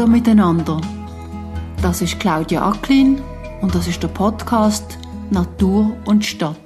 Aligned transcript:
Hallo 0.00 0.12
miteinander. 0.12 0.80
Das 1.82 2.00
ist 2.00 2.18
Claudia 2.18 2.66
Acklin 2.66 3.20
und 3.60 3.74
das 3.74 3.86
ist 3.86 4.02
der 4.02 4.08
Podcast 4.08 4.96
Natur 5.30 5.94
und 6.06 6.24
Stadt. 6.24 6.56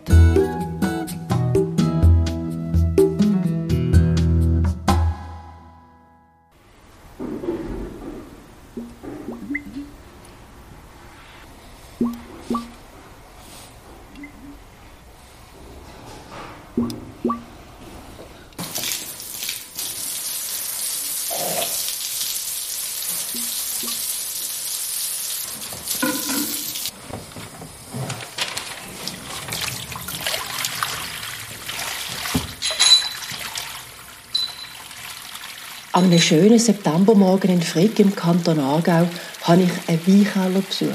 Schönen 36.24 36.58
Septembermorgen 36.58 37.50
in 37.50 37.60
Frick 37.60 37.98
im 37.98 38.16
Kanton 38.16 38.58
Aargau 38.58 39.06
habe 39.42 39.62
ich 39.62 39.70
einen 39.86 40.06
Weinkeller 40.06 40.62
besucht. 40.62 40.94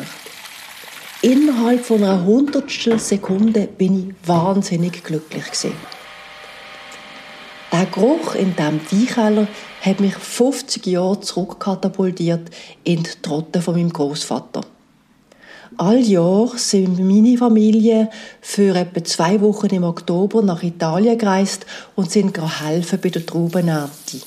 Innerhalb 1.22 1.86
von 1.86 2.04
einer 2.04 2.26
hundertstel 2.26 2.98
Sekunde 2.98 3.68
bin 3.68 4.10
ich 4.10 4.28
wahnsinnig 4.28 5.04
glücklich. 5.04 5.44
Der 7.72 7.86
Geruch 7.86 8.34
in 8.34 8.56
diesem 8.56 8.82
Weinkeller 8.92 9.48
hat 9.82 10.00
mich 10.00 10.16
50 10.16 10.88
Jahre 10.88 11.20
zurückkatapultiert 11.20 12.50
in 12.84 13.04
die 13.04 13.22
Trotte 13.22 13.62
von 13.62 13.76
meinem 13.76 13.94
Großvater. 13.94 14.62
All 15.78 16.00
Jahr 16.00 16.50
sind 16.56 16.98
meine 16.98 17.38
Familie 17.38 18.10
für 18.42 18.76
etwa 18.76 19.04
zwei 19.04 19.40
Wochen 19.42 19.68
im 19.68 19.84
Oktober 19.84 20.42
nach 20.42 20.64
Italien 20.64 21.20
gereist 21.20 21.68
und 21.96 22.10
sind 22.10 22.36
helfen 22.62 23.00
bei 23.00 23.10
der 23.10 23.24
Traubenernte. 23.24 24.22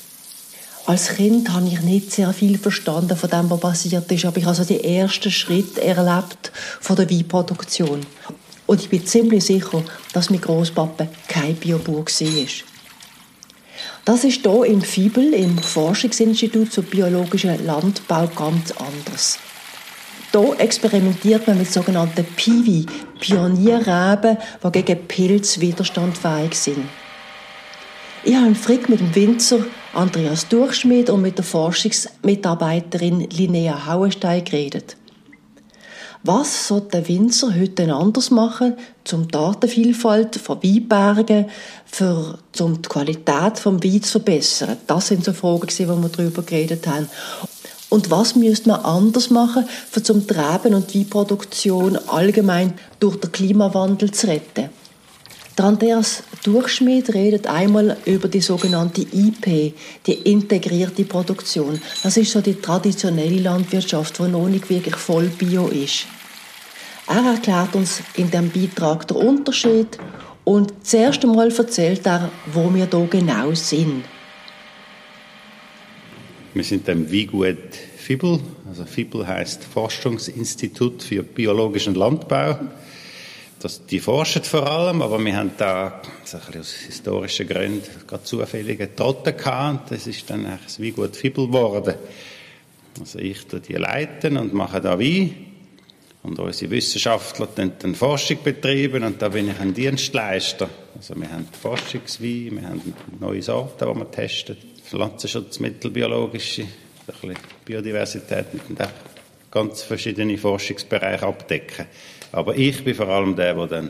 Als 0.85 1.15
Kind 1.15 1.49
habe 1.49 1.67
ich 1.67 1.81
nicht 1.81 2.11
sehr 2.11 2.33
viel 2.33 2.57
verstanden 2.57 3.15
von 3.15 3.29
dem, 3.29 3.49
was 3.49 3.59
passiert 3.61 4.11
ist, 4.11 4.25
aber 4.25 4.37
ich 4.37 4.43
habe 4.43 4.49
also 4.49 4.65
die 4.65 4.83
ersten 4.83 5.31
Schritte 5.31 5.81
erlebt 5.81 6.51
von 6.81 6.97
der 6.97 7.09
Weinproduktion. 7.09 8.05
Und 8.65 8.81
ich 8.81 8.89
bin 8.89 9.05
ziemlich 9.05 9.45
sicher, 9.45 9.81
dass 10.11 10.29
mein 10.29 10.41
Großpapa 10.41 11.07
kein 11.29 11.55
Biobauer 11.55 12.05
war. 12.05 12.45
Das 14.03 14.25
ist 14.25 14.41
hier 14.41 14.65
im 14.65 14.81
FIBEL, 14.81 15.33
im 15.33 15.57
Forschungsinstitut 15.57 16.73
zur 16.73 16.83
biologischen 16.83 17.65
Landbau, 17.65 18.27
ganz 18.35 18.73
anders. 18.73 19.39
Hier 20.33 20.59
experimentiert 20.59 21.47
man 21.47 21.59
mit 21.59 21.71
sogenannten 21.71 22.25
Piwi, 22.35 22.85
Pionierreben, 23.21 24.37
die 24.61 24.71
gegen 24.71 25.07
Pilz 25.07 25.59
widerstandfähig 25.61 26.53
sind. 26.53 26.89
Ich 28.25 28.33
habe 28.35 28.47
im 28.47 28.55
Frick 28.55 28.87
mit 28.87 29.01
dem 29.01 29.13
Winzer 29.15 29.65
Andreas 29.93 30.47
Durchschmidt 30.47 31.09
und 31.09 31.21
mit 31.21 31.37
der 31.37 31.43
Forschungsmitarbeiterin 31.43 33.29
Linnea 33.29 33.85
Hauenstein 33.85 34.45
geredet. 34.45 34.95
Was 36.23 36.69
soll 36.69 36.87
der 36.93 37.05
Winzer 37.09 37.53
heute 37.53 37.93
anders 37.93 38.31
machen, 38.31 38.75
um 39.11 39.27
die 39.27 39.37
Artenvielfalt 39.37 40.37
von 40.37 40.63
Weinbergen, 40.63 41.47
für, 41.85 42.39
um 42.61 42.81
die 42.81 42.87
Qualität 42.87 43.57
des 43.57 43.65
Weins 43.65 44.05
zu 44.05 44.11
verbessern? 44.19 44.77
Das 44.87 45.09
sind 45.09 45.25
so 45.25 45.33
Fragen, 45.33 45.67
die 45.67 45.85
wir 45.85 46.09
darüber 46.09 46.43
geredet 46.43 46.87
haben. 46.87 47.09
Und 47.89 48.09
was 48.09 48.37
müsste 48.37 48.69
man 48.69 48.85
anders 48.85 49.31
machen, 49.31 49.65
um 50.09 50.27
die 50.27 50.33
Reben- 50.33 50.75
und 50.75 50.95
Weinproduktion 50.95 51.97
allgemein 52.07 52.73
durch 53.01 53.17
den 53.17 53.33
Klimawandel 53.33 54.11
zu 54.11 54.27
retten? 54.27 54.69
Der 55.57 55.65
Andreas 55.65 56.23
Durchschmidt 56.43 57.13
redet 57.13 57.45
einmal 57.45 57.97
über 58.05 58.27
die 58.27 58.41
sogenannte 58.41 59.01
IP, 59.01 59.75
die 60.07 60.13
integrierte 60.13 61.03
Produktion. 61.05 61.79
Das 62.01 62.17
ist 62.17 62.31
so 62.31 62.41
die 62.41 62.55
traditionelle 62.55 63.39
Landwirtschaft, 63.39 64.17
die 64.17 64.23
noch 64.23 64.47
nicht 64.47 64.67
wirklich 64.71 64.95
voll 64.95 65.27
bio 65.27 65.67
ist. 65.67 66.07
Er 67.07 67.33
erklärt 67.33 67.75
uns 67.75 68.01
in 68.15 68.31
dem 68.31 68.49
Beitrag 68.49 69.07
den 69.07 69.17
Unterschied 69.17 69.99
und 70.43 70.73
zuerst 70.81 71.23
einmal 71.23 71.51
erzählt 71.51 72.05
er, 72.07 72.31
wo 72.51 72.73
wir 72.73 72.87
hier 72.89 73.07
genau 73.07 73.53
sind. 73.53 74.05
Wir 76.55 76.63
sind 76.63 76.89
am 76.89 77.11
Wiegut 77.11 77.57
FIBEL, 77.97 78.39
also 78.67 78.85
FIBEL 78.85 79.27
heißt 79.27 79.63
Forschungsinstitut 79.63 81.03
für 81.03 81.21
biologischen 81.23 81.93
Landbau. 81.93 82.59
Das, 83.63 83.85
die 83.85 84.01
forschen 84.01 84.43
vor 84.43 84.69
allem, 84.69 85.01
aber 85.01 85.23
wir 85.23 85.37
haben 85.37 85.51
da 85.57 86.01
so 86.25 86.35
ein 86.35 86.59
aus 86.59 86.73
historischen 86.73 87.47
Gründen 87.47 87.87
gerade 88.05 88.25
zufällige 88.25 88.93
Toten 88.93 89.37
gehabt. 89.37 89.89
Das 89.89 90.05
ist 90.05 90.29
dann 90.29 90.45
eigentlich 90.45 90.79
wie 90.79 90.91
gut 90.91 91.15
Fibel 91.15 91.47
geworden. 91.47 91.95
Also 92.99 93.19
ich 93.19 93.45
tue 93.47 93.61
die 93.61 93.75
leiten 93.75 94.35
und 94.35 94.53
mache 94.53 94.81
da 94.81 94.99
Wein. 94.99 95.33
Und 96.23 96.39
unsere 96.39 96.71
Wissenschaftler 96.71 97.47
dann, 97.55 97.71
dann 97.79 97.95
Forschung 97.95 98.39
betreiben 98.43 99.05
und 99.05 99.21
da 99.21 99.29
bin 99.29 99.49
ich 99.49 99.57
ein 99.57 99.73
Dienstleister. 99.73 100.69
Also 100.97 101.15
wir 101.15 101.31
haben 101.31 101.47
Forschungswein, 101.61 102.57
wir 102.59 102.67
haben 102.67 102.93
neue 103.21 103.41
Sorten, 103.41 103.87
die 103.89 103.97
wir 103.97 104.11
testen, 104.11 104.57
Pflanzenschutzmittel, 104.83 105.89
biologische, 105.89 106.63
ein 106.63 106.69
bisschen 107.07 107.37
Biodiversität 107.63 108.47
und 108.67 108.77
ganz 109.49 109.83
verschiedene 109.83 110.37
Forschungsbereiche 110.37 111.25
abdecken. 111.25 111.85
Aber 112.33 112.57
ich 112.57 112.83
bin 112.83 112.95
vor 112.95 113.07
allem 113.07 113.35
der, 113.35 113.53
der 113.53 113.67
dann 113.67 113.89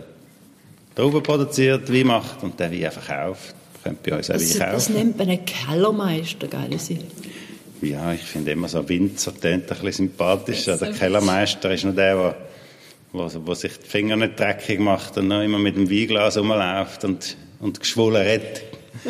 Trauben 0.95 1.23
produziert, 1.23 1.91
wie 1.91 2.03
macht 2.03 2.43
und 2.43 2.59
der 2.59 2.71
Wein 2.71 2.91
verkauft. 2.91 3.55
Könnt 3.83 4.03
bei 4.03 4.15
uns 4.15 4.29
auch 4.29 4.33
das, 4.33 4.53
Wein 4.53 4.59
kaufen. 4.59 4.73
Das 4.73 4.89
nennt 4.89 5.17
man 5.17 5.29
einen 5.29 5.45
Kellermeister, 5.45 6.47
gell? 6.47 6.99
Ja, 7.81 8.13
ich 8.13 8.21
finde 8.21 8.51
immer 8.51 8.67
so 8.67 8.87
Winzer 8.87 9.33
tönt 9.33 9.71
ein 9.71 9.77
bisschen 9.79 10.07
sympathisch. 10.07 10.65
Der 10.65 10.77
Kellermeister 10.77 11.73
ist 11.73 11.83
nur 11.83 11.93
der, 11.93 12.15
der 12.15 12.35
wo, 13.13 13.29
wo 13.45 13.53
sich 13.53 13.77
die 13.77 13.89
Finger 13.89 14.15
nicht 14.15 14.39
dreckig 14.39 14.79
macht 14.79 15.17
und 15.17 15.29
noch 15.29 15.41
immer 15.41 15.59
mit 15.59 15.75
dem 15.75 15.89
Weinglas 15.89 16.37
rumläuft 16.37 17.05
und, 17.05 17.37
und 17.59 17.79
geschwollen 17.79 18.21
redet. 18.21 18.61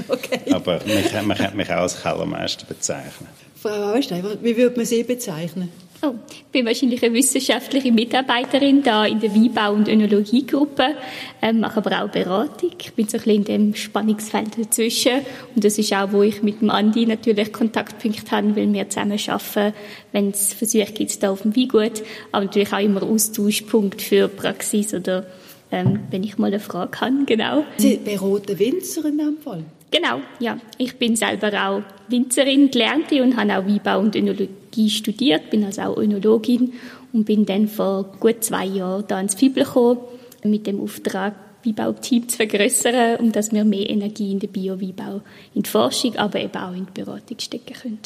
Okay. 0.07 0.39
Aber 0.51 0.79
man 0.85 1.27
könnte 1.35 1.57
mich 1.57 1.69
auch 1.69 1.81
als 1.81 2.01
Kellermeister 2.01 2.65
bezeichnen. 2.65 3.27
Frau 3.61 3.69
Auerstein, 3.69 4.23
wie 4.41 4.57
würde 4.57 4.75
man 4.75 4.85
Sie 4.85 5.03
bezeichnen? 5.03 5.69
Oh, 6.05 6.15
ich 6.29 6.43
bin 6.51 6.65
wahrscheinlich 6.65 7.01
eine 7.01 7.13
wissenschaftliche 7.13 7.89
Mitarbeiterin 7.89 8.83
da 8.83 9.05
in 9.05 9.21
der 9.21 9.33
Weinbau- 9.33 9.71
und 9.71 9.87
Önologiegruppe, 9.87 10.97
ähm, 11.41 11.61
mache 11.61 11.77
aber 11.77 12.03
auch 12.03 12.09
Beratung. 12.09 12.71
Ich 12.77 12.91
bin 12.91 13.07
so 13.07 13.15
ein 13.15 13.23
bisschen 13.23 13.37
in 13.37 13.43
dem 13.45 13.75
Spannungsfeld 13.75 14.57
dazwischen 14.59 15.21
und 15.55 15.63
das 15.63 15.77
ist 15.77 15.93
auch, 15.93 16.11
wo 16.11 16.21
ich 16.21 16.43
mit 16.43 16.59
dem 16.59 16.71
Andi 16.71 17.05
natürlich 17.05 17.53
Kontaktpunkt 17.53 18.29
habe, 18.33 18.53
weil 18.53 18.73
wir 18.73 18.89
zusammen 18.89 19.17
arbeiten, 19.27 19.73
wenn 20.11 20.31
es 20.31 20.53
Versuche 20.53 20.91
gibt 20.91 21.23
da 21.23 21.31
auf 21.31 21.43
dem 21.43 21.55
Weingut, 21.55 22.03
aber 22.33 22.43
natürlich 22.43 22.73
auch 22.73 22.79
immer 22.79 23.03
Austauschpunkt 23.03 24.01
für 24.01 24.27
Praxis 24.27 24.93
oder 24.93 25.25
ähm, 25.71 26.01
wenn 26.11 26.25
ich 26.25 26.37
mal 26.37 26.47
eine 26.47 26.59
Frage 26.59 26.99
habe, 26.99 27.23
genau. 27.25 27.63
Sie 27.77 27.95
beraten 27.95 28.59
Winzer 28.59 29.05
in 29.05 29.19
dem 29.19 29.37
Fall? 29.37 29.63
Genau, 29.93 30.21
ja. 30.39 30.57
Ich 30.79 30.97
bin 30.97 31.15
selber 31.15 31.51
auch 31.53 31.83
Winzerin, 32.09 32.71
gelernte 32.71 33.21
und 33.21 33.37
habe 33.37 33.59
auch 33.59 33.65
Weinbau 33.67 33.99
und 33.99 34.15
Önologie 34.15 34.89
studiert, 34.89 35.51
bin 35.51 35.63
also 35.63 35.83
auch 35.83 35.97
Önologin 35.97 36.73
und 37.13 37.25
bin 37.25 37.45
dann 37.45 37.67
vor 37.67 38.05
gut 38.19 38.43
zwei 38.43 38.65
Jahren 38.65 39.05
da 39.07 39.21
ins 39.21 39.35
Fibel 39.35 39.63
gekommen, 39.63 39.99
mit 40.43 40.65
dem 40.65 40.81
Auftrag, 40.81 41.35
Weinbauteam 41.63 42.27
zu 42.27 42.37
vergrößern, 42.37 43.17
um 43.17 43.31
dass 43.31 43.51
wir 43.51 43.63
mehr 43.65 43.87
Energie 43.87 44.31
in 44.31 44.39
den 44.39 44.51
Bio-Weinbau, 44.51 45.21
in 45.53 45.61
die 45.61 45.69
Forschung, 45.69 46.15
aber 46.15 46.39
eben 46.39 46.57
auch 46.57 46.73
in 46.73 46.87
die 46.87 47.01
Beratung 47.01 47.37
stecken 47.39 47.75
können. 47.75 47.99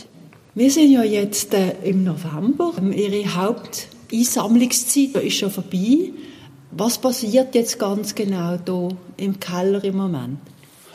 Wir 0.56 0.70
sind 0.70 0.92
ja 0.92 1.04
jetzt 1.04 1.54
äh, 1.54 1.72
im 1.84 2.04
November. 2.04 2.74
Ähm, 2.78 2.92
Ihre 2.92 3.34
Haupteinsammlungszeit 3.34 5.24
ist 5.24 5.38
schon 5.38 5.52
vorbei. 5.52 6.12
Was 6.72 6.98
passiert 6.98 7.56
jetzt 7.56 7.80
ganz 7.80 8.14
genau 8.14 8.58
hier 8.66 8.90
im 9.16 9.40
Keller 9.40 9.82
im 9.86 9.96
Moment? 9.96 10.40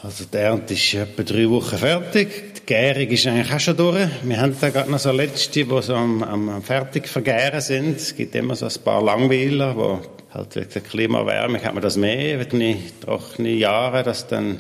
Also 0.04 0.24
die 0.24 0.36
Ernte 0.36 0.74
ist 0.74 0.94
etwa 0.94 1.22
drei 1.22 1.48
Wochen 1.48 1.78
fertig. 1.78 2.54
Die 2.56 2.66
Gärung 2.66 3.06
ist 3.06 3.24
eigentlich 3.24 3.52
auch 3.52 3.60
schon 3.60 3.76
durch. 3.76 4.08
Wir 4.24 4.40
haben 4.40 4.56
da 4.60 4.70
gerade 4.70 4.90
noch 4.90 4.98
so 4.98 5.12
letzte, 5.12 5.64
die 5.64 5.82
so 5.82 5.94
am, 5.94 6.24
am 6.24 6.62
fertig 6.62 7.06
vergären 7.06 7.60
sind. 7.60 7.98
Es 7.98 8.16
gibt 8.16 8.34
immer 8.34 8.56
so 8.56 8.66
ein 8.66 8.84
paar 8.84 9.00
Langweiler, 9.00 9.76
wo 9.76 10.00
halt 10.34 10.56
wegen 10.56 10.70
der 10.70 10.82
Klimaerwärmung 10.82 11.62
hat 11.62 11.74
man 11.74 11.84
das 11.84 11.96
mehr, 11.96 12.40
wenn 12.40 12.76
trockene 13.00 13.50
Jahre, 13.50 14.02
dass 14.02 14.26
dann 14.26 14.58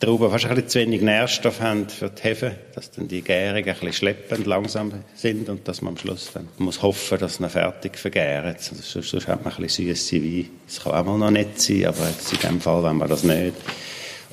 die 0.00 0.06
Trauben 0.06 0.28
fast 0.28 0.46
ein 0.46 0.56
bisschen 0.56 0.68
zu 0.68 0.80
wenig 0.80 1.02
Nährstoff 1.02 1.60
haben 1.60 1.88
für 1.88 2.10
die 2.10 2.22
Hefe, 2.22 2.56
dass 2.74 2.90
dann 2.90 3.06
die 3.06 3.22
Gärung 3.22 3.58
ein 3.58 3.64
bisschen 3.64 3.92
schleppend 3.92 4.44
langsam 4.44 4.92
sind 5.14 5.48
und 5.48 5.68
dass 5.68 5.82
man 5.82 5.94
am 5.94 5.98
Schluss 5.98 6.32
dann 6.34 6.48
muss 6.58 6.82
hoffen, 6.82 7.18
dass 7.18 7.36
sie 7.36 7.48
fertig 7.48 7.96
vergären. 7.96 8.56
Also 8.56 8.74
sonst, 8.74 9.08
sonst 9.08 9.28
hat 9.28 9.44
man 9.44 9.54
ein 9.54 9.62
bisschen 9.62 9.86
süße 9.94 10.16
Wein. 10.16 10.50
Das 10.66 10.82
kann 10.82 10.94
auch 10.94 11.04
mal 11.04 11.18
noch 11.18 11.30
nett 11.30 11.60
sein, 11.60 11.86
aber 11.86 12.08
jetzt 12.08 12.32
in 12.32 12.40
dem 12.40 12.60
Fall 12.60 12.82
wenn 12.82 12.96
man 12.96 13.08
das 13.08 13.22
nicht. 13.22 13.54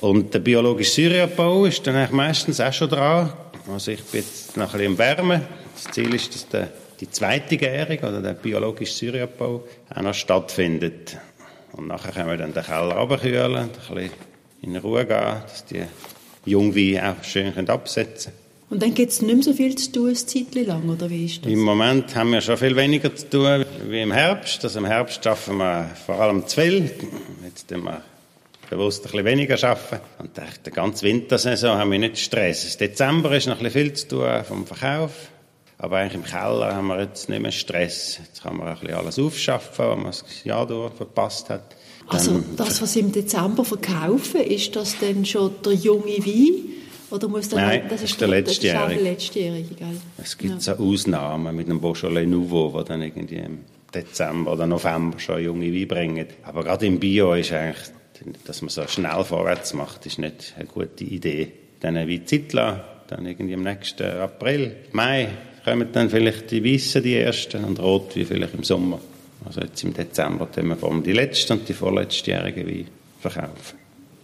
Und 0.02 0.34
der 0.34 0.40
biologische 0.40 1.00
Säureabbau 1.00 1.64
ist 1.64 1.86
dann 1.86 1.94
eigentlich 1.94 2.10
meistens 2.10 2.60
auch 2.60 2.72
schon 2.72 2.88
dran. 2.88 3.32
Also 3.72 3.92
ich 3.92 4.02
bin 4.02 4.20
jetzt 4.20 4.56
noch 4.56 4.64
ein 4.64 4.72
bisschen 4.72 4.92
im 4.92 4.98
Wärmen. 4.98 5.42
Das 5.76 5.94
Ziel 5.94 6.12
ist, 6.12 6.34
dass 6.34 6.48
der, 6.48 6.70
die 6.98 7.08
zweite 7.08 7.56
Gärung 7.56 7.98
oder 7.98 8.20
der 8.20 8.32
biologische 8.32 8.92
Säureabbau 8.92 9.62
auch 9.94 10.02
noch 10.02 10.12
stattfindet. 10.12 11.16
Und 11.74 11.86
nachher 11.86 12.10
können 12.10 12.30
wir 12.30 12.36
dann 12.36 12.52
den 12.52 12.64
Keller 12.64 12.96
runterkühlen, 12.96 13.56
ein 13.56 13.68
bisschen 13.68 14.10
in 14.62 14.76
Ruhe 14.76 15.06
gehen, 15.06 15.36
dass 15.44 15.66
die 15.66 15.84
Jungweine 16.46 17.12
auch 17.12 17.24
schön 17.24 17.52
absetzen 17.68 18.32
können. 18.32 18.70
Und 18.70 18.82
dann 18.82 18.94
gibt 18.94 19.12
es 19.12 19.22
nicht 19.22 19.34
mehr 19.34 19.44
so 19.44 19.52
viel 19.52 19.76
zu 19.76 19.92
tun, 19.92 20.08
ein 20.08 20.16
Zeitchen 20.16 20.66
lang, 20.66 20.88
oder 20.88 21.08
wie 21.08 21.26
ist 21.26 21.44
das? 21.44 21.52
Im 21.52 21.60
Moment 21.60 22.16
haben 22.16 22.32
wir 22.32 22.40
schon 22.40 22.56
viel 22.56 22.74
weniger 22.74 23.14
zu 23.14 23.30
tun 23.30 23.64
wie 23.88 24.02
im 24.02 24.10
Herbst. 24.10 24.64
Also 24.64 24.80
im 24.80 24.86
Herbst 24.86 25.24
arbeiten 25.24 25.58
wir 25.58 25.90
vor 26.06 26.20
allem 26.20 26.44
zu 26.48 26.60
viel. 26.60 26.90
Jetzt 27.44 27.68
tun 27.68 27.84
wir 27.84 28.02
bewusst 28.76 29.04
ein 29.04 29.10
bisschen 29.10 29.24
weniger 29.24 29.62
arbeiten. 29.68 30.00
Und 30.18 30.30
die 30.66 30.70
ganze 30.70 31.06
Wintersaison 31.06 31.78
haben 31.78 31.90
wir 31.90 31.98
nicht 31.98 32.18
Stress. 32.18 32.74
Im 32.74 32.78
Dezember 32.78 33.36
ist 33.36 33.46
noch 33.46 33.58
ein 33.58 33.64
bisschen 33.64 33.82
viel 33.82 33.92
zu 33.94 34.08
tun 34.08 34.44
vom 34.46 34.66
Verkauf. 34.66 35.12
Aber 35.78 35.96
eigentlich 35.96 36.14
im 36.14 36.24
Keller 36.24 36.74
haben 36.74 36.86
wir 36.86 37.00
jetzt 37.00 37.28
nicht 37.28 37.42
mehr 37.42 37.50
Stress. 37.50 38.18
Jetzt 38.22 38.42
kann 38.42 38.56
man 38.56 38.68
ein 38.68 38.78
bisschen 38.78 38.94
alles 38.94 39.18
aufschaffen, 39.18 39.84
was 39.84 39.96
man 39.96 40.06
das 40.06 40.44
Jahr 40.44 40.66
durch 40.66 40.92
verpasst 40.94 41.50
hat. 41.50 41.74
Also 42.06 42.42
das, 42.56 42.82
was 42.82 42.92
Sie 42.92 43.00
im 43.00 43.10
Dezember 43.10 43.64
verkaufen, 43.64 44.40
ist 44.42 44.76
das 44.76 44.96
dann 45.00 45.24
schon 45.24 45.52
der 45.64 45.72
junge 45.72 46.04
Wein? 46.04 46.72
Oder 47.10 47.28
muss 47.28 47.48
dann 47.48 47.60
Nein, 47.60 47.82
das 47.88 48.02
ist 48.02 48.20
der 48.20 48.28
letztjährige. 48.28 48.82
Das 48.84 48.92
ist 48.92 49.02
der 49.02 49.12
letztjährige, 49.12 49.74
gell? 49.74 50.00
Es 50.18 50.38
gibt 50.38 50.54
ja. 50.54 50.60
so 50.60 50.72
Ausnahmen 50.72 51.54
mit 51.54 51.68
dem 51.68 51.80
Beaujolais 51.80 52.26
Nouveau, 52.26 52.72
wo 52.72 52.82
dann 52.82 53.02
irgendwie 53.02 53.36
im 53.36 53.58
Dezember 53.94 54.52
oder 54.52 54.66
November 54.66 55.18
schon 55.18 55.42
junge 55.42 55.72
Wein 55.74 55.88
bringen. 55.88 56.26
Aber 56.44 56.64
gerade 56.64 56.86
im 56.86 56.98
Bio 56.98 57.34
ist 57.34 57.52
eigentlich, 57.52 57.90
dass 58.44 58.62
man 58.62 58.68
so 58.68 58.86
schnell 58.86 59.24
vorwärts 59.24 59.74
macht, 59.74 60.06
ist 60.06 60.18
nicht 60.18 60.54
eine 60.56 60.66
gute 60.66 61.04
Idee. 61.04 61.52
Dann 61.80 62.06
wie 62.06 62.24
Zeit 62.24 62.52
lassen, 62.52 62.80
dann 63.08 63.26
irgendwie 63.26 63.54
im 63.54 63.62
nächsten 63.62 64.04
April, 64.04 64.76
Mai 64.92 65.28
kommen 65.64 65.88
dann 65.92 66.10
vielleicht 66.10 66.50
die 66.50 66.64
Weißen, 66.64 67.02
die 67.02 67.16
ersten, 67.16 67.64
und 67.64 67.80
Rot 67.80 68.14
wie 68.16 68.24
vielleicht 68.24 68.54
im 68.54 68.64
Sommer. 68.64 69.00
Also 69.44 69.60
jetzt 69.60 69.82
im 69.82 69.92
Dezember 69.92 70.50
tun 70.50 70.68
wir 70.68 70.76
vor 70.76 70.90
allem 70.90 71.02
die 71.02 71.12
letzten 71.12 71.54
und 71.54 71.68
die 71.68 71.74
vorletztjährigen 71.74 72.66
Wein 72.66 72.86
verkaufen. 73.20 73.78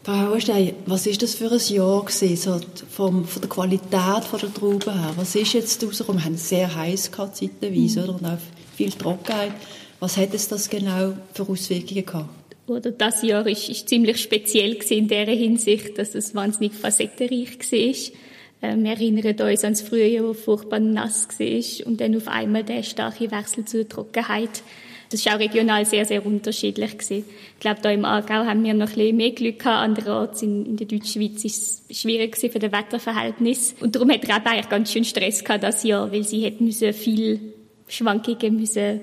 Frau 0.04 0.16
Hauerstein, 0.16 0.74
was 0.86 1.06
ist 1.06 1.22
das 1.22 1.34
für 1.34 1.50
ein 1.50 1.58
Jahr 1.58 2.04
gewesen, 2.04 2.36
so 2.36 2.60
vom, 2.90 3.26
von 3.26 3.42
der 3.42 3.50
Qualität 3.50 4.24
von 4.24 4.40
der 4.40 4.54
Trauben 4.54 4.98
her? 4.98 5.12
Was 5.16 5.34
ist 5.34 5.52
jetzt 5.52 5.84
rausgekommen? 5.84 6.22
Wir 6.22 6.24
haben 6.24 6.36
sehr 6.36 6.74
heiß 6.74 7.10
gehabt 7.12 7.36
zeitweise, 7.36 8.00
mhm. 8.00 8.04
oder? 8.04 8.14
Und 8.14 8.24
auch 8.24 8.38
viel 8.74 8.90
Trockenheit. 8.90 9.52
Was 10.00 10.16
hat 10.16 10.32
es 10.32 10.48
das 10.48 10.70
genau 10.70 11.14
für 11.34 11.42
Auswirkungen 11.42 12.06
gehabt? 12.06 12.37
Oder 12.68 12.90
das 12.90 13.22
Jahr 13.22 13.46
ist, 13.46 13.68
ist 13.68 13.88
ziemlich 13.88 14.20
speziell 14.20 14.76
in 14.90 15.08
der 15.08 15.26
Hinsicht, 15.26 15.98
dass 15.98 16.14
es 16.14 16.34
wahnsinnig 16.34 16.74
facettenreich 16.74 17.58
war. 17.58 18.70
Ähm, 18.70 18.84
wir 18.84 18.90
erinnern 18.92 19.40
uns 19.40 19.64
an 19.64 19.72
das 19.72 19.82
Frühjahr, 19.82 20.24
wo 20.24 20.34
furchtbar 20.34 20.80
nass 20.80 21.28
war 21.38 21.86
und 21.86 22.00
dann 22.00 22.16
auf 22.16 22.28
einmal 22.28 22.64
der 22.64 22.82
starke 22.82 23.30
Wechsel 23.30 23.64
zur 23.64 23.88
Trockenheit. 23.88 24.62
Das 25.10 25.20
ist 25.20 25.32
auch 25.32 25.38
regional 25.38 25.86
sehr, 25.86 26.04
sehr 26.04 26.26
unterschiedlich. 26.26 26.90
Ich 27.10 27.24
glaube, 27.60 27.80
da 27.80 27.90
im 27.90 28.04
Aargau 28.04 28.44
haben 28.44 28.62
wir 28.62 28.74
noch 28.74 28.88
ein 28.88 28.94
bisschen 28.94 29.16
mehr 29.16 29.30
Glück 29.30 29.58
gehabt. 29.60 29.82
Andererorts 29.82 30.42
in, 30.42 30.66
in 30.66 30.76
der 30.76 30.86
Deutschschweiz 30.86 31.44
ist 31.44 31.84
es 31.88 32.00
schwierig 32.02 32.36
für 32.36 32.58
das 32.58 32.72
Wetterverhältnis. 32.72 33.74
Und 33.80 33.94
darum 33.94 34.10
hat 34.10 34.24
Rebe 34.24 34.46
eigentlich 34.46 34.68
ganz 34.68 34.92
schön 34.92 35.04
Stress 35.04 35.42
gehabt 35.42 35.64
das 35.64 35.82
Jahr, 35.82 36.12
weil 36.12 36.24
sie 36.24 36.42
hätten 36.42 36.70
viel 36.92 37.40
Schwankungen 37.86 38.56
müssen 38.56 39.00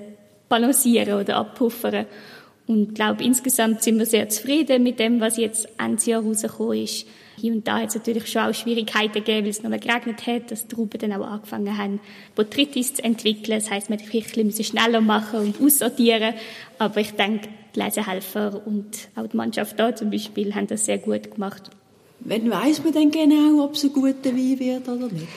balancieren 0.48 1.20
oder 1.20 1.36
abpuffern. 1.36 2.06
Und 2.66 2.88
ich 2.88 2.94
glaube, 2.94 3.22
insgesamt 3.22 3.82
sind 3.82 3.98
wir 3.98 4.06
sehr 4.06 4.28
zufrieden 4.28 4.82
mit 4.82 4.98
dem, 4.98 5.20
was 5.20 5.36
jetzt 5.36 5.68
Ende 5.78 6.02
Jahr 6.04 6.22
rausgekommen 6.22 6.82
ist. 6.82 7.06
Hier 7.38 7.52
und 7.52 7.68
da 7.68 7.80
hat 7.80 7.88
es 7.88 7.94
natürlich 7.94 8.26
schon 8.28 8.42
auch 8.42 8.54
Schwierigkeiten 8.54 9.12
gegeben, 9.12 9.44
weil 9.44 9.50
es 9.50 9.62
noch 9.62 9.70
mal 9.70 9.78
geregnet 9.78 10.26
hat, 10.26 10.50
dass 10.50 10.66
die 10.66 10.74
Trauben 10.74 10.98
dann 10.98 11.12
auch 11.12 11.26
angefangen 11.26 11.76
haben, 11.76 12.00
Botrytis 12.34 12.94
zu 12.94 13.04
entwickeln. 13.04 13.58
Das 13.58 13.70
heisst, 13.70 13.90
man 13.90 13.98
hätte 13.98 14.40
ein 14.40 14.46
bisschen 14.46 14.64
schneller 14.64 15.02
machen 15.02 15.40
und 15.40 15.60
aussortieren. 15.60 16.34
Aber 16.78 16.98
ich 17.00 17.12
denke, 17.12 17.48
die 17.74 17.80
Lesehelfer 17.80 18.66
und 18.66 19.08
auch 19.16 19.26
die 19.26 19.36
Mannschaft 19.36 19.78
da 19.78 19.94
zum 19.94 20.10
Beispiel 20.10 20.54
haben 20.54 20.66
das 20.66 20.86
sehr 20.86 20.98
gut 20.98 21.30
gemacht. 21.30 21.70
Wann 22.20 22.50
weiss 22.50 22.82
man 22.82 22.94
denn 22.94 23.10
genau, 23.10 23.64
ob 23.64 23.74
es 23.74 23.84
ein 23.84 23.92
guter 23.92 24.30
Wein 24.30 24.58
wird 24.58 24.88
oder 24.88 25.12
nicht? 25.12 25.28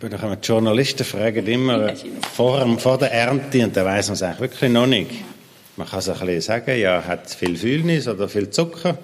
da 0.00 0.08
kann 0.16 0.30
man 0.30 0.40
die 0.40 0.46
Journalisten 0.46 1.04
fragen 1.04 1.46
immer 1.46 1.94
vor, 2.34 2.78
vor 2.78 2.98
der 2.98 3.12
Ernte 3.12 3.64
und 3.64 3.76
da 3.76 3.84
weiß 3.84 4.08
man 4.08 4.14
es 4.14 4.22
eigentlich 4.22 4.40
wirklich 4.40 4.70
noch 4.70 4.86
nicht. 4.86 5.10
Man 5.76 5.88
kann 5.88 5.98
es 5.98 6.08
ein 6.08 6.40
sagen, 6.40 6.78
ja, 6.78 7.04
hat 7.04 7.30
viel 7.30 7.56
Fühlnis 7.56 8.06
oder 8.06 8.28
viel 8.28 8.48
Zucker, 8.50 8.96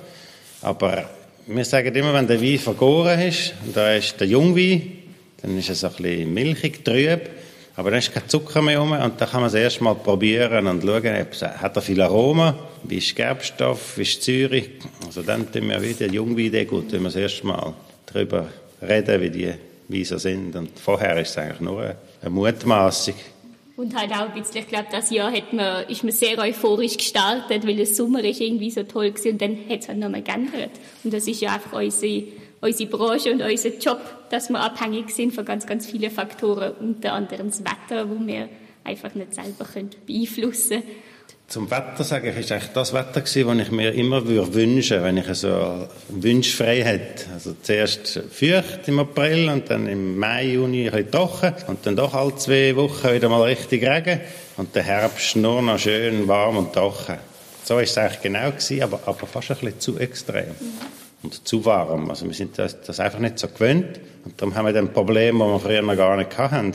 aber 0.62 1.10
wir 1.46 1.64
sagen 1.64 1.94
immer, 1.94 2.14
wenn 2.14 2.28
der 2.28 2.40
Wein 2.40 2.58
vergoren 2.58 3.20
ist, 3.20 3.54
und 3.64 3.76
da 3.76 3.94
ist 3.94 4.20
der 4.20 4.28
Jungwein, 4.28 4.98
dann 5.42 5.58
ist 5.58 5.70
es 5.70 5.82
ein 5.82 5.92
bisschen 5.92 6.32
milchig, 6.32 6.84
trüb, 6.84 7.28
aber 7.74 7.90
dann 7.90 7.98
ist 7.98 8.12
kein 8.12 8.28
Zucker 8.28 8.62
mehr 8.62 8.78
rum 8.78 8.92
und 8.92 9.20
dann 9.20 9.28
kann 9.28 9.40
man 9.40 9.48
es 9.48 9.54
erst 9.54 9.80
mal 9.80 9.94
probieren 9.94 10.66
und 10.66 10.82
schauen, 10.82 11.26
hat 11.60 11.76
er 11.76 11.82
viel 11.82 12.00
Aroma, 12.02 12.56
wie 12.84 12.98
ist 12.98 13.16
Gerbstoff, 13.16 13.96
wie 13.96 14.02
ist 14.02 14.22
Zürich. 14.22 14.70
Also 15.06 15.22
dann 15.22 15.50
tun 15.50 15.68
wir 15.68 15.82
wieder 15.82 16.06
Jungwein 16.06 16.66
gut, 16.66 16.92
wenn 16.92 17.02
wir 17.02 17.08
das 17.08 17.16
erste 17.16 17.46
Mal 17.46 17.72
darüber 18.06 18.48
reden, 18.82 19.20
wie 19.20 19.30
die 19.30 19.54
Weine 19.88 20.18
sind. 20.18 20.54
Und 20.56 20.78
vorher 20.78 21.20
ist 21.20 21.30
es 21.30 21.38
eigentlich 21.38 21.60
nur 21.60 21.96
eine 22.20 22.30
Mutmaßung. 22.30 23.14
Und 23.80 23.98
halt 23.98 24.12
auch 24.12 24.28
ein 24.28 24.34
bisschen, 24.34 24.58
ich 24.58 24.68
glaube, 24.68 24.88
das 24.92 25.10
Jahr 25.10 25.32
hat 25.32 25.54
man, 25.54 25.88
ist 25.88 26.04
man 26.04 26.12
sehr 26.12 26.36
euphorisch 26.38 26.98
gestartet, 26.98 27.66
weil 27.66 27.76
der 27.76 27.86
Sommer 27.86 28.22
ist 28.22 28.38
irgendwie 28.38 28.70
so 28.70 28.82
toll 28.82 29.14
war 29.14 29.32
und 29.32 29.40
dann 29.40 29.56
hat 29.70 29.80
es 29.80 29.88
halt 29.88 29.96
nochmal 29.96 30.20
geändert. 30.20 30.72
Und 31.02 31.14
das 31.14 31.26
ist 31.26 31.40
ja 31.40 31.54
einfach 31.54 31.72
unsere, 31.72 32.24
unsere 32.60 32.90
Branche 32.90 33.32
und 33.32 33.40
unser 33.40 33.70
Job, 33.78 33.98
dass 34.28 34.50
wir 34.50 34.60
abhängig 34.60 35.08
sind 35.08 35.32
von 35.32 35.46
ganz, 35.46 35.66
ganz 35.66 35.86
vielen 35.86 36.10
Faktoren, 36.10 36.74
unter 36.78 37.14
anderem 37.14 37.46
das 37.46 37.64
Wetter, 37.64 38.10
wo 38.10 38.16
wir 38.26 38.50
einfach 38.84 39.14
nicht 39.14 39.34
selber 39.34 39.64
können 39.64 39.88
beeinflussen 40.04 40.82
können. 40.82 41.09
Zum 41.50 41.68
Wetter 41.68 42.04
sage 42.04 42.30
ich, 42.30 42.36
ist 42.36 42.52
eigentlich 42.52 42.70
das 42.74 42.92
Wetter 42.92 43.22
gewesen, 43.22 43.58
das 43.58 43.66
ich 43.66 43.72
mir 43.72 43.92
immer 43.92 44.24
würde 44.24 44.54
wünschen, 44.54 45.02
wenn 45.02 45.16
ich 45.16 45.26
so 45.34 45.88
Wunsch 46.08 46.54
frei 46.54 46.80
hätte. 46.84 47.24
Also 47.34 47.56
zuerst 47.60 48.22
feucht 48.30 48.86
im 48.86 49.00
April 49.00 49.48
und 49.48 49.68
dann 49.68 49.88
im 49.88 50.16
Mai, 50.16 50.52
Juni 50.52 50.86
ein 50.86 50.92
bisschen 50.92 51.10
trocken 51.10 51.52
und 51.66 51.84
dann 51.84 51.96
doch 51.96 52.14
alle 52.14 52.36
zwei 52.36 52.76
Wochen 52.76 53.12
wieder 53.12 53.28
mal 53.28 53.42
richtig 53.42 53.82
Regen 53.82 54.20
und 54.58 54.76
der 54.76 54.84
Herbst 54.84 55.34
nur 55.34 55.60
noch 55.60 55.80
schön 55.80 56.28
warm 56.28 56.56
und 56.56 56.72
trocken. 56.72 57.16
So 57.64 57.74
war 57.74 57.82
es 57.82 57.98
eigentlich 57.98 58.20
genau 58.20 58.52
gewesen, 58.52 58.84
aber, 58.84 59.00
aber 59.06 59.26
fast 59.26 59.50
ein 59.50 59.56
bisschen 59.56 59.80
zu 59.80 59.98
extrem. 59.98 60.50
Mhm. 60.50 61.24
Und 61.24 61.48
zu 61.48 61.64
warm. 61.64 62.10
Also 62.10 62.26
wir 62.26 62.32
sind 62.32 62.56
das, 62.60 62.80
das 62.80 63.00
einfach 63.00 63.18
nicht 63.18 63.40
so 63.40 63.48
gewöhnt 63.48 63.98
und 64.24 64.40
darum 64.40 64.54
haben 64.54 64.66
wir 64.66 64.72
dann 64.72 64.92
Probleme, 64.92 65.44
die 65.44 65.50
wir 65.50 65.58
früher 65.58 65.82
noch 65.82 65.96
gar 65.96 66.16
nicht 66.16 66.38
hatten 66.38 66.74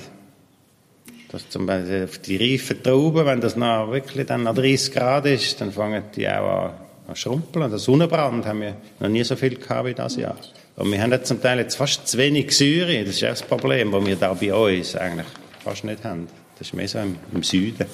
dass 1.32 1.50
zum 1.50 1.66
Beispiel 1.66 2.04
auf 2.06 2.18
die 2.20 2.38
reifen 2.38 2.82
Trauben, 2.82 3.26
wenn 3.26 3.42
das 3.42 3.56
noch 3.56 3.92
wirklich 3.92 4.26
dann 4.26 4.44
nach 4.44 4.54
30 4.54 4.94
Grad 4.94 5.26
ist, 5.26 5.60
dann 5.60 5.72
fangen 5.72 6.04
die 6.16 6.28
auch 6.28 6.66
an, 6.66 6.72
an 7.08 7.16
schrumpeln. 7.16 7.70
Der 7.70 7.80
Sonnenbrand 7.80 8.46
haben 8.46 8.62
wir 8.62 8.76
noch 9.00 9.10
nie 9.10 9.24
so 9.24 9.36
viel 9.36 9.56
gehabt 9.56 9.88
wie 9.88 9.94
das 9.94 10.16
Jahr. 10.16 10.38
Und 10.76 10.92
wir 10.92 11.02
haben 11.02 11.12
jetzt 11.12 11.28
zum 11.28 11.42
Teil 11.42 11.60
jetzt 11.60 11.76
fast 11.76 12.08
zu 12.08 12.18
wenig 12.18 12.56
Säure. 12.56 13.04
Das 13.04 13.16
ist 13.16 13.24
auch 13.24 13.30
das 13.30 13.44
Problem, 13.44 13.92
das 13.92 14.06
wir 14.06 14.16
da 14.16 14.34
bei 14.34 14.54
uns 14.54 14.96
eigentlich 14.96 15.28
fast 15.64 15.84
nicht 15.84 16.04
haben. 16.04 16.28
Das 16.58 16.68
ist 16.68 16.74
mehr 16.74 16.88
so 16.88 17.00
im, 17.00 17.16
im 17.34 17.44
Süden. 17.44 17.86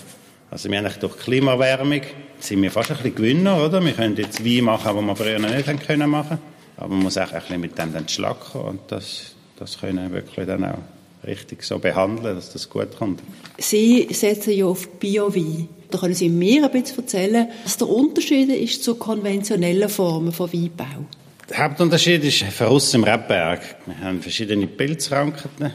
Also 0.50 0.70
wir 0.70 0.80
haben 0.80 0.94
durch 1.00 1.18
Klimaerwärmung 1.18 2.02
sind 2.40 2.62
wir 2.62 2.72
fast 2.72 2.92
ein 2.92 2.98
bisschen 2.98 3.16
Gewinner, 3.16 3.64
oder? 3.64 3.84
Wir 3.84 3.94
können 3.94 4.18
jetzt 4.18 4.44
Wein 4.44 4.64
machen, 4.64 4.96
was 4.96 5.04
wir 5.06 5.16
früher 5.16 5.40
noch 5.40 5.50
nicht 5.50 5.68
haben 5.68 5.80
können 5.80 6.10
machen. 6.10 6.40
Aber 6.78 6.90
man 6.90 7.04
muss 7.04 7.18
auch 7.18 7.32
ein 7.32 7.40
bisschen 7.40 7.62
mit 7.62 7.78
dem 7.78 7.94
dann 7.94 8.10
schlacken 8.10 8.62
und 8.62 8.80
das, 8.88 9.36
das 9.58 9.80
können 9.80 10.10
wir 10.10 10.12
wirklich 10.12 10.48
dann 10.48 10.66
auch 10.66 10.80
richtig 11.26 11.64
so 11.64 11.80
behandeln, 11.80 12.36
dass 12.36 12.52
das 12.52 12.70
gut 12.70 12.98
kommt. 12.98 13.22
Sie 13.58 14.08
setzen 14.12 14.54
ja 14.54 14.66
auf 14.66 14.88
Bio-Wein. 15.00 15.70
Da 15.90 15.98
können 15.98 16.14
Sie 16.14 16.30
mir 16.30 16.64
ein 16.64 16.72
bisschen 16.72 17.00
erzählen, 17.00 17.50
was 17.64 17.78
der 17.78 17.90
Unterschied 17.90 18.50
ist 18.50 18.84
zu 18.84 18.96
konventionellen 18.96 19.90
Formen 19.90 20.32
von 20.32 20.52
Weinbau. 20.52 21.06
Der 21.50 21.58
Hauptunterschied 21.58 22.24
ist 22.24 22.44
für 22.44 22.70
uns 22.70 22.94
im 22.94 23.04
Rebberg. 23.04 23.62
Wir 23.86 24.00
haben 24.00 24.22
verschiedene 24.22 24.68
Pilzkrankheiten. 24.68 25.72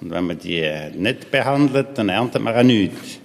Und 0.00 0.10
wenn 0.10 0.24
man 0.24 0.38
die 0.38 0.64
nicht 0.94 1.30
behandelt, 1.30 1.88
dann 1.96 2.08
erntet 2.08 2.42
man 2.42 2.54
auch 2.54 2.62
nichts. 2.62 3.19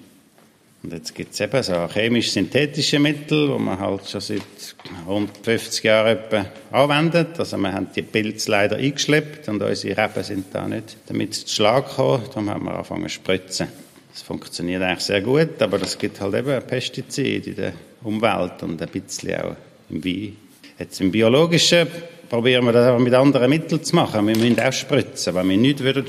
Und 0.86 0.94
jetzt 0.94 1.16
gibt 1.16 1.34
es 1.34 1.40
eben 1.40 1.64
so 1.64 1.74
chemisch-synthetische 1.74 3.00
Mittel, 3.00 3.48
die 3.48 3.60
man 3.60 3.80
halt 3.80 4.08
schon 4.08 4.22
seit 4.22 4.76
150 5.08 5.84
Jahren 5.84 6.16
etwa 6.16 6.46
anwendet. 6.70 7.40
Also 7.40 7.58
wir 7.58 7.74
haben 7.74 7.88
die 7.96 8.04
Pilze 8.04 8.52
leider 8.52 8.76
eingeschleppt 8.76 9.50
und 9.50 9.64
unsere 9.64 9.98
Reben 9.98 10.24
sind 10.24 10.46
da 10.54 10.68
nicht 10.68 10.96
damit 11.08 11.34
zu 11.34 11.56
Schlag 11.56 11.90
gekommen. 11.90 12.22
Darum 12.28 12.50
haben 12.52 12.66
wir 12.66 12.74
angefangen 12.74 13.08
zu 13.08 13.16
spritzen. 13.16 13.68
Das 14.14 14.22
funktioniert 14.22 14.84
eigentlich 14.84 15.06
sehr 15.06 15.22
gut, 15.22 15.60
aber 15.60 15.80
das 15.80 15.98
gibt 15.98 16.22
halt 16.22 16.36
eben 16.36 16.62
Pestizide 16.62 17.50
in 17.50 17.56
der 17.56 17.74
Umwelt 18.04 18.62
und 18.62 18.80
ein 18.80 18.90
bisschen 18.90 19.42
auch 19.42 19.56
im 19.90 20.06
Wein. 20.06 20.38
Jetzt 20.78 21.02
im 21.02 21.10
Biologischen 21.10 21.88
probieren 22.30 22.64
wir 22.64 22.74
das 22.74 22.86
aber 22.86 23.00
mit 23.00 23.14
anderen 23.16 23.50
Mitteln 23.50 23.84
zu 23.84 23.96
machen. 23.96 24.28
Wir 24.28 24.38
müssen 24.38 24.60
auch 24.60 24.72
spritzen. 24.72 25.34
Wenn 25.34 25.50
wir 25.50 25.58
nichts 25.58 25.82
würden 25.82 26.06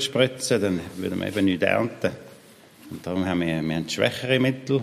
dann 0.61 0.79
würden 0.97 1.19
wir 1.19 1.27
eben 1.29 1.45
nichts 1.45 1.65
ernten. 1.65 2.26
Und 2.89 3.05
darum 3.05 3.25
haben 3.25 3.41
wir, 3.41 3.61
wir 3.61 3.75
haben 3.75 3.89
schwächere 3.89 4.39
Mittel, 4.39 4.81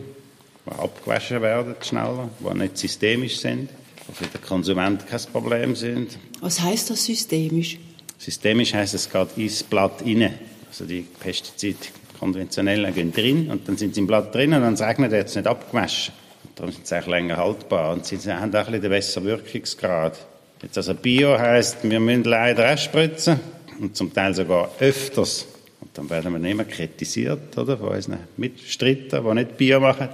die 0.66 0.70
abgewaschen 0.70 1.40
werden 1.42 1.74
schneller, 1.80 2.28
die 2.40 2.58
nicht 2.58 2.78
systemisch 2.78 3.38
sind, 3.38 3.70
die 4.08 4.12
für 4.12 4.26
den 4.26 4.42
Konsument 4.42 5.06
kein 5.06 5.20
Problem 5.32 5.74
sind. 5.74 6.18
Was 6.40 6.60
heißt 6.60 6.90
das 6.90 7.04
systemisch? 7.04 7.78
Systemisch 8.18 8.74
heisst 8.74 8.94
es, 8.94 9.10
geht 9.10 9.28
ins 9.36 9.62
Blatt 9.62 10.02
rein. 10.02 10.34
Also 10.68 10.84
die 10.84 11.02
Pestizide 11.02 11.78
konventionellen 12.18 12.94
gehen 12.94 13.12
drin 13.12 13.50
und 13.50 13.68
dann 13.68 13.76
sind 13.76 13.94
sie 13.94 14.00
im 14.00 14.06
Blatt 14.06 14.34
drin 14.34 14.52
und 14.54 14.62
dann 14.62 14.74
regnet 14.76 15.12
es 15.12 15.34
nicht 15.34 15.46
abgewaschen. 15.46 16.14
Und 16.44 16.58
darum 16.58 16.72
sind 16.72 16.86
sie 16.86 16.98
auch 16.98 17.06
länger 17.06 17.36
haltbar 17.36 17.92
und 17.92 18.06
sie 18.06 18.16
haben 18.16 18.54
auch 18.54 18.58
ein 18.58 18.64
bisschen 18.66 18.80
den 18.82 18.90
besseren 18.90 19.26
Wirkungsgrad. 19.26 20.18
Jetzt 20.62 20.76
also 20.78 20.94
Bio 20.94 21.38
heisst, 21.38 21.78
wir 21.82 22.00
müssen 22.00 22.24
leider 22.24 22.72
auch 22.72 22.78
spritzen 22.78 23.38
und 23.78 23.96
zum 23.96 24.12
Teil 24.12 24.34
sogar 24.34 24.70
öfters. 24.80 25.46
Dann 25.94 26.10
werden 26.10 26.32
wir 26.32 26.40
nicht 26.40 26.56
mehr 26.56 26.66
kritisiert, 26.66 27.56
oder, 27.56 27.78
von 27.78 27.90
unseren 27.90 28.18
Mitstreitern, 28.36 29.24
die 29.24 29.34
nicht 29.34 29.56
Bio 29.56 29.78
machen. 29.78 30.08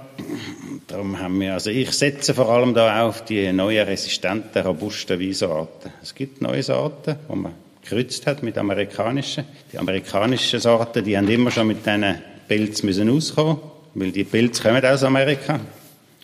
Darum 0.87 1.19
haben 1.19 1.39
wir, 1.39 1.53
also 1.53 1.71
ich 1.71 1.91
setze 1.91 2.35
vor 2.35 2.49
allem 2.49 2.73
da 2.73 3.03
auf 3.03 3.25
die 3.25 3.51
neuen 3.51 3.87
resistenten, 3.87 4.61
robusten 4.61 5.19
Weinsorten. 5.19 5.91
Es 6.03 6.13
gibt 6.13 6.41
neue 6.41 6.61
Sorten, 6.61 7.15
die 7.27 7.35
man 7.35 7.53
gekreuzt 7.81 8.27
hat 8.27 8.43
mit 8.43 8.57
amerikanischen. 8.59 9.45
Die 9.73 9.79
amerikanischen 9.79 10.59
Sorten, 10.59 11.03
die 11.03 11.17
haben 11.17 11.27
immer 11.27 11.49
schon 11.49 11.67
mit 11.67 11.83
diesen 11.85 12.21
Pilzen 12.47 12.85
müssen 12.85 13.09
auskommen, 13.09 13.57
weil 13.95 14.11
die 14.11 14.23
Pilze 14.23 14.61
kommen 14.61 14.85
aus 14.85 15.03
Amerika. 15.03 15.59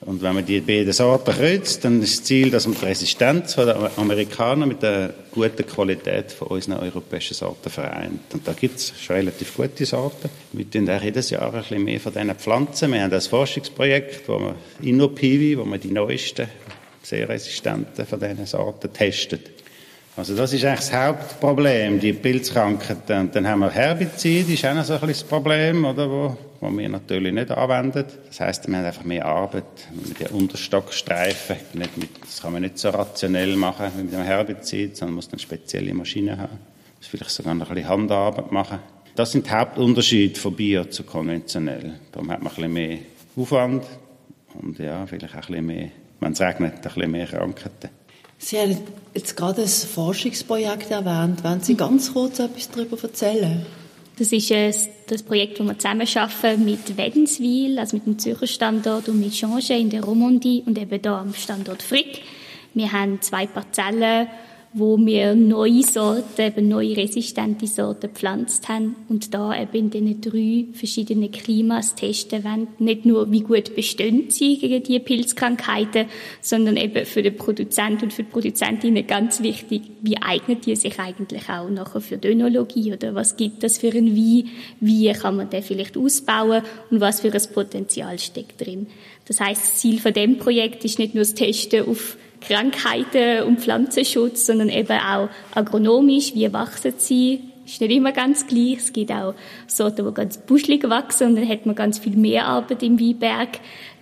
Und 0.07 0.21
wenn 0.21 0.35
man 0.35 0.45
die 0.45 0.61
beiden 0.61 0.93
Sorten 0.93 1.33
kreuzt, 1.33 1.83
dann 1.83 2.01
ist 2.01 2.19
das 2.19 2.23
Ziel, 2.23 2.49
dass 2.49 2.65
man 2.65 2.77
die 2.79 2.85
Resistenz 2.85 3.55
der 3.55 3.91
Amerikaner 3.97 4.65
mit 4.65 4.81
der 4.81 5.13
guten 5.31 5.67
Qualität 5.67 6.31
von 6.31 6.47
unseren 6.47 6.79
europäischen 6.79 7.33
Sorten 7.33 7.69
vereint. 7.69 8.21
Und 8.33 8.47
da 8.47 8.53
gibt 8.53 8.77
es 8.77 8.93
schon 8.97 9.17
relativ 9.17 9.53
gute 9.57 9.85
Sorten. 9.85 10.29
Wir 10.53 10.69
tun 10.71 10.89
auch 10.89 11.01
jedes 11.01 11.29
Jahr 11.29 11.53
ein 11.53 11.59
bisschen 11.59 11.83
mehr 11.83 11.99
von 11.99 12.13
diesen 12.13 12.33
Pflanzen. 12.35 12.93
Wir 12.93 13.01
haben 13.01 13.11
das 13.11 13.27
Forschungsprojekt, 13.27 14.29
wo 14.29 14.39
wir 14.39 14.55
InnoPivi, 14.81 15.57
wo 15.57 15.65
wir 15.65 15.77
die 15.77 15.91
neuesten, 15.91 16.47
sehr 17.03 17.27
resistenten 17.27 18.05
von 18.05 18.17
diesen 18.17 18.45
Sorten 18.45 18.93
testet. 18.93 19.41
Also 20.15 20.37
das 20.37 20.53
ist 20.53 20.63
eigentlich 20.63 20.89
das 20.89 20.93
Hauptproblem, 20.93 21.99
die 21.99 22.13
Pilzkrankheiten. 22.13 23.19
Und 23.19 23.35
dann 23.35 23.45
haben 23.45 23.59
wir 23.59 23.71
Herbizid, 23.71 24.49
ist 24.49 24.65
auch 24.65 24.73
noch 24.73 24.85
so 24.85 24.93
ein 24.93 25.01
bisschen 25.01 25.15
das 25.15 25.23
Problem, 25.25 25.83
oder, 25.83 26.09
wo, 26.09 26.37
wo 26.59 26.75
wir 26.75 26.89
natürlich 26.89 27.33
nicht 27.33 27.51
anwenden. 27.51 28.05
Das 28.27 28.39
heißt, 28.39 28.67
wir 28.67 28.77
haben 28.77 28.85
einfach 28.85 29.03
mehr 29.03 29.25
Arbeit 29.25 29.65
mit 29.91 30.19
den 30.19 30.27
Unterstockstreifen. 30.27 31.57
Das 32.21 32.41
kann 32.41 32.53
man 32.53 32.61
nicht 32.61 32.77
so 32.77 32.89
rationell 32.89 33.55
machen 33.55 33.87
wie 33.95 34.03
mit 34.03 34.13
dem 34.13 34.21
Herbizid, 34.21 34.97
sondern 34.97 35.15
muss 35.15 35.29
eine 35.29 35.39
spezielle 35.39 35.93
Maschine 35.93 36.37
haben. 36.37 36.57
Muss 36.97 37.07
vielleicht 37.07 37.31
sogar 37.31 37.53
noch 37.53 37.69
ein 37.69 37.75
bisschen 37.75 37.89
Handarbeit 37.89 38.51
machen. 38.51 38.79
Das 39.15 39.31
sind 39.31 39.47
die 39.47 39.51
Hauptunterschiede 39.51 40.39
von 40.39 40.55
Bio 40.55 40.85
zu 40.85 41.03
konventionell. 41.03 41.99
Darum 42.11 42.31
hat 42.31 42.41
man 42.41 42.51
ein 42.51 42.55
bisschen 42.55 42.73
mehr 42.73 42.97
Aufwand 43.35 43.83
und 44.61 44.79
ja, 44.79 45.05
vielleicht 45.05 45.25
auch 45.25 45.35
ein 45.35 45.41
bisschen 45.41 45.65
mehr, 45.65 45.89
wenn 46.19 46.33
es 46.33 46.41
regnet, 46.41 46.75
ein 46.75 46.81
bisschen 46.81 47.11
mehr 47.11 47.25
Krankheiten. 47.25 47.89
Sie 48.39 48.59
haben 48.59 48.77
jetzt 49.15 49.35
gerade 49.35 49.63
ein 49.63 49.67
Forschungsprojekt 49.67 50.91
erwähnt. 50.91 51.43
Wollen 51.43 51.61
Sie 51.61 51.75
ganz 51.75 52.13
kurz 52.13 52.39
etwas 52.39 52.69
darüber 52.69 53.01
erzählen? 53.01 53.65
Das 54.17 54.31
ist 54.31 54.51
das 55.07 55.21
Projekt, 55.21 55.59
das 55.59 55.67
wir 55.67 55.77
zusammen 55.77 56.07
schaffen 56.07 56.65
mit 56.65 56.97
Wädenswil, 56.97 57.77
also 57.77 57.97
mit 57.97 58.07
dem 58.07 58.17
Zürcher 58.17 58.47
Standort 58.47 59.09
und 59.09 59.19
mit 59.19 59.31
Change 59.31 59.75
in 59.75 59.91
der 59.91 60.03
Romandie 60.03 60.63
und 60.65 60.77
eben 60.79 60.99
hier 60.99 61.11
am 61.11 61.35
Standort 61.35 61.83
Frick. 61.83 62.23
Wir 62.73 62.91
haben 62.91 63.21
zwei 63.21 63.45
Parzellen 63.45 64.27
wo 64.73 64.97
wir 64.97 65.35
neue 65.35 65.83
Sorten, 65.83 66.41
eben 66.41 66.67
neue 66.67 66.95
resistente 66.95 67.67
Sorten 67.67 68.13
gepflanzt 68.13 68.67
haben 68.69 68.95
und 69.09 69.33
da 69.33 69.59
eben 69.59 69.73
in 69.73 69.89
diesen 69.89 70.21
drei 70.21 70.65
verschiedenen 70.73 71.31
Klimas 71.31 71.95
testen 71.95 72.43
wollen. 72.43 72.67
Nicht 72.79 73.05
nur, 73.05 73.31
wie 73.31 73.41
gut 73.41 73.75
bestehen 73.75 74.29
sie 74.29 74.57
gegen 74.57 74.83
diese 74.83 74.99
Pilzkrankheiten, 74.99 76.07
sondern 76.41 76.77
eben 76.77 77.05
für 77.05 77.23
den 77.23 77.35
Produzenten 77.35 78.05
und 78.05 78.13
für 78.13 78.23
die 78.23 78.29
Produzentinnen 78.29 79.07
ganz 79.07 79.41
wichtig, 79.41 79.83
wie 80.01 80.17
eignet 80.17 80.65
die 80.65 80.75
sich 80.75 80.99
eigentlich 80.99 81.49
auch 81.49 81.69
nachher 81.69 82.01
für 82.01 82.17
die 82.17 82.29
Önologie 82.29 82.93
oder 82.93 83.15
was 83.15 83.37
gibt 83.37 83.63
das 83.63 83.77
für 83.77 83.89
einen 83.89 84.15
Wein, 84.15 84.49
wie 84.79 85.11
kann 85.13 85.37
man 85.37 85.49
den 85.49 85.63
vielleicht 85.63 85.97
ausbauen 85.97 86.61
und 86.91 87.01
was 87.01 87.21
für 87.21 87.33
ein 87.33 87.41
Potenzial 87.53 88.19
steckt 88.19 88.65
drin. 88.65 88.87
Das 89.25 89.39
heißt, 89.39 89.61
das 89.61 89.75
Ziel 89.75 89.99
von 89.99 90.13
dem 90.13 90.37
Projekt 90.37 90.85
ist 90.85 90.99
nicht 90.99 91.13
nur 91.13 91.23
das 91.23 91.33
Testen 91.33 91.87
auf 91.87 92.17
Krankheiten 92.47 93.43
und 93.43 93.59
Pflanzenschutz, 93.59 94.45
sondern 94.45 94.69
eben 94.69 94.97
auch 94.97 95.29
agronomisch, 95.53 96.33
wie 96.33 96.51
wachsen 96.53 96.93
sie, 96.97 97.41
ist 97.65 97.81
nicht 97.81 97.91
immer 97.91 98.13
ganz 98.13 98.47
gleich. 98.47 98.77
Es 98.77 98.93
gibt 98.93 99.11
auch 99.11 99.33
Sorten, 99.67 100.05
die 100.05 100.13
ganz 100.13 100.37
buschelig 100.37 100.89
wachsen 100.89 101.29
und 101.29 101.35
dann 101.35 101.49
hat 101.49 101.65
man 101.65 101.75
ganz 101.75 101.99
viel 101.99 102.15
mehr 102.15 102.45
Arbeit 102.45 102.83
im 102.83 102.99
Weinberg. 102.99 103.59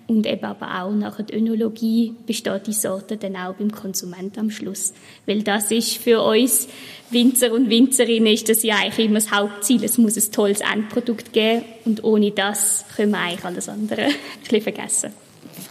Und 0.08 0.28
eben 0.28 0.46
aber 0.46 0.84
auch 0.84 0.92
nach 0.92 1.20
der 1.20 1.36
Önologie 1.36 2.14
besteht 2.28 2.68
die 2.68 2.74
Sorte 2.74 3.18
dann 3.18 3.36
auch 3.36 3.56
beim 3.56 3.72
Konsument 3.72 4.38
am 4.38 4.52
Schluss. 4.52 4.94
Weil 5.26 5.42
das 5.42 5.72
ist 5.72 5.98
für 5.98 6.22
uns 6.22 6.68
Winzer 7.10 7.52
und 7.52 7.72
Winzerinnen 7.72 8.32
ist 8.32 8.48
das 8.48 8.62
ja 8.62 8.76
eigentlich 8.76 9.08
immer 9.08 9.16
das 9.16 9.32
Hauptziel. 9.32 9.84
Es 9.84 9.98
muss 9.98 10.16
ein 10.16 10.32
tolles 10.32 10.62
Endprodukt 10.62 11.34
geben 11.34 11.66
und 11.86 12.04
ohne 12.04 12.30
das 12.30 12.86
können 12.96 13.14
wir 13.14 13.20
eigentlich 13.20 13.46
alles 13.46 13.68
andere 13.68 14.02
ein 14.06 14.14
bisschen 14.42 14.62
vergessen 14.62 15.25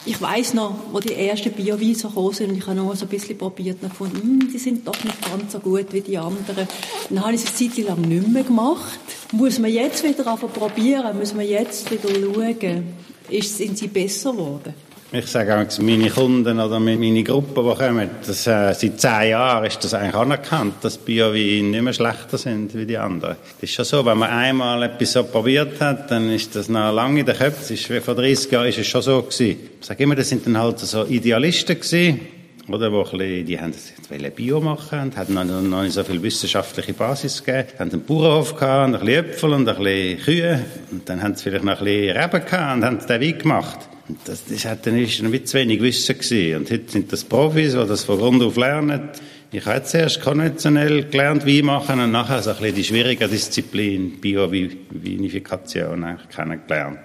ich 0.07 0.21
weiß 0.21 0.55
noch, 0.55 0.75
wo 0.93 1.01
die 1.01 1.15
ersten 1.15 1.53
Bioweine 1.53 1.95
so 1.95 2.09
gekommen 2.09 2.33
sind 2.33 2.51
und 2.51 2.59
ich 2.59 2.67
habe 2.67 2.77
noch 2.77 2.95
so 2.95 3.07
ein 3.07 3.09
bisschen 3.09 3.39
probiert 3.39 3.83
und 3.83 3.91
gefunden, 3.91 4.21
hm, 4.21 4.53
die 4.53 4.59
sind 4.59 4.87
doch 4.87 5.03
nicht 5.03 5.23
ganz 5.23 5.53
so 5.53 5.59
gut 5.59 5.93
wie 5.93 6.03
die 6.03 6.19
anderen. 6.19 6.69
Dann 7.09 7.21
habe 7.25 7.35
ich 7.35 7.43
es 7.43 7.61
eine 7.61 7.73
Zeit 7.73 7.85
lang 7.85 8.01
nicht 8.03 8.29
mehr 8.29 8.43
gemacht. 8.43 9.01
Muss 9.33 9.59
man 9.59 9.71
jetzt 9.71 10.05
wieder 10.05 10.31
einfach 10.31 10.53
probieren, 10.53 11.19
muss 11.19 11.35
man 11.35 11.47
jetzt 11.47 11.91
wieder 11.91 12.09
schauen, 12.09 12.95
sind 13.41 13.79
sie 13.79 13.89
besser 13.89 14.33
geworden? 14.33 14.75
Ich 15.17 15.29
sage 15.29 15.55
auch 15.57 15.79
meine 15.79 16.11
Kunden 16.11 16.59
oder 16.59 16.81
meine 16.81 17.23
Gruppe, 17.23 17.63
die 17.63 17.85
kommen, 17.85 18.11
dass, 18.27 18.49
äh, 18.49 18.75
seit 18.75 19.01
zehn 19.01 19.31
Jahren 19.31 19.65
ist 19.65 19.85
das 19.85 19.95
eigentlich 19.95 20.17
anerkannt, 20.17 20.75
dass 20.83 20.99
Bioweine 20.99 21.69
nicht 21.69 21.83
mehr 21.83 21.93
schlechter 21.93 22.37
sind 22.37 22.75
wie 22.75 22.85
die 22.85 22.99
anderen. 22.99 23.37
Das 23.61 23.71
ist 23.71 23.77
schon 23.77 23.85
so, 23.85 24.05
wenn 24.05 24.19
man 24.19 24.31
einmal 24.31 24.83
etwas 24.83 25.13
so 25.13 25.23
probiert 25.23 25.81
hat, 25.81 26.11
dann 26.11 26.33
ist 26.33 26.57
das 26.57 26.69
noch 26.69 26.93
lange 26.93 27.21
in 27.21 27.27
den 27.27 27.37
Köpfen. 27.37 27.77
Ist, 27.77 27.87
vor 28.05 28.17
30 28.17 28.51
Jahren 28.51 28.67
ist 28.67 28.79
es 28.79 28.89
schon 28.89 29.03
so 29.03 29.23
gewesen. 29.23 29.57
Ich 29.81 29.87
sage 29.87 30.03
immer, 30.03 30.17
das 30.17 30.31
sind 30.31 30.45
dann 30.49 30.59
halt 30.59 30.81
so 30.81 31.05
Idealisten 31.05 31.77
gewesen, 31.77 32.21
oder, 32.67 32.91
wo 32.91 33.05
bisschen, 33.05 33.47
die 33.47 33.61
haben 33.61 33.73
das 33.73 34.31
Bio 34.33 34.61
machen 34.61 34.99
und 34.99 35.17
hatten 35.17 35.35
noch, 35.35 35.45
noch 35.45 35.83
nicht 35.83 35.93
so 35.93 36.03
viel 36.03 36.21
wissenschaftliche 36.21 36.93
Basis 36.93 37.45
gegeben, 37.45 37.69
haben 37.79 37.93
einen 37.93 38.05
Bauernhof 38.05 38.57
gehabt, 38.57 38.89
und 38.89 38.95
ein 38.97 39.07
bisschen 39.07 39.25
Äpfel 39.27 39.53
und 39.53 39.69
ein 39.69 39.77
bisschen 39.77 40.25
Kühe, 40.25 40.65
und 40.91 41.09
dann 41.09 41.23
haben 41.23 41.37
sie 41.37 41.45
vielleicht 41.45 41.65
noch 41.65 41.79
ein 41.79 41.85
bisschen 41.85 42.17
Reben 42.17 42.45
gehabt 42.45 42.77
und 42.77 42.85
haben 42.85 42.99
den 42.99 43.21
Wein 43.21 43.39
gemacht. 43.39 43.79
Das, 44.25 44.45
das 44.45 44.65
hat 44.67 44.87
dann 44.87 44.99
ist 44.99 45.23
ein 45.23 45.47
zu 45.47 45.57
wenig 45.57 45.81
Wissen 45.81 46.19
gewesen. 46.19 46.57
Und 46.57 46.71
heute 46.71 46.91
sind 46.91 47.11
das 47.11 47.25
Profis, 47.25 47.73
die 47.73 47.87
das 47.87 48.05
von 48.05 48.19
Grund 48.19 48.43
auf 48.43 48.57
lernen. 48.57 49.09
Ich 49.51 49.65
habe 49.65 49.83
zuerst 49.85 50.21
konventionell 50.21 51.05
gelernt, 51.05 51.47
wie 51.47 51.63
machen 51.63 52.01
und 52.01 52.11
nachher 52.13 52.43
so 52.43 52.51
ein 52.51 52.57
bisschen 52.57 52.75
die 52.75 52.85
schwierige 52.85 53.29
Disziplin 53.29 54.21
Bio-Vinifikation 54.21 56.19
kennengelernt. 56.35 56.99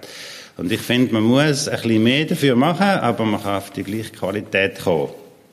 Und 0.56 0.70
ich 0.70 0.80
finde, 0.80 1.14
man 1.14 1.22
muss 1.22 1.68
ein 1.68 1.80
bisschen 1.80 2.02
mehr 2.02 2.26
dafür 2.26 2.54
machen, 2.54 2.82
aber 2.82 3.24
man 3.24 3.42
kann 3.42 3.56
auf 3.56 3.70
die 3.70 3.84
gleiche 3.84 4.10
Qualität 4.10 4.80
kommen. 4.80 5.08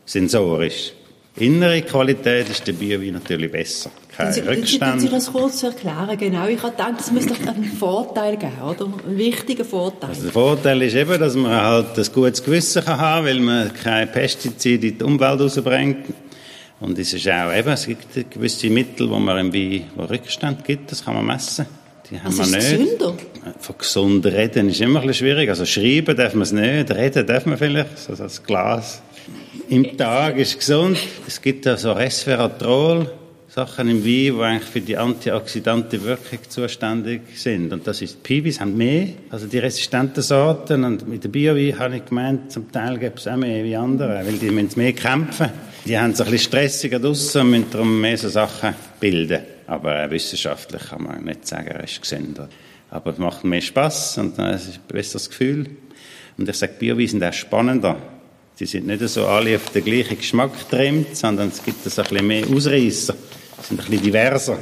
Sensorisch. 0.06 0.92
Innere 1.40 1.84
Qualität 1.84 2.50
ist 2.50 2.66
der 2.66 2.74
Biowein 2.74 3.14
natürlich 3.14 3.52
besser. 3.52 3.92
Kein 4.16 4.34
Sie, 4.34 4.42
Rückstand. 4.42 5.02
Sie 5.02 5.10
das 5.10 5.32
kurz 5.32 5.62
erklären? 5.62 6.18
Genau. 6.18 6.48
Ich 6.48 6.62
habe 6.64 6.72
gedacht, 6.72 7.00
es 7.00 7.12
müsste 7.12 7.36
doch 7.36 7.54
einen 7.54 7.64
Vorteil 7.66 8.38
geben, 8.38 8.60
oder? 8.64 8.86
Einen 8.86 9.18
wichtigen 9.18 9.64
Vorteil. 9.64 10.10
Also 10.10 10.24
der 10.24 10.32
Vorteil 10.32 10.82
ist 10.82 10.96
eben, 10.96 11.20
dass 11.20 11.36
man 11.36 11.62
halt 11.62 11.98
ein 11.98 12.06
gutes 12.12 12.44
Gewissen 12.44 12.84
kann 12.84 13.00
haben 13.00 13.28
weil 13.28 13.40
man 13.40 13.72
keine 13.72 14.08
Pestizide 14.08 14.88
in 14.88 14.98
die 14.98 15.04
Umwelt 15.04 15.40
rausbringt. 15.40 16.06
Und 16.80 16.98
es 16.98 17.14
ist 17.14 17.28
auch 17.30 17.54
eben, 17.54 17.70
es 17.70 17.86
gibt 17.86 18.32
gewisse 18.32 18.70
Mittel, 18.72 19.08
wo 19.08 19.20
man 19.20 19.38
im 19.38 19.54
Wein 19.54 19.84
wo 19.96 20.06
Rückstand 20.06 20.66
gibt, 20.66 20.92
das 20.92 21.06
kann 21.06 21.14
man 21.14 21.26
messen. 21.26 21.68
Die 22.10 22.20
haben 22.20 22.28
also 22.28 22.52
wir 22.52 22.58
nicht. 22.58 22.72
Gesünder? 22.72 23.14
Von 23.60 23.78
gesund 23.78 24.26
reden 24.26 24.70
ist 24.70 24.82
immer 24.82 25.02
ein 25.02 25.08
bisschen 25.08 25.28
schwierig. 25.28 25.50
Also 25.50 25.66
schreiben 25.66 26.16
darf 26.16 26.34
man 26.34 26.44
es 26.44 26.52
nicht, 26.52 26.92
reden 26.92 27.28
darf 27.28 27.46
man 27.46 27.58
vielleicht, 27.58 28.00
so 28.00 28.16
das 28.16 28.44
Glas 28.44 29.02
im 29.70 29.98
Tag 29.98 30.38
ist 30.38 30.58
gesund. 30.58 30.98
Es 31.28 31.42
gibt 31.42 31.66
ja 31.66 31.76
so 31.78 31.92
Resveratrol, 31.92 33.12
Sachen 33.50 33.90
im 33.90 34.06
Wein, 34.06 34.36
die 34.38 34.44
eigentlich 34.44 34.70
für 34.70 34.82
die 34.82 34.98
antioxidante 34.98 36.04
Wirkung 36.04 36.40
zuständig 36.48 37.22
sind. 37.36 37.74
Und 37.74 37.88
das 37.88 38.02
ist, 38.02 38.22
Pibis 38.22 38.60
haben 38.60 38.78
mehr, 38.78 39.08
also 39.30 39.48
die 39.48 39.58
resistenten 39.58 40.22
Sorten. 40.22 40.84
Und 40.84 41.08
mit 41.08 41.24
der 41.24 41.30
Bio-Wein 41.30 41.80
habe 41.80 41.98
ich 41.98 42.06
gemeint, 42.06 42.52
zum 42.52 42.72
Teil 42.72 42.98
gibt 42.98 43.20
es 43.20 43.28
auch 43.28 43.36
mehr 43.36 43.64
wie 43.64 43.76
andere, 43.76 44.24
weil 44.26 44.38
die 44.38 44.52
müssen 44.52 44.78
mehr 44.80 44.94
kämpfen. 44.94 45.50
Die 45.86 45.98
haben 45.98 46.14
so 46.14 46.24
ein 46.24 46.32
bisschen 46.32 46.52
stressiger 46.52 47.00
draussen 47.00 47.42
und 47.42 47.50
müssen 47.50 47.72
darum 47.72 48.00
mehr 48.00 48.18
so 48.18 48.30
Sachen 48.30 48.76
bilden. 49.00 49.40
Aber 49.66 50.10
wissenschaftlich 50.12 50.84
kann 50.90 51.04
man 51.04 51.24
nicht 51.24 51.48
sagen, 51.48 51.68
er 51.68 51.84
ist 51.84 52.02
gesünder. 52.02 52.48
Aber 52.90 53.12
es 53.12 53.18
macht 53.18 53.44
mehr 53.44 53.62
Spass 53.62 54.18
und 54.18 54.38
es 54.40 54.68
ist 54.68 54.76
ein 54.76 54.82
besseres 54.88 55.30
Gefühl. 55.30 55.68
Und 56.38 56.48
ich 56.48 56.56
sage, 56.56 56.74
Bio-Wein 56.78 57.08
sind 57.08 57.24
auch 57.24 57.34
spannender 57.34 57.98
die 58.60 58.66
sind 58.66 58.88
nicht 58.88 59.08
so 59.08 59.26
alle 59.28 59.56
auf 59.56 59.70
den 59.70 59.84
gleichen 59.84 60.18
Geschmack 60.18 60.52
getrimmt, 60.58 61.16
sondern 61.16 61.50
es 61.50 61.64
gibt 61.64 61.86
ein 61.86 62.04
bisschen 62.04 62.28
mehr 62.28 62.48
Ausreißer. 62.48 63.14
Sie 63.14 63.68
sind 63.68 63.80
ein 63.80 63.86
bisschen 63.86 64.04
diverser. 64.04 64.58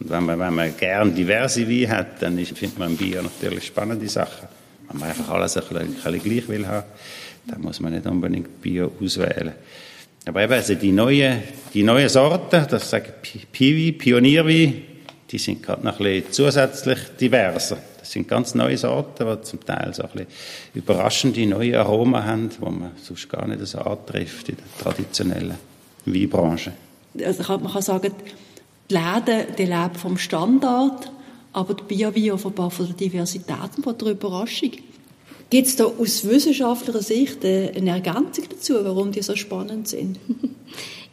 Und 0.00 0.10
wenn 0.10 0.24
man, 0.24 0.38
wenn 0.38 0.54
man 0.54 0.76
gern 0.76 1.14
diverse 1.14 1.68
Weine 1.68 1.88
hat, 1.88 2.22
dann 2.22 2.38
findet 2.38 2.78
man 2.78 2.92
im 2.92 2.96
Bier 2.96 3.22
natürlich 3.22 3.66
spannende 3.66 4.08
Sachen. 4.08 4.48
Wenn 4.88 5.00
man 5.00 5.08
einfach 5.10 5.28
alles 5.30 5.56
ein 5.56 5.62
bisschen, 5.62 5.78
ein 5.78 5.94
bisschen 5.94 6.22
gleich 6.22 6.48
will 6.48 6.66
haben, 6.66 6.86
dann 7.46 7.60
muss 7.60 7.80
man 7.80 7.92
nicht 7.92 8.06
unbedingt 8.06 8.60
Bio 8.60 8.92
auswählen. 9.02 9.52
Aber 10.26 10.42
eben, 10.42 10.52
also 10.52 10.74
die 10.74 10.92
neuen, 10.92 11.42
die 11.72 11.82
neuen 11.82 12.08
Sorten, 12.08 12.66
das 12.68 12.90
sagen 12.90 13.12
Piwi, 13.52 13.92
Pionierwein, 13.92 14.82
die 15.30 15.38
sind 15.38 15.62
gerade 15.62 15.84
noch 15.84 16.00
ein 16.00 16.04
bisschen 16.04 16.32
zusätzlich 16.32 16.98
diverser. 17.20 17.78
Das 18.06 18.12
sind 18.12 18.28
ganz 18.28 18.54
neue 18.54 18.78
Sorten, 18.78 19.26
die 19.26 19.42
zum 19.42 19.64
Teil 19.64 19.92
so 19.92 20.04
ein 20.04 20.10
bisschen 20.10 20.28
überraschende 20.74 21.44
neue 21.44 21.80
Aromen 21.80 22.24
haben, 22.24 22.50
die 22.50 22.64
man 22.64 22.92
sonst 23.02 23.28
gar 23.28 23.48
nicht 23.48 23.66
so 23.66 23.78
antrifft 23.78 24.48
in 24.48 24.56
der 24.56 24.84
traditionellen 24.84 25.56
Weinbranche. 26.04 26.72
Also 27.20 27.58
man 27.58 27.72
kann 27.72 27.82
sagen, 27.82 28.12
die 28.88 28.94
Läden 28.94 29.56
die 29.58 29.64
leben 29.64 29.94
vom 29.96 30.16
Standard, 30.18 31.10
aber 31.52 31.74
die 31.74 31.82
Biowein 31.82 32.30
offenbar 32.30 32.70
von 32.70 32.86
der 32.86 32.94
Diversität 32.94 33.76
und 33.76 33.82
von 33.82 33.98
der 33.98 34.12
Überraschung. 34.12 34.70
Gibt 35.50 35.66
es 35.66 35.74
da 35.74 35.86
aus 35.86 36.28
wissenschaftlicher 36.28 37.02
Sicht 37.02 37.44
eine 37.44 37.90
Ergänzung 37.90 38.44
dazu, 38.48 38.74
warum 38.84 39.10
die 39.10 39.22
so 39.22 39.34
spannend 39.34 39.88
sind? 39.88 40.20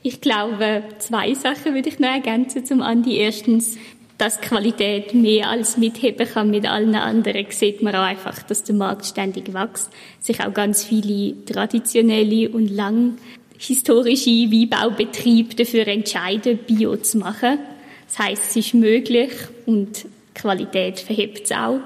Ich 0.05 0.19
glaube, 0.19 0.83
zwei 0.99 1.33
Sachen 1.33 1.73
würde 1.73 1.87
ich 1.87 1.97
noch 1.97 2.09
ergänzen 2.09 2.65
zum 2.65 2.81
Andi. 2.81 3.15
Erstens, 3.15 3.77
dass 4.17 4.41
Qualität 4.41 5.13
mehr 5.13 5.49
als 5.49 5.77
mitheben 5.77 6.27
kann 6.27 6.51
mit 6.51 6.65
allen 6.65 6.95
anderen, 6.95 7.45
sieht 7.49 7.81
man 7.81 7.95
auch 7.95 8.03
einfach, 8.03 8.43
dass 8.43 8.63
der 8.63 8.75
Markt 8.75 9.05
ständig 9.05 9.53
wächst, 9.53 9.89
sich 10.19 10.39
auch 10.41 10.53
ganz 10.53 10.83
viele 10.83 11.43
traditionelle 11.45 12.49
und 12.49 12.69
lang 12.69 13.17
historische 13.57 14.29
Weinbaubetriebe 14.29 15.55
dafür 15.55 15.87
entscheiden, 15.87 16.59
Bio 16.67 16.95
zu 16.97 17.17
machen. 17.17 17.59
Das 18.07 18.19
heißt, 18.19 18.43
es 18.49 18.55
ist 18.55 18.73
möglich 18.73 19.31
und 19.65 20.05
Qualität 20.35 20.99
verhebt 20.99 21.45
es 21.45 21.51
auch. 21.51 21.79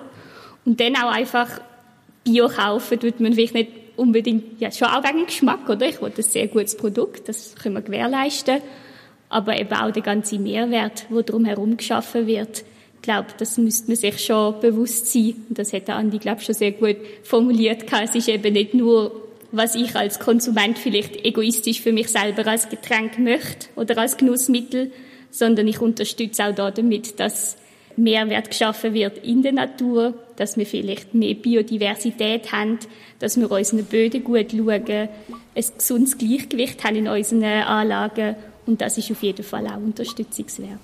Und 0.65 0.79
dann 0.79 0.95
auch 0.95 1.11
einfach 1.11 1.61
Bio 2.23 2.49
kaufen, 2.49 2.99
tut 2.99 3.19
man 3.19 3.33
vielleicht 3.33 3.53
nicht 3.53 3.71
unbedingt, 3.95 4.59
ja, 4.59 4.71
schon 4.71 4.89
auch 4.89 5.03
wegen 5.03 5.25
Geschmack, 5.25 5.67
oder? 5.69 5.87
Ich 5.87 6.01
will 6.01 6.11
ein 6.15 6.23
sehr 6.23 6.47
gutes 6.47 6.75
Produkt, 6.75 7.29
das 7.29 7.55
können 7.55 7.75
wir 7.75 7.81
gewährleisten. 7.81 8.61
Aber 9.29 9.59
eben 9.59 9.73
auch 9.73 9.91
der 9.91 10.03
ganze 10.03 10.39
Mehrwert, 10.39 11.05
der 11.09 11.23
drumherum 11.23 11.77
geschaffen 11.77 12.27
wird. 12.27 12.63
Glaube, 13.01 13.27
das 13.37 13.57
müsste 13.57 13.87
man 13.87 13.95
sich 13.95 14.23
schon 14.23 14.59
bewusst 14.59 15.11
sein. 15.11 15.35
Und 15.49 15.59
das 15.59 15.73
hat 15.73 15.89
Andi, 15.89 16.17
glaube 16.17 16.39
ich, 16.39 16.45
schon 16.45 16.55
sehr 16.55 16.71
gut 16.71 16.97
formuliert. 17.23 17.85
Es 18.03 18.15
ist 18.15 18.29
eben 18.29 18.53
nicht 18.53 18.73
nur, 18.73 19.27
was 19.51 19.75
ich 19.75 19.95
als 19.95 20.19
Konsument 20.19 20.77
vielleicht 20.77 21.25
egoistisch 21.25 21.81
für 21.81 21.93
mich 21.93 22.09
selber 22.09 22.47
als 22.47 22.69
Getränk 22.69 23.19
möchte 23.19 23.67
oder 23.75 23.97
als 23.97 24.17
Genussmittel, 24.17 24.91
sondern 25.31 25.67
ich 25.67 25.79
unterstütze 25.79 26.45
auch 26.45 26.53
damit, 26.71 27.19
dass 27.19 27.57
Mehrwert 27.95 28.49
geschaffen 28.49 28.93
wird 28.93 29.17
in 29.19 29.41
der 29.41 29.53
Natur, 29.53 30.13
dass 30.35 30.55
wir 30.55 30.65
vielleicht 30.65 31.13
mehr 31.13 31.33
Biodiversität 31.33 32.51
haben, 32.51 32.77
dass 33.19 33.39
wir 33.39 33.49
unseren 33.49 33.85
Böden 33.85 34.23
gut 34.23 34.51
schauen, 34.51 35.09
ein 35.55 35.65
gesundes 35.77 36.17
Gleichgewicht 36.17 36.83
haben 36.83 36.95
in 36.95 37.07
unseren 37.07 37.43
Anlagen 37.43 38.35
und 38.67 38.81
das 38.81 38.97
ist 38.97 39.09
auf 39.11 39.23
jeden 39.23 39.43
Fall 39.43 39.65
auch 39.67 39.77
unterstützungswert. 39.77 40.79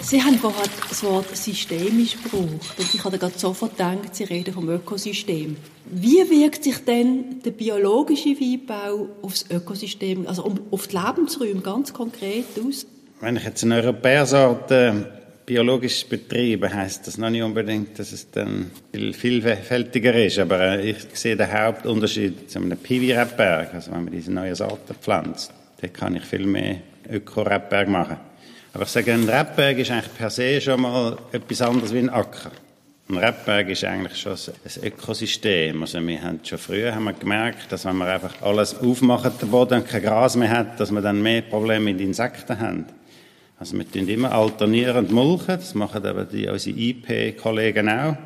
Sie 0.00 0.22
haben 0.22 0.38
vorhin 0.38 0.70
das 0.88 1.02
Wort 1.02 1.36
systemisch 1.36 2.16
gebraucht 2.16 2.78
und 2.78 2.94
ich 2.94 3.04
habe 3.04 3.18
gerade 3.18 3.38
sofort 3.38 3.72
gedacht, 3.72 4.14
Sie 4.14 4.24
reden 4.24 4.54
vom 4.54 4.66
Ökosystem. 4.70 5.58
Wie 5.84 6.30
wirkt 6.30 6.64
sich 6.64 6.82
denn 6.82 7.42
der 7.44 7.50
biologische 7.50 8.30
Weinbau 8.30 9.08
auf 9.20 9.32
das 9.32 9.50
Ökosystem, 9.50 10.26
also 10.26 10.50
auf 10.70 10.86
die 10.86 10.96
Lebensräume 10.96 11.60
ganz 11.60 11.92
konkret 11.92 12.46
aus? 12.66 12.86
Wenn 13.20 13.36
ich 13.36 13.44
jetzt 13.44 13.62
eine 13.64 13.82
Europäersorte 13.82 15.17
biologisch 15.48 16.04
betreiben 16.04 16.72
heißt 16.72 17.06
das 17.06 17.16
noch 17.16 17.30
nicht 17.30 17.42
unbedingt, 17.42 17.98
dass 17.98 18.12
es 18.12 18.30
dann 18.30 18.70
viel 18.92 19.14
vielfältiger 19.14 20.14
ist. 20.14 20.38
Aber 20.38 20.60
äh, 20.60 20.90
ich 20.90 20.98
sehe 21.14 21.36
den 21.36 21.50
Hauptunterschied 21.50 22.50
zu 22.50 22.58
einem 22.58 22.76
Piwi-Rebberg, 22.76 23.72
also 23.72 23.92
wenn 23.92 24.04
man 24.04 24.12
diese 24.12 24.30
neuen 24.30 24.54
Sorten 24.54 24.94
pflanzt, 24.94 25.50
dann 25.80 25.90
kann 25.90 26.16
ich 26.16 26.24
viel 26.24 26.44
mehr 26.44 26.76
Öko-Rebberg 27.10 27.88
machen. 27.88 28.18
Aber 28.74 28.84
ich 28.84 28.90
sage, 28.90 29.14
ein 29.14 29.26
Rebberg 29.26 29.78
ist 29.78 29.90
eigentlich 29.90 30.14
per 30.18 30.28
se 30.28 30.60
schon 30.60 30.82
mal 30.82 31.16
etwas 31.32 31.62
anderes 31.62 31.94
wie 31.94 32.00
ein 32.00 32.10
Acker. 32.10 32.52
Ein 33.08 33.16
Rebberg 33.16 33.70
ist 33.70 33.84
eigentlich 33.84 34.18
schon 34.18 34.32
ein 34.34 34.84
Ökosystem. 34.84 35.80
Also 35.80 36.06
wir 36.06 36.22
haben 36.22 36.40
schon 36.44 36.58
früher 36.58 36.94
haben 36.94 37.04
wir 37.04 37.14
gemerkt, 37.14 37.72
dass 37.72 37.86
wenn 37.86 37.96
wir 37.96 38.06
einfach 38.06 38.42
alles 38.42 38.76
aufmachen, 38.76 39.32
der 39.40 39.46
Boden 39.46 39.82
kein 39.82 40.02
Gras 40.02 40.36
mehr 40.36 40.50
hat, 40.50 40.78
dass 40.78 40.90
wir 40.90 41.00
dann 41.00 41.22
mehr 41.22 41.40
Probleme 41.40 41.86
mit 41.86 42.02
Insekten 42.02 42.60
haben. 42.60 42.84
Also 43.60 43.76
wir 43.76 43.90
tun 43.90 44.06
immer 44.08 44.30
alternierend 44.32 45.10
mulchen, 45.10 45.56
das 45.56 45.74
machen 45.74 46.06
aber 46.06 46.24
die, 46.24 46.46
unsere 46.46 46.78
IP-Kollegen 46.78 47.88
auch. 47.88 48.16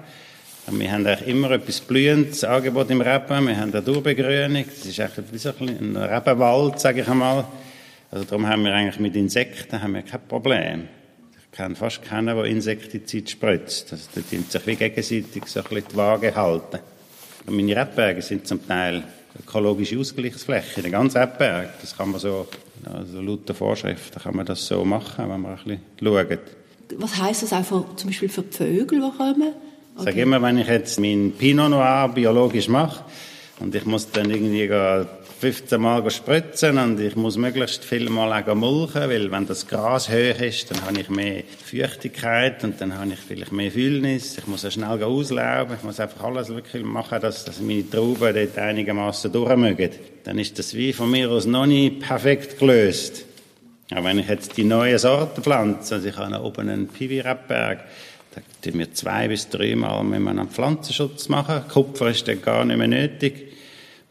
Und 0.66 0.78
wir 0.78 0.92
haben 0.92 1.06
eigentlich 1.06 1.26
immer 1.26 1.50
etwas 1.52 1.80
blühendes 1.80 2.44
Angebot 2.44 2.90
im 2.90 3.00
Reben. 3.00 3.46
Wir 3.48 3.56
haben 3.56 3.72
eine 3.72 3.82
Durbegrünung, 3.82 4.64
das 4.64 4.84
ist 4.84 5.00
eigentlich 5.00 5.32
wie 5.32 5.38
so 5.38 5.50
ein 5.58 5.96
Rebenwald, 5.96 6.78
sage 6.78 7.00
ich 7.00 7.08
einmal. 7.08 7.46
Also 8.10 8.24
darum 8.26 8.46
haben 8.46 8.62
wir 8.64 8.74
eigentlich 8.74 9.00
mit 9.00 9.16
Insekten 9.16 9.82
haben 9.82 9.94
wir 9.94 10.02
kein 10.02 10.20
Problem. 10.28 10.88
Ich 11.34 11.56
kenne 11.56 11.76
fast 11.76 12.02
keinen, 12.02 12.36
der 12.36 12.44
Insektizid 12.44 13.30
spritzt. 13.30 13.90
Also 13.92 14.08
da 14.14 14.20
tun 14.20 14.44
sich 14.46 14.66
wie 14.66 14.76
gegenseitig 14.76 15.46
so 15.46 15.60
ein 15.60 15.64
bisschen 15.64 15.84
die 15.92 15.96
Waage 15.96 16.34
halten. 16.34 16.78
Und 17.46 17.56
meine 17.56 17.74
Rebberge 17.74 18.20
sind 18.20 18.46
zum 18.46 18.66
Teil 18.66 19.02
ökologische 19.46 19.98
Ausgleichsflächen, 19.98 20.82
der 20.82 20.92
ganze 20.92 21.20
Rebberg. 21.20 21.80
Das 21.80 21.96
kann 21.96 22.10
man 22.10 22.20
so, 22.20 22.46
also 22.84 23.20
laut 23.20 23.48
der 23.48 23.54
Vorschriften 23.54 24.20
kann 24.20 24.36
man 24.36 24.46
das 24.46 24.66
so 24.66 24.84
machen, 24.84 25.28
wenn 25.28 25.40
man 25.40 25.52
ein 25.52 25.58
bisschen 25.64 26.28
schaut. 26.28 26.38
Was 26.98 27.16
heisst 27.16 27.42
das 27.42 27.52
auch 27.52 27.64
für, 27.64 27.84
zum 27.96 28.10
Beispiel 28.10 28.28
für 28.28 28.42
die 28.42 28.56
Vögel, 28.56 29.00
die 29.00 29.16
kommen? 29.16 29.52
Ich 29.98 30.04
sage 30.04 30.22
immer, 30.22 30.40
wenn 30.40 30.58
ich 30.58 30.68
jetzt 30.68 30.98
meinen 30.98 31.32
Pinot 31.32 31.70
Noir 31.70 32.10
biologisch 32.14 32.68
mache 32.68 33.04
und 33.60 33.74
ich 33.74 33.84
muss 33.84 34.10
dann 34.10 34.30
irgendwie 34.30 34.66
15 35.42 35.80
Mal 35.80 36.08
spritzen 36.08 36.78
und 36.78 37.00
ich 37.00 37.16
muss 37.16 37.36
möglichst 37.36 37.84
viel 37.84 38.08
Mal 38.08 38.32
auch 38.32 38.54
mulchen, 38.54 39.10
weil 39.10 39.28
wenn 39.32 39.44
das 39.44 39.66
Gras 39.66 40.08
hoch 40.08 40.40
ist, 40.40 40.70
dann 40.70 40.80
habe 40.86 41.00
ich 41.00 41.10
mehr 41.10 41.42
Feuchtigkeit 41.64 42.62
und 42.62 42.80
dann 42.80 42.96
habe 42.96 43.14
ich 43.14 43.18
vielleicht 43.18 43.50
mehr 43.50 43.72
Fühlnis. 43.72 44.38
Ich 44.38 44.46
muss 44.46 44.62
ja 44.62 44.70
schnell 44.70 45.02
auslauben. 45.02 45.74
Ich 45.76 45.82
muss 45.82 45.98
einfach 45.98 46.22
alles 46.22 46.48
wirklich 46.50 46.84
machen, 46.84 47.20
dass, 47.20 47.44
dass 47.44 47.60
meine 47.60 47.90
Trauben 47.90 48.32
dort 48.32 48.56
einigermaßen 48.56 49.32
durchmögen. 49.32 49.90
Dann 50.22 50.38
ist 50.38 50.60
das 50.60 50.74
wie 50.74 50.92
von 50.92 51.10
mir 51.10 51.28
aus 51.28 51.44
noch 51.44 51.66
nicht 51.66 51.98
perfekt 51.98 52.60
gelöst. 52.60 53.24
Aber 53.90 54.04
wenn 54.04 54.20
ich 54.20 54.28
jetzt 54.28 54.56
die 54.56 54.62
neuen 54.62 54.96
Sorten 54.96 55.42
pflanze, 55.42 55.96
also 55.96 56.06
ich 56.06 56.16
habe 56.16 56.40
oben 56.40 56.68
einen 56.68 56.86
Piwi-Rebberg, 56.86 57.80
da 58.32 58.40
tun 58.62 58.78
wir 58.78 58.94
zwei 58.94 59.26
bis 59.26 59.48
dreimal 59.48 59.98
einen 60.02 60.48
Pflanzenschutz 60.48 61.28
machen. 61.28 61.62
Kupfer 61.68 62.10
ist 62.10 62.28
dann 62.28 62.40
gar 62.40 62.64
nicht 62.64 62.78
mehr 62.78 62.86
nötig. 62.86 63.51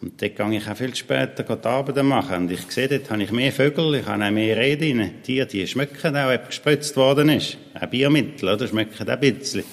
Und 0.02 0.20
dort 0.20 0.36
gehe 0.36 0.58
ich 0.58 0.68
auch 0.68 0.76
viel 0.76 0.96
später 0.96 1.44
die 1.44 1.68
Arbeit 1.68 2.04
machen. 2.04 2.36
Und 2.36 2.52
ich 2.52 2.62
sehe, 2.72 2.88
dort 2.88 3.12
habe 3.12 3.22
ich 3.22 3.32
mehr 3.32 3.52
Vögel, 3.52 3.96
ich 3.96 4.06
habe 4.08 4.26
auch 4.26 4.32
mehr 4.32 4.58
Rede 4.58 4.86
rein. 4.86 5.22
Tiere, 5.22 5.46
die 5.46 5.68
schmecken 5.68 6.18
auch, 6.18 6.34
ob 6.34 6.48
gespritzt 6.48 6.98
worden 6.98 7.30
ist. 7.30 7.58
Auch 7.80 7.86
Biermittel, 7.86 8.50
oder? 8.50 8.68
Schmecken 8.68 9.08
auch 9.08 9.14
ein 9.14 9.20
bisschen. 9.20 9.64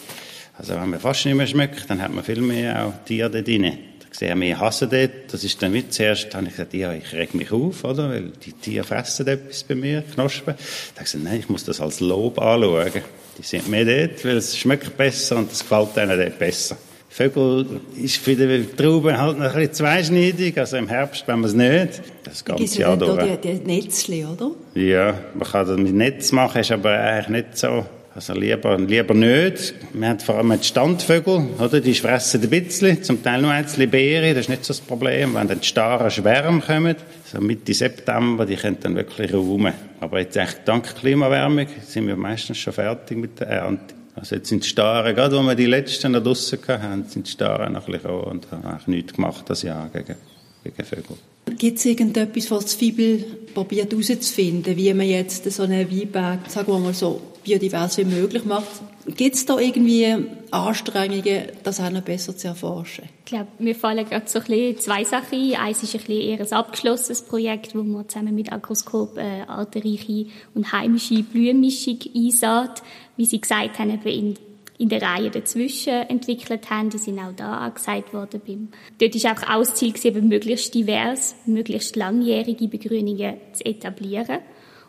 Also 0.58 0.74
wenn 0.74 0.90
man 0.90 1.00
fast 1.00 1.24
nicht 1.24 1.34
mehr 1.34 1.46
schmeckt, 1.46 1.88
dann 1.88 2.02
hat 2.02 2.12
man 2.12 2.22
viel 2.22 2.42
mehr 2.42 2.84
auch 2.84 3.04
Tiere 3.06 3.30
dort 3.30 3.48
rein. 3.48 3.78
Ich 4.10 4.18
sehe 4.18 4.34
mehr 4.36 4.58
Hassen 4.60 4.90
dort. 4.90 5.32
Das 5.32 5.44
ist 5.44 5.62
dann 5.62 5.72
wie 5.72 5.88
zuerst, 5.88 6.34
habe 6.34 6.46
ich 6.46 6.52
gesagt, 6.52 6.74
ja, 6.74 6.92
ich 6.92 7.12
reg 7.14 7.34
mich 7.34 7.50
auf, 7.50 7.84
oder? 7.84 8.10
Weil 8.10 8.32
die 8.44 8.52
Tiere 8.52 8.84
fressen 8.84 9.26
etwas 9.28 9.64
bei 9.64 9.76
mir, 9.76 10.02
Knospen. 10.02 10.54
Da 10.54 10.54
habe 10.54 10.58
ich 10.96 11.04
gesagt, 11.04 11.24
nein, 11.24 11.38
ich 11.40 11.48
muss 11.48 11.64
das 11.64 11.80
als 11.80 12.00
Lob 12.00 12.38
anschauen. 12.38 13.02
Die 13.38 13.42
sind 13.42 13.68
mehr 13.68 13.84
dort, 13.84 14.22
weil 14.24 14.36
es 14.36 14.58
schmeckt 14.58 14.94
besser 14.96 15.36
und 15.36 15.52
es 15.52 15.60
gefällt 15.60 15.96
ihnen 15.96 16.18
dort 16.18 16.38
besser. 16.38 16.76
Vögel 17.08 17.66
ist 17.96 18.18
für 18.18 18.34
die 18.34 18.66
Trauben 18.76 19.18
halt 19.18 19.38
noch 19.38 19.46
ein 19.46 19.52
bisschen 19.52 19.72
zweischneidig. 19.72 20.58
Also 20.58 20.76
im 20.76 20.88
Herbst 20.88 21.24
wenn 21.26 21.40
man 21.40 21.50
es 21.50 21.56
nicht. 21.56 22.02
Das 22.22 22.44
ganze 22.44 22.80
Jahr 22.80 22.96
durch. 22.96 23.40
Die, 23.40 23.58
die 23.58 23.66
Netzli, 23.66 24.24
oder? 24.24 24.50
Ja, 24.74 25.14
man 25.34 25.48
kann 25.48 25.66
das 25.66 25.78
mit 25.78 25.94
Netz 25.94 26.32
machen, 26.32 26.60
ist 26.60 26.70
aber 26.70 26.90
eigentlich 26.90 27.28
nicht 27.28 27.58
so. 27.58 27.86
Also 28.14 28.34
lieber, 28.34 28.76
lieber 28.78 29.14
nicht. 29.14 29.74
Wir 29.92 30.08
haben 30.08 30.18
vor 30.18 30.36
allem 30.36 30.50
die 30.58 30.66
Standvögel, 30.66 31.50
oder? 31.60 31.80
Die 31.80 31.94
fressen 31.94 32.42
ein 32.42 32.50
bisschen, 32.50 33.00
zum 33.04 33.22
Teil 33.22 33.40
nur 33.40 33.52
einzelne 33.52 33.86
Beeren, 33.86 34.34
das 34.34 34.46
ist 34.46 34.48
nicht 34.48 34.64
so 34.64 34.72
das 34.72 34.80
Problem. 34.80 35.34
Wenn 35.34 35.46
dann 35.46 35.60
die 35.60 35.66
starren 35.66 36.10
Schwärme 36.10 36.60
kommen, 36.60 36.96
so 37.24 37.40
Mitte 37.40 37.72
September, 37.72 38.44
die 38.44 38.56
können 38.56 38.78
dann 38.80 38.96
wirklich 38.96 39.32
räumen. 39.32 39.72
Aber 40.00 40.18
jetzt 40.18 40.36
echt 40.36 40.62
dank 40.64 40.96
Klimawärmung 40.96 41.68
sind 41.86 42.08
wir 42.08 42.16
meistens 42.16 42.58
schon 42.58 42.72
fertig 42.72 43.18
mit 43.18 43.38
der 43.38 43.48
Ernte. 43.48 43.97
Also 44.18 44.34
jetzt 44.34 44.48
sind 44.48 44.64
die 44.64 44.68
Staren, 44.68 45.14
gerade 45.14 45.36
wo 45.36 45.42
wir 45.42 45.54
die 45.54 45.66
letzten 45.66 46.12
noch 46.12 46.22
draussen 46.22 46.58
hatten, 46.66 47.04
sind 47.08 47.26
die 47.28 47.30
Staren 47.30 47.74
noch 47.74 47.86
ein 47.86 47.92
bisschen 47.92 48.10
und 48.10 48.50
haben 48.50 48.64
eigentlich 48.64 48.86
nichts 48.88 49.12
gemacht 49.14 49.44
das 49.46 49.62
Jahr 49.62 49.88
gegen, 49.92 50.16
gegen 50.64 50.84
Vögel. 50.84 51.16
Gibt 51.56 51.78
es 51.78 51.84
irgendetwas, 51.84 52.50
was 52.50 52.64
das 52.64 52.74
Fibel 52.74 53.24
probiert 53.54 53.92
herauszufinden, 53.92 54.76
wie 54.76 54.92
man 54.92 55.08
jetzt 55.08 55.50
so 55.50 55.62
einen 55.62 55.90
Weinberg, 55.90 56.50
sagen 56.50 56.72
wir 56.72 56.78
mal 56.80 56.92
so, 56.94 57.20
biodivers 57.48 57.98
wie 57.98 58.04
möglich 58.04 58.44
macht. 58.44 58.68
Gibt 59.06 59.36
es 59.36 59.46
da 59.46 59.58
irgendwie 59.58 60.14
Anstrengungen, 60.50 61.44
das 61.62 61.80
auch 61.80 61.90
noch 61.90 62.02
besser 62.02 62.36
zu 62.36 62.48
erforschen? 62.48 63.04
Ich 63.24 63.24
glaube, 63.24 63.48
mir 63.58 63.74
fallen 63.74 64.06
gerade 64.08 64.28
so 64.28 64.38
ein 64.38 64.44
bisschen 64.44 64.78
zwei 64.78 65.04
Sachen 65.04 65.38
ein. 65.38 65.54
Eins 65.54 65.82
ist 65.82 65.94
ein 65.94 66.00
bisschen 66.00 66.20
eher 66.20 66.40
ein 66.40 66.52
abgeschlossenes 66.52 67.22
Projekt, 67.22 67.74
wo 67.74 67.82
man 67.82 68.08
zusammen 68.08 68.34
mit 68.34 68.52
Agroskop 68.52 69.16
äh, 69.16 69.42
artenreiche 69.46 70.26
und 70.54 70.72
heimische 70.72 71.22
Blühenmischung 71.22 71.98
einsät. 72.14 72.82
Wie 73.16 73.24
Sie 73.24 73.40
gesagt 73.40 73.78
haben, 73.78 73.90
eben 73.90 74.08
in 74.08 74.36
in 74.80 74.88
der 74.88 75.02
Reihe 75.02 75.28
dazwischen 75.28 75.92
entwickelt 76.08 76.70
haben. 76.70 76.90
Die 76.90 76.98
sind 76.98 77.18
auch 77.18 77.32
da 77.34 77.58
angesagt 77.58 78.14
worden. 78.14 78.40
Beim 78.46 78.68
Dort 78.98 79.14
ist 79.14 79.26
auch, 79.26 79.42
auch 79.42 79.58
das 79.58 79.74
Ziel 79.74 79.92
gewesen, 79.92 80.28
möglichst 80.28 80.72
divers, 80.72 81.34
möglichst 81.46 81.96
langjährige 81.96 82.68
Begrünungen 82.68 83.38
zu 83.52 83.66
etablieren. 83.66 84.38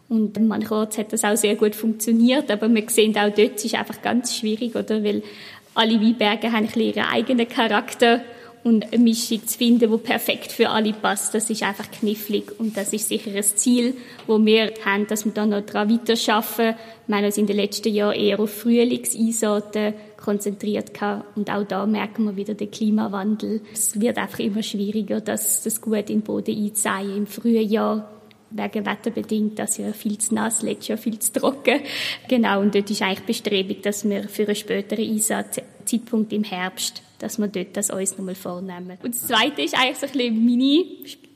Und 0.10 0.39
mancherorts 0.39 0.98
hat 0.98 1.13
das 1.13 1.24
auch 1.24 1.38
sehr 1.38 1.56
gut 1.56 1.76
funktioniert, 1.76 2.50
aber 2.50 2.67
wir 2.74 2.89
sehen 2.89 3.15
auch 3.15 3.30
dort, 3.30 3.58
es 3.58 3.65
ist 3.65 3.76
einfach 3.76 4.02
ganz 4.02 4.36
schwierig, 4.36 4.76
oder? 4.76 5.04
Weil 5.04 5.22
alle 5.76 6.02
Weinberge 6.02 6.48
haben 6.48 6.56
ein 6.56 6.65
bisschen 6.65 6.82
ihren 6.82 7.06
eigenen 7.06 7.48
Charakter 7.48 8.22
und 8.63 8.91
eine 8.91 9.02
Mischung 9.02 9.45
zu 9.48 9.58
finden, 9.58 9.91
die 9.91 9.98
perfekt 9.98 10.52
für 10.52 10.69
alle 10.69 10.93
passt, 10.93 11.34
das 11.34 11.50
ist 11.50 11.63
einfach 11.63 11.89
knifflig 11.91 12.60
und 12.60 12.76
das 12.76 12.91
ist 12.91 13.08
sicher 13.08 13.32
ein 13.34 13.43
Ziel, 13.43 13.95
wo 14.28 14.43
wir 14.43 14.74
haben, 14.84 15.08
dass 15.08 15.26
wir 15.26 15.32
da 15.32 15.45
noch 15.45 15.62
daran 15.62 15.89
weiterarbeiten. 15.89 16.76
Wir 17.08 17.15
haben 17.15 17.26
uns 17.26 17.38
in 17.38 17.48
den 17.48 17.56
letzten 17.56 17.93
Jahren 17.93 18.15
eher 18.15 18.39
auf 18.39 18.52
Frühlingseinsorten 18.52 19.93
konzentriert 20.17 20.91
und 21.36 21.50
auch 21.50 21.63
da 21.63 21.86
merken 21.86 22.26
wir 22.26 22.36
wieder 22.36 22.54
den 22.54 22.69
Klimawandel. 22.72 23.62
Es 23.72 24.00
wird 24.00 24.17
einfach 24.17 24.39
immer 24.39 24.63
schwieriger, 24.63 25.22
das, 25.22 25.63
das 25.63 25.80
gut 25.80 26.10
in 26.10 26.19
den 26.19 26.22
Boden 26.22 26.56
einzusehen 26.56 27.15
im 27.15 27.28
frühen 27.28 27.69
Jahr 27.69 28.18
wegen 28.51 28.85
wetterbedingt, 28.85 29.59
das 29.59 29.77
ja 29.77 29.93
viel 29.93 30.17
zu 30.17 30.33
nass, 30.35 30.62
letztes 30.62 30.88
Jahr 30.89 30.97
viel 30.97 31.19
zu 31.19 31.33
trocken. 31.33 31.81
Genau, 32.27 32.62
und 32.62 32.73
dort 32.73 32.89
ist 32.89 33.01
eigentlich 33.01 33.25
Bestrebung, 33.25 33.81
dass 33.81 34.07
wir 34.07 34.27
für 34.27 34.45
einen 34.45 34.55
späteren 34.55 35.07
Einsatzzeitpunkt 35.07 36.33
im 36.33 36.43
Herbst 36.43 37.03
dass 37.19 37.38
wir 37.38 37.47
dort 37.47 37.75
das 37.75 37.89
uns 37.89 38.17
nochmal 38.17 38.35
vornehmen. 38.35 38.97
Und 39.03 39.13
das 39.13 39.27
Zweite 39.27 39.62
ist 39.62 39.75
eigentlich 39.75 39.97
so 39.97 40.07
ein 40.07 40.13
bisschen 40.13 40.45
meine, 40.45 40.85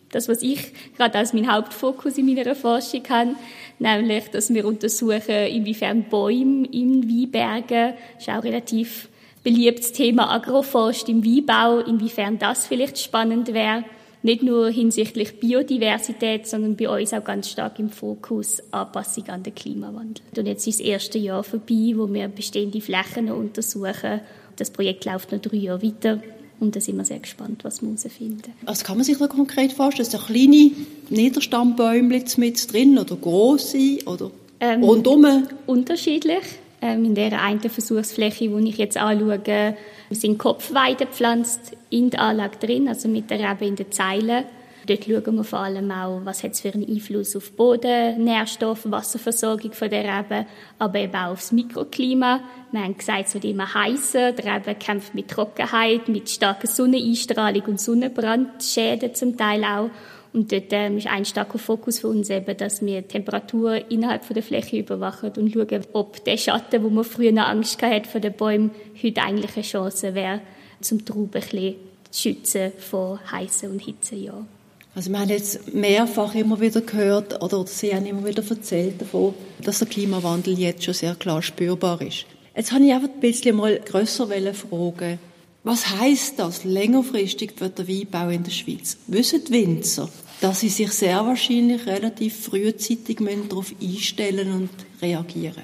das, 0.09 0.27
was 0.27 0.41
ich 0.41 0.71
gerade 0.95 1.17
als 1.17 1.33
mein 1.33 1.51
Hauptfokus 1.51 2.17
in 2.17 2.25
meiner 2.25 2.55
Forschung 2.55 3.03
habe, 3.09 3.35
nämlich, 3.79 4.29
dass 4.31 4.53
wir 4.53 4.65
untersuchen, 4.65 5.47
inwiefern 5.47 6.03
Bäume 6.03 6.67
in 6.67 7.07
Weinbergen, 7.07 7.95
ist 8.17 8.29
auch 8.29 8.43
relativ 8.43 9.09
beliebtes 9.43 9.91
Thema 9.91 10.31
Agroforst 10.31 11.09
im 11.09 11.25
Weinbau, 11.25 11.79
inwiefern 11.79 12.39
das 12.39 12.65
vielleicht 12.65 12.97
spannend 12.97 13.53
wäre. 13.53 13.83
Nicht 14.23 14.41
nur 14.41 14.69
hinsichtlich 14.69 15.39
Biodiversität, 15.39 16.47
sondern 16.47 16.75
bei 16.75 16.89
uns 16.89 17.13
auch 17.13 17.23
ganz 17.23 17.49
stark 17.49 17.77
im 17.77 17.89
Fokus 17.89 18.63
Anpassung 18.71 19.27
an 19.27 19.43
den 19.43 19.53
Klimawandel. 19.53 20.23
Und 20.35 20.47
jetzt 20.47 20.65
ist 20.65 20.79
das 20.79 20.85
erste 20.85 21.19
Jahr 21.19 21.43
vorbei, 21.43 21.93
wo 21.95 22.11
wir 22.11 22.27
bestehende 22.29 22.81
Flächen 22.81 23.29
untersuchen 23.29 24.21
das 24.55 24.69
Projekt 24.69 25.05
läuft 25.05 25.31
noch 25.31 25.39
drei 25.39 25.57
Jahre 25.57 25.81
weiter 25.83 26.19
und 26.59 26.75
da 26.75 26.79
sind 26.79 26.97
wir 26.97 27.05
sehr 27.05 27.19
gespannt, 27.19 27.63
was 27.63 27.81
wir 27.81 27.89
herausfinden. 27.89 28.53
Was 28.65 28.83
kann 28.83 28.97
man 28.97 29.03
sich 29.03 29.17
da 29.17 29.27
konkret 29.27 29.73
vorstellen? 29.73 30.07
Ist 30.07 30.25
kleine 30.25 30.71
Niederstammbäume 31.09 32.21
mit 32.37 32.73
drin 32.73 32.97
oder 32.97 33.15
große 33.15 34.05
oder 34.05 34.31
ähm, 34.59 34.83
rundum? 34.83 35.47
Unterschiedlich. 35.65 36.43
Ähm, 36.83 37.05
in 37.05 37.15
der 37.15 37.41
einen 37.41 37.61
Versuchsfläche, 37.61 38.49
die 38.49 38.69
ich 38.69 38.77
jetzt 38.77 38.97
anschaue, 38.97 39.77
sind 40.09 40.37
Kopfweiden 40.37 41.07
gepflanzt 41.07 41.71
in 41.89 42.09
der 42.09 42.19
Anlage 42.19 42.57
drin, 42.57 42.89
also 42.89 43.07
mit 43.07 43.29
der 43.29 43.39
Rebe 43.39 43.65
in 43.65 43.77
den 43.77 43.89
Zeilen. 43.89 44.43
Dort 44.85 45.05
schauen 45.05 45.35
wir 45.37 45.45
vor 45.45 45.59
allem 45.59 45.89
auch, 45.91 46.19
was 46.25 46.43
hat 46.43 46.51
es 46.51 46.59
für 46.59 46.73
einen 46.73 46.85
Einfluss 46.85 47.37
auf 47.37 47.53
Boden, 47.53 48.21
Nährstoff, 48.21 48.81
Wasserversorgung 48.83 49.71
von 49.71 49.89
der 49.89 50.03
Rebe, 50.03 50.45
aber 50.77 50.99
eben 50.99 51.15
auch 51.15 51.31
aufs 51.31 51.53
Mikroklima. 51.53 52.41
Wir 52.73 52.81
haben 52.81 52.97
gesagt, 52.97 53.27
es 53.27 53.33
wird 53.33 53.45
immer 53.45 53.73
heißer, 53.73 54.33
der 54.33 54.55
Rebe 54.55 54.75
kämpft 54.75 55.15
mit 55.15 55.29
Trockenheit, 55.29 56.09
mit 56.09 56.29
starker 56.29 56.67
Sonneneinstrahlung 56.67 57.63
und 57.63 57.79
Sonnenbrandschäden 57.79 59.15
zum 59.15 59.37
Teil 59.37 59.63
auch. 59.63 59.89
Und 60.33 60.51
dort 60.51 60.71
ähm, 60.71 60.97
ist 60.97 61.07
ein 61.07 61.25
starker 61.25 61.59
Fokus 61.59 61.99
für 61.99 62.07
uns 62.07 62.29
eben, 62.31 62.57
dass 62.57 62.83
wir 62.83 63.03
die 63.03 63.07
Temperatur 63.07 63.91
innerhalb 63.91 64.25
von 64.25 64.33
der 64.33 64.41
Fläche 64.41 64.79
überwachen 64.79 65.31
und 65.37 65.53
schauen, 65.53 65.85
ob 65.93 66.23
der 66.25 66.37
Schatten, 66.37 66.83
wo 66.83 66.89
man 66.89 67.03
früher 67.03 67.31
noch 67.31 67.47
Angst 67.47 67.81
hatte 67.83 68.09
von 68.09 68.21
den 68.21 68.33
Bäumen, 68.33 68.71
heute 69.01 69.21
eigentlich 69.21 69.55
eine 69.55 69.63
Chance 69.63 70.15
wäre, 70.15 70.41
zum 70.81 71.05
Trauben 71.05 71.25
ein 71.25 71.29
bisschen 71.29 71.75
zu 72.09 72.21
schützen 72.21 72.71
vor 72.79 73.19
heißen 73.31 73.69
und 73.69 73.79
Hitzejahren. 73.79 74.47
Also 74.95 75.11
wir 75.11 75.19
haben 75.19 75.29
jetzt 75.29 75.73
mehrfach 75.73 76.35
immer 76.35 76.59
wieder 76.59 76.81
gehört, 76.81 77.41
oder 77.41 77.65
Sie 77.65 77.95
haben 77.95 78.05
immer 78.05 78.25
wieder 78.25 78.43
erzählt 78.47 79.01
davon, 79.01 79.33
dass 79.63 79.79
der 79.79 79.87
Klimawandel 79.87 80.57
jetzt 80.57 80.83
schon 80.83 80.93
sehr 80.93 81.15
klar 81.15 81.41
spürbar 81.41 82.01
ist. 82.01 82.25
Jetzt 82.55 82.71
habe 82.71 82.83
ich 82.85 82.93
einfach 82.93 83.09
ein 83.09 83.19
bisschen 83.19 83.55
mal 83.55 83.79
grösser 83.79 84.27
fragen, 84.27 85.19
was 85.63 85.89
heißt 85.89 86.39
das 86.39 86.65
längerfristig 86.65 87.53
für 87.55 87.69
den 87.69 87.87
Weinbau 87.87 88.29
in 88.29 88.43
der 88.43 88.51
Schweiz? 88.51 88.97
Wissen 89.07 89.45
die 89.45 89.53
Winzer, 89.53 90.09
dass 90.43 90.59
sie 90.59 90.67
sich 90.67 90.91
sehr 90.91 91.25
wahrscheinlich 91.25 91.85
relativ 91.87 92.47
frühzeitig 92.47 93.19
darauf 93.49 93.73
einstellen 93.81 94.51
und 94.51 94.69
reagieren? 95.01 95.63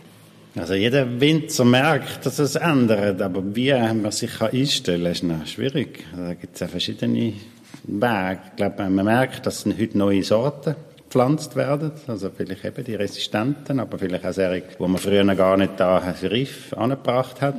Also 0.55 0.73
jeder 0.73 1.19
Winzer 1.19 1.65
merkt, 1.65 2.25
dass 2.25 2.39
es 2.39 2.55
ändert, 2.55 3.21
aber 3.21 3.43
wie 3.53 3.73
man 3.73 4.11
sich 4.11 4.41
einstellen 4.41 5.13
kann, 5.13 5.41
ist 5.43 5.51
schwierig. 5.51 6.05
Da 6.15 6.33
gibt 6.33 6.53
es 6.55 6.61
ja 6.61 6.67
verschiedene 6.69 7.33
Weg. 7.83 8.39
Ich 8.51 8.55
glaube, 8.55 8.89
man 8.89 9.05
merkt, 9.05 9.45
dass 9.45 9.65
heute 9.65 9.97
neue 9.97 10.23
Sorten 10.23 10.75
gepflanzt 11.03 11.57
werden. 11.57 11.91
Also 12.07 12.29
vielleicht 12.35 12.63
eben 12.63 12.83
die 12.85 12.95
resistenten, 12.95 13.81
aber 13.81 13.99
vielleicht 13.99 14.25
auch 14.25 14.33
solche, 14.33 14.63
die 14.79 14.81
man 14.81 14.97
früher 14.97 15.35
gar 15.35 15.57
nicht 15.57 15.73
da 15.77 15.97
Riff 15.97 16.73
angebracht 16.73 17.41
hat. 17.41 17.55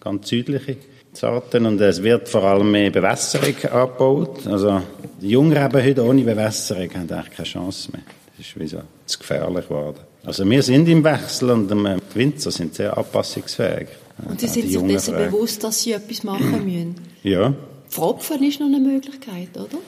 Ganz 0.00 0.28
südliche 0.28 0.76
Sorten. 1.16 1.66
Und 1.66 1.80
es 1.80 2.02
wird 2.02 2.28
vor 2.28 2.44
allem 2.44 2.70
mehr 2.70 2.90
Bewässerung 2.90 3.56
abgebaut. 3.70 4.46
Also 4.46 4.82
die 5.20 5.30
Jungreben 5.30 5.82
heute 5.82 6.04
ohne 6.04 6.22
Bewässerung 6.22 6.90
haben 6.94 7.10
eigentlich 7.10 7.30
keine 7.30 7.48
Chance 7.48 7.90
mehr. 7.92 8.02
Das 8.36 8.46
ist 8.46 8.58
wie 8.58 8.66
so 8.66 8.80
zu 9.06 9.18
gefährlich 9.18 9.68
geworden. 9.68 10.00
Also 10.24 10.48
wir 10.48 10.62
sind 10.62 10.88
im 10.88 11.04
Wechsel 11.04 11.50
und 11.50 11.70
die 11.70 12.16
Winzer 12.18 12.50
sind 12.50 12.74
sehr 12.74 12.96
anpassungsfähig. 12.96 13.88
Und 14.28 14.40
Sie 14.40 14.46
sind 14.46 14.70
sich 14.70 14.82
besser 14.82 15.12
bewusst, 15.12 15.62
dass 15.64 15.82
Sie 15.82 15.92
etwas 15.92 16.22
machen 16.22 16.64
müssen? 16.64 16.94
Ja, 17.22 17.52
Pfropfen 17.88 18.42
ist 18.42 18.58
noch 18.58 18.66
eine 18.66 18.80
Möglichkeit, 18.80 19.50
oder? 19.54 19.78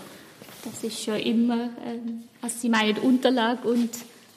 Das 0.64 0.84
ist 0.84 1.02
schon 1.02 1.16
immer, 1.16 1.70
ähm, 1.86 2.24
also 2.42 2.54
Sie 2.60 2.68
meinen 2.68 2.98
Unterlage 2.98 3.66
und 3.68 3.90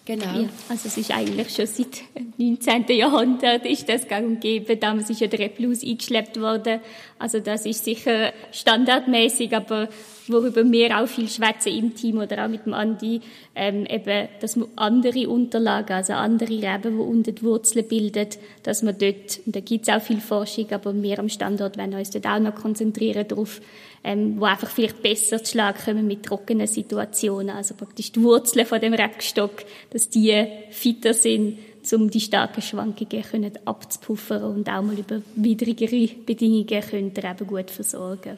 Genau. 0.10 0.40
Ja, 0.40 0.50
also 0.70 0.88
es 0.88 0.98
ist 0.98 1.12
eigentlich 1.12 1.56
schon 1.56 1.68
seit 1.68 2.02
19. 2.40 2.88
Jahrhundert 2.98 3.64
ist 3.68 3.88
das 3.88 4.08
gang 4.08 4.26
und 4.26 4.42
gäbe. 4.42 4.76
Damals 4.76 5.12
ist 5.12 5.22
ja 5.22 5.28
der 5.28 5.38
Replus 5.38 5.84
eingeschleppt 5.84 6.42
worden. 6.42 6.80
Also 7.20 7.40
das 7.40 7.68
ist 7.68 7.86
sicher 7.86 8.34
standardmäßig, 8.52 9.56
aber 9.56 9.88
worüber 10.30 10.70
wir 10.72 11.00
auch 11.00 11.08
viel 11.08 11.28
schwätzen 11.28 11.74
im 11.74 11.96
Team 11.96 12.18
oder 12.18 12.46
auch 12.46 12.50
mit 12.50 12.66
dem 12.66 12.74
Andi, 12.74 13.22
ähm, 13.56 13.86
eben, 13.86 14.28
dass 14.40 14.56
man 14.56 14.68
andere 14.76 15.30
Unterlagen, 15.30 15.94
also 15.94 16.14
andere 16.14 16.50
Reben, 16.50 16.98
die 16.98 17.02
unter 17.02 17.32
die 17.32 17.44
Wurzeln 17.44 17.88
bilden, 17.88 18.30
dass 18.64 18.84
man 18.84 18.98
dort, 18.98 19.40
und 19.46 19.56
da 19.56 19.60
gibt 19.60 19.88
es 19.88 19.94
auch 19.94 20.02
viel 20.02 20.22
Forschung, 20.22 20.72
aber 20.72 20.94
wir 21.02 21.20
am 21.20 21.30
Standort 21.30 21.78
werden 21.78 21.96
uns 21.96 22.10
dort 22.10 22.28
auch 22.28 22.40
noch 22.40 22.56
konzentrieren 22.56 23.28
darauf, 23.28 23.62
ähm, 24.04 24.40
wo 24.40 24.46
einfach 24.46 24.70
vielleicht 24.70 25.02
besser 25.02 25.44
zu 25.44 25.52
Schlag 25.52 25.84
kommen 25.84 26.08
mit 26.08 26.24
trockenen 26.24 26.68
Situationen. 26.68 27.50
Also 27.50 27.76
praktisch 27.76 28.12
die 28.12 28.24
Wurzeln 28.24 28.66
von 28.66 28.80
dem 28.80 28.94
Rebstock, 28.94 29.64
dass 29.90 30.10
die 30.10 30.46
fitter 30.72 31.14
sind, 31.14 31.60
um 31.94 32.10
die 32.10 32.20
starken 32.20 32.62
Schwankungen 32.62 33.24
können 33.24 33.52
abzupuffern 33.66 34.44
und 34.44 34.70
auch 34.70 34.82
mal 34.82 34.98
über 34.98 35.22
widrigere 35.36 36.08
Bedingungen 36.26 36.68
können 36.68 37.14
eben 37.16 37.48
gut 37.48 37.72
versorgen. 37.72 38.38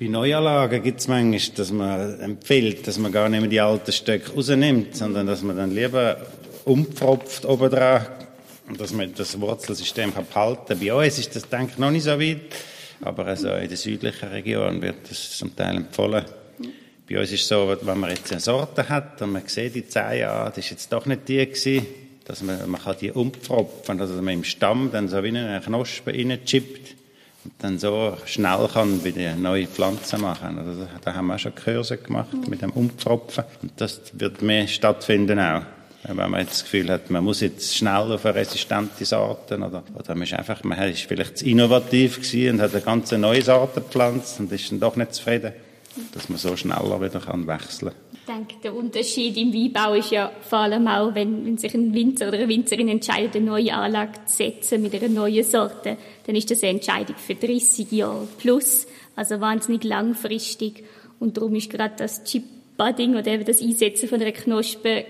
Bei 0.00 0.06
Neuanlagen 0.06 0.80
gibt 0.80 1.00
es 1.00 1.08
manchmal, 1.08 1.40
dass 1.56 1.72
man 1.72 2.20
empfiehlt, 2.20 2.86
dass 2.86 2.98
man 2.98 3.10
gar 3.10 3.28
nicht 3.28 3.40
mehr 3.40 3.50
die 3.50 3.60
alten 3.60 3.90
Stöcke 3.90 4.32
rausnimmt, 4.32 4.94
sondern 4.94 5.26
dass 5.26 5.42
man 5.42 5.56
dann 5.56 5.72
lieber 5.72 6.18
umpfropft 6.66 7.44
oben 7.44 7.68
dran 7.68 8.06
und 8.68 8.80
dass 8.80 8.92
man 8.92 9.12
das 9.12 9.40
Wurzelsystem 9.40 10.12
behalten 10.12 10.78
Bei 10.78 10.94
uns 10.94 11.18
ist 11.18 11.34
das, 11.34 11.48
denke 11.48 11.72
ich, 11.72 11.78
noch 11.78 11.90
nicht 11.90 12.04
so 12.04 12.12
weit. 12.12 12.42
Aber 13.00 13.26
also 13.26 13.48
in 13.48 13.66
der 13.66 13.76
südlichen 13.76 14.28
Region 14.28 14.80
wird 14.80 15.10
das 15.10 15.36
zum 15.36 15.56
Teil 15.56 15.78
empfohlen. 15.78 16.24
Bei 17.08 17.18
uns 17.18 17.32
ist 17.32 17.40
es 17.40 17.48
so, 17.48 17.76
wenn 17.82 17.98
man 17.98 18.10
jetzt 18.10 18.30
eine 18.30 18.40
Sorte 18.40 18.88
hat 18.88 19.20
und 19.20 19.32
man 19.32 19.42
sieht 19.48 19.74
die 19.74 19.88
zehn 19.88 20.20
Jahre, 20.20 20.50
das 20.50 20.58
ist 20.58 20.70
jetzt 20.70 20.92
doch 20.92 21.06
nicht 21.06 21.26
die 21.26 21.44
gewesen, 21.44 21.84
dass 22.24 22.40
man, 22.44 22.70
man 22.70 22.80
kann 22.80 22.94
die 23.00 23.10
umpfropfen, 23.10 24.00
also 24.00 24.14
dass 24.14 24.22
man 24.22 24.34
im 24.34 24.44
Stamm 24.44 24.90
dann 24.92 25.08
so 25.08 25.24
wie 25.24 25.28
eine 25.28 25.60
Knospe 25.60 26.12
reinchippt 26.12 26.97
dann 27.58 27.78
so 27.78 28.16
schnell 28.26 28.68
kann 28.72 29.00
bei 29.02 29.10
den 29.10 29.42
neuen 29.42 29.68
Pflanzen 29.68 30.20
machen. 30.20 30.58
Also 30.58 30.86
da 31.04 31.14
haben 31.14 31.26
wir 31.28 31.36
auch 31.36 31.38
schon 31.38 31.54
Kurse 31.54 31.96
gemacht 31.96 32.28
mit 32.48 32.62
dem 32.62 32.70
Umpfropfen 32.70 33.44
und 33.62 33.72
das 33.76 34.00
wird 34.12 34.42
mehr 34.42 34.66
stattfinden 34.66 35.38
auch 35.38 35.62
wenn 36.04 36.30
man 36.30 36.40
jetzt 36.40 36.52
das 36.52 36.64
Gefühl 36.64 36.90
hat, 36.90 37.10
man 37.10 37.24
muss 37.24 37.40
jetzt 37.40 37.76
schnell 37.76 38.12
auf 38.12 38.24
resistente 38.24 39.04
Sorten 39.04 39.62
oder, 39.62 39.82
oder 39.94 40.14
man 40.14 40.22
ist 40.22 40.32
einfach, 40.32 40.62
man 40.64 40.78
ist 40.88 41.02
vielleicht 41.02 41.38
zu 41.38 41.46
innovativ 41.46 42.16
gewesen 42.16 42.54
und 42.54 42.60
hat 42.60 42.72
eine 42.72 42.82
ganz 42.82 43.10
neue 43.12 43.42
Sorte 43.42 43.80
gepflanzt 43.80 44.38
und 44.40 44.52
ist 44.52 44.70
dann 44.70 44.80
doch 44.80 44.96
nicht 44.96 45.14
zufrieden. 45.14 45.52
Dass 46.12 46.28
man 46.28 46.38
so 46.38 46.56
schneller 46.56 47.00
wieder 47.00 47.20
kann 47.20 47.46
wechseln 47.46 47.90
kann. 47.90 47.98
Ich 48.12 48.34
denke, 48.34 48.54
der 48.62 48.74
Unterschied 48.74 49.36
im 49.36 49.52
Weinbau 49.54 49.94
ist 49.94 50.10
ja 50.10 50.30
vor 50.42 50.58
allem 50.58 50.86
auch, 50.86 51.14
wenn, 51.14 51.46
wenn 51.46 51.56
sich 51.56 51.74
ein 51.74 51.94
Winzer 51.94 52.28
oder 52.28 52.38
eine 52.38 52.48
Winzerin 52.48 52.88
entscheidet, 52.88 53.36
eine 53.36 53.46
neue 53.46 53.72
Anlage 53.72 54.24
zu 54.26 54.36
setzen 54.36 54.82
mit 54.82 54.94
einer 54.94 55.08
neuen 55.08 55.44
Sorte, 55.44 55.96
dann 56.26 56.36
ist 56.36 56.50
das 56.50 56.62
eine 56.62 56.72
Entscheidung 56.72 57.16
für 57.16 57.34
30 57.34 57.90
Jahre 57.90 58.28
plus, 58.38 58.86
also 59.16 59.40
wahnsinnig 59.40 59.84
langfristig. 59.84 60.84
Und 61.18 61.36
darum 61.36 61.54
ist 61.54 61.70
gerade 61.70 61.94
das 61.96 62.24
Chip 62.24 62.44
Budding 62.78 63.16
oder 63.16 63.26
eben 63.26 63.44
das 63.44 63.60
Einsetzen 63.60 64.08
von 64.08 64.20
einer 64.20 64.32
Knospe 64.32 65.04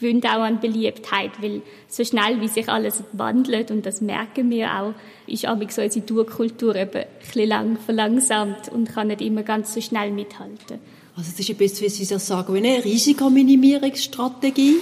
gewinnt 0.00 0.26
auch 0.26 0.40
an 0.40 0.60
Beliebtheit, 0.60 1.30
weil 1.40 1.62
so 1.88 2.04
schnell 2.04 2.40
wie 2.40 2.48
sich 2.48 2.68
alles 2.68 3.02
wandelt, 3.12 3.70
und 3.70 3.86
das 3.86 4.00
merken 4.00 4.50
wir 4.50 4.74
auch, 4.74 4.94
ist 5.26 5.46
auch 5.46 5.56
so 5.68 5.82
unsere 5.82 6.06
Durkultur 6.06 6.74
eben 6.74 6.96
ein 6.96 7.06
bisschen 7.20 7.48
lang 7.48 7.76
verlangsamt 7.76 8.68
und 8.70 8.88
kann 8.88 9.08
nicht 9.08 9.20
immer 9.20 9.42
ganz 9.42 9.74
so 9.74 9.80
schnell 9.80 10.10
mithalten. 10.10 10.78
Also 11.16 11.30
es 11.32 11.40
ist 11.40 11.50
ein 11.50 11.56
bisschen, 11.56 11.86
wie 11.86 11.90
Sie 11.90 12.06
das 12.06 12.26
sagen, 12.26 12.56
eine 12.56 12.84
Risikominimierungsstrategie. 12.84 14.76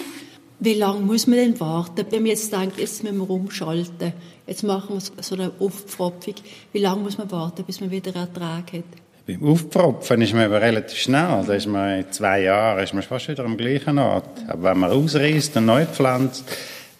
Wie 0.60 0.74
lange 0.74 1.00
muss 1.00 1.26
man 1.26 1.36
denn 1.36 1.60
warten, 1.60 2.04
wenn 2.10 2.22
man 2.22 2.30
jetzt 2.30 2.52
denkt, 2.52 2.78
jetzt 2.78 3.04
müssen 3.04 3.18
wir 3.18 3.30
umschalten, 3.30 4.12
jetzt 4.46 4.64
machen 4.64 4.96
wir 4.96 5.22
so 5.22 5.34
eine 5.36 5.52
Aufpfropfung, 5.60 6.34
wie 6.72 6.80
lange 6.80 7.02
muss 7.02 7.16
man 7.16 7.30
warten, 7.30 7.64
bis 7.64 7.80
man 7.80 7.92
wieder 7.92 8.14
Ertrag 8.14 8.72
hat? 8.72 9.07
Beim 9.28 9.44
Aufpropfen 9.44 10.22
ist 10.22 10.32
man 10.32 10.46
aber 10.46 10.62
relativ 10.62 10.96
schnell. 10.96 11.44
Da 11.46 11.52
ist 11.52 11.66
man 11.66 11.98
in 11.98 12.10
zwei 12.10 12.44
Jahren 12.44 12.82
ist 12.82 12.94
man 12.94 13.02
fast 13.02 13.28
wieder 13.28 13.44
am 13.44 13.58
gleichen 13.58 13.98
Ort. 13.98 14.24
Aber 14.48 14.70
wenn 14.70 14.78
man 14.78 14.90
ausreißt 14.90 15.54
und 15.58 15.66
neu 15.66 15.84
pflanzt, 15.84 16.44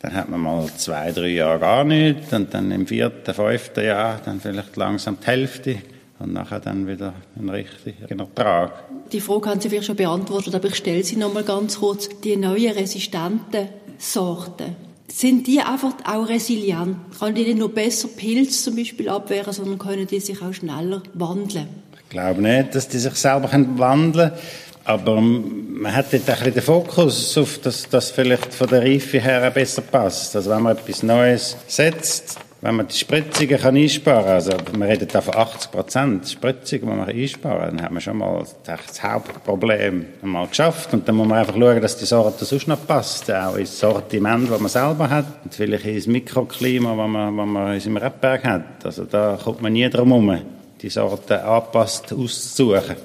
dann 0.03 0.13
hat 0.13 0.29
man 0.29 0.41
mal 0.41 0.67
zwei, 0.77 1.11
drei 1.11 1.29
Jahre 1.29 1.59
gar 1.59 1.85
nichts 1.85 2.31
und 2.35 2.53
dann 2.53 2.71
im 2.71 2.87
vierten, 2.87 3.33
fünften 3.33 3.83
Jahr 3.83 4.21
dann 4.23 4.43
vielleicht 4.43 4.77
langsam 4.77 5.17
die 5.19 5.27
Hälfte 5.27 5.79
und 6.19 6.35
nachher 6.35 6.61
dann 6.61 6.87
wieder 6.87 7.15
ein 7.41 7.49
richtiger 7.49 8.11
Ertrag. 8.11 8.73
Die 9.11 9.23
Frage 9.23 9.49
haben 9.49 9.61
Sie 9.63 9.71
vielleicht 9.71 9.87
schon 9.87 9.97
beantwortet, 9.97 10.55
aber 10.55 10.69
ich 10.69 10.75
stelle 10.75 11.03
sie 11.03 11.17
noch 11.17 11.33
mal 11.33 11.45
ganz 11.45 11.79
kurz. 11.79 12.11
Die 12.23 12.37
neuen 12.37 12.73
resistenten 12.73 13.69
Sorten, 13.97 14.77
sind 15.11 15.47
die 15.47 15.61
einfach 15.61 15.95
auch 16.05 16.29
resilient? 16.29 16.97
Kann 17.19 17.35
die 17.35 17.55
nur 17.55 17.73
besser 17.73 18.09
Pilze 18.09 18.65
zum 18.65 18.77
Beispiel 18.77 19.09
abwehren, 19.09 19.55
sondern 19.55 19.79
können 19.79 20.07
die 20.07 20.21
sich 20.21 20.43
auch 20.43 20.53
schneller 20.53 21.03
wandeln? 21.15 21.88
Ich 22.09 22.13
glaube 22.13 22.41
nicht, 22.41 22.75
dass 22.75 22.89
die 22.89 22.99
sich 22.99 23.15
selber 23.17 23.51
wandeln 23.53 24.31
können. 24.31 24.41
Aber 24.87 25.21
man 25.21 25.95
hat 25.95 26.07
dort 26.11 26.27
ein 26.27 26.37
bisschen 26.37 26.55
den 26.55 26.63
Fokus 26.63 27.37
auf, 27.37 27.59
dass 27.59 27.87
das 27.91 28.11
vielleicht 28.11 28.55
von 28.55 28.67
der 28.67 28.81
Reife 28.81 29.21
her 29.21 29.51
besser 29.51 29.83
passt. 29.83 30.35
Also 30.35 30.49
wenn 30.49 30.63
man 30.63 30.79
etwas 30.79 31.03
Neues 31.03 31.59
setzt, 31.67 32.39
wenn 32.63 32.77
man 32.77 32.89
die 32.89 32.97
Spritzungen 32.97 33.59
kann 33.59 33.77
einsparen 33.77 34.25
kann, 34.25 34.33
also 34.33 34.53
man 34.79 34.89
redet 34.89 35.15
da 35.15 35.21
von 35.21 35.37
80 35.37 35.71
Prozent 35.71 36.29
Spritzungen, 36.31 36.81
die 36.81 36.97
man 36.97 37.09
einsparen 37.11 37.59
kann, 37.61 37.77
dann 37.77 37.85
hat 37.85 37.93
man 37.93 38.01
schon 38.01 38.17
mal 38.17 38.43
das 38.65 39.03
Hauptproblem 39.03 40.07
mal 40.23 40.47
geschafft. 40.47 40.95
Und 40.95 41.07
dann 41.07 41.17
muss 41.17 41.29
man 41.29 41.41
einfach 41.41 41.55
schauen, 41.55 41.83
dass 41.83 41.99
die 41.99 42.07
Sorte 42.07 42.47
sonst 42.47 42.67
noch 42.67 42.87
passt, 42.87 43.31
auch 43.31 43.57
ins 43.57 43.79
Sortiment, 43.79 44.51
das 44.51 44.59
man 44.59 44.71
selber 44.71 45.11
hat, 45.11 45.27
und 45.45 45.55
vielleicht 45.55 45.85
ins 45.85 46.07
Mikroklima, 46.07 46.97
das 46.97 47.09
man, 47.09 47.37
das 47.37 47.47
man 47.47 47.75
in 47.75 47.81
seinem 47.81 47.99
Rebberg 47.99 48.43
hat. 48.45 48.65
Also 48.85 49.05
da 49.05 49.39
kommt 49.45 49.61
man 49.61 49.75
nie 49.75 49.91
drum 49.91 50.09
herum 50.09 50.41
die 50.81 50.91
Sorte 50.91 51.45
angepasst 51.45 52.13
auszusuchen. 52.13 52.97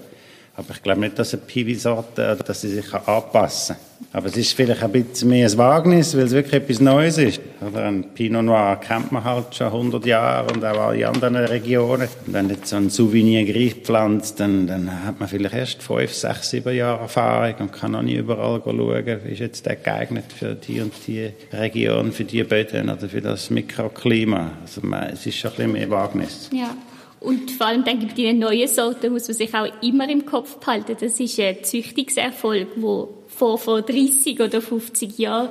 Aber 0.55 0.69
ich 0.71 0.83
glaube 0.83 0.99
nicht, 0.99 1.17
dass 1.17 1.33
eine 1.33 1.41
Piwi-Sorte, 1.41 2.37
dass 2.45 2.61
sie 2.61 2.69
sich 2.69 2.93
anpassen 2.93 3.75
kann. 3.75 3.93
Aber 4.15 4.27
es 4.27 4.37
ist 4.37 4.53
vielleicht 4.53 4.83
ein 4.83 4.91
bisschen 4.91 5.29
mehr 5.29 5.49
ein 5.49 5.57
Wagnis, 5.57 6.15
weil 6.15 6.25
es 6.25 6.31
wirklich 6.31 6.53
etwas 6.53 6.79
Neues 6.79 7.17
ist. 7.17 7.41
Oder 7.67 7.85
ein 7.85 8.03
Pinot 8.13 8.43
Noir 8.43 8.79
kennt 8.79 9.11
man 9.11 9.23
halt 9.23 9.55
schon 9.55 9.67
100 9.67 10.05
Jahre 10.05 10.53
und 10.53 10.63
auch 10.63 10.77
alle 10.77 11.07
anderen 11.07 11.37
Regionen. 11.37 12.07
Und 12.27 12.33
wenn 12.33 12.49
jetzt 12.49 12.67
so 12.67 12.75
ein 12.75 12.91
Souvenir 12.91 13.45
Griech 13.51 13.77
pflanzt, 13.81 14.39
dann, 14.39 14.67
dann 14.67 15.05
hat 15.05 15.19
man 15.19 15.27
vielleicht 15.27 15.55
erst 15.55 15.81
5, 15.81 16.13
6, 16.13 16.49
7 16.51 16.75
Jahre 16.75 17.01
Erfahrung 17.01 17.55
und 17.57 17.73
kann 17.73 17.93
noch 17.93 18.03
nicht 18.03 18.17
überall 18.17 18.61
schauen, 18.63 19.07
ist 19.07 19.39
jetzt 19.39 19.65
der 19.65 19.77
geeignet 19.77 20.25
für 20.37 20.53
die 20.53 20.81
und 20.81 20.93
die 21.07 21.31
Region, 21.51 22.11
für 22.11 22.25
die 22.25 22.43
Böden 22.43 22.91
oder 22.91 23.09
für 23.09 23.21
das 23.21 23.49
Mikroklima. 23.49 24.51
Also 24.61 24.81
es 25.11 25.25
ist 25.25 25.37
schon 25.37 25.49
ein 25.51 25.55
bisschen 25.55 25.71
mehr 25.71 25.89
Wagnis. 25.89 26.49
Ja. 26.51 26.75
Und 27.23 27.51
vor 27.51 27.67
allem 27.67 27.85
ich, 27.87 28.07
bei 28.09 28.13
den 28.13 28.39
neuen 28.39 28.67
Sorten 28.67 29.13
muss 29.13 29.29
man 29.29 29.37
sich 29.37 29.53
auch 29.53 29.81
immer 29.81 30.09
im 30.09 30.25
Kopf 30.25 30.57
behalten. 30.57 30.97
Das 30.99 31.21
ist 31.21 31.39
ein 31.39 31.63
Züchtungserfolg, 31.63 32.67
wo 32.75 33.13
vor, 33.29 33.57
vor 33.57 33.81
30 33.81 34.41
oder 34.41 34.61
50 34.61 35.17
Jahren 35.17 35.49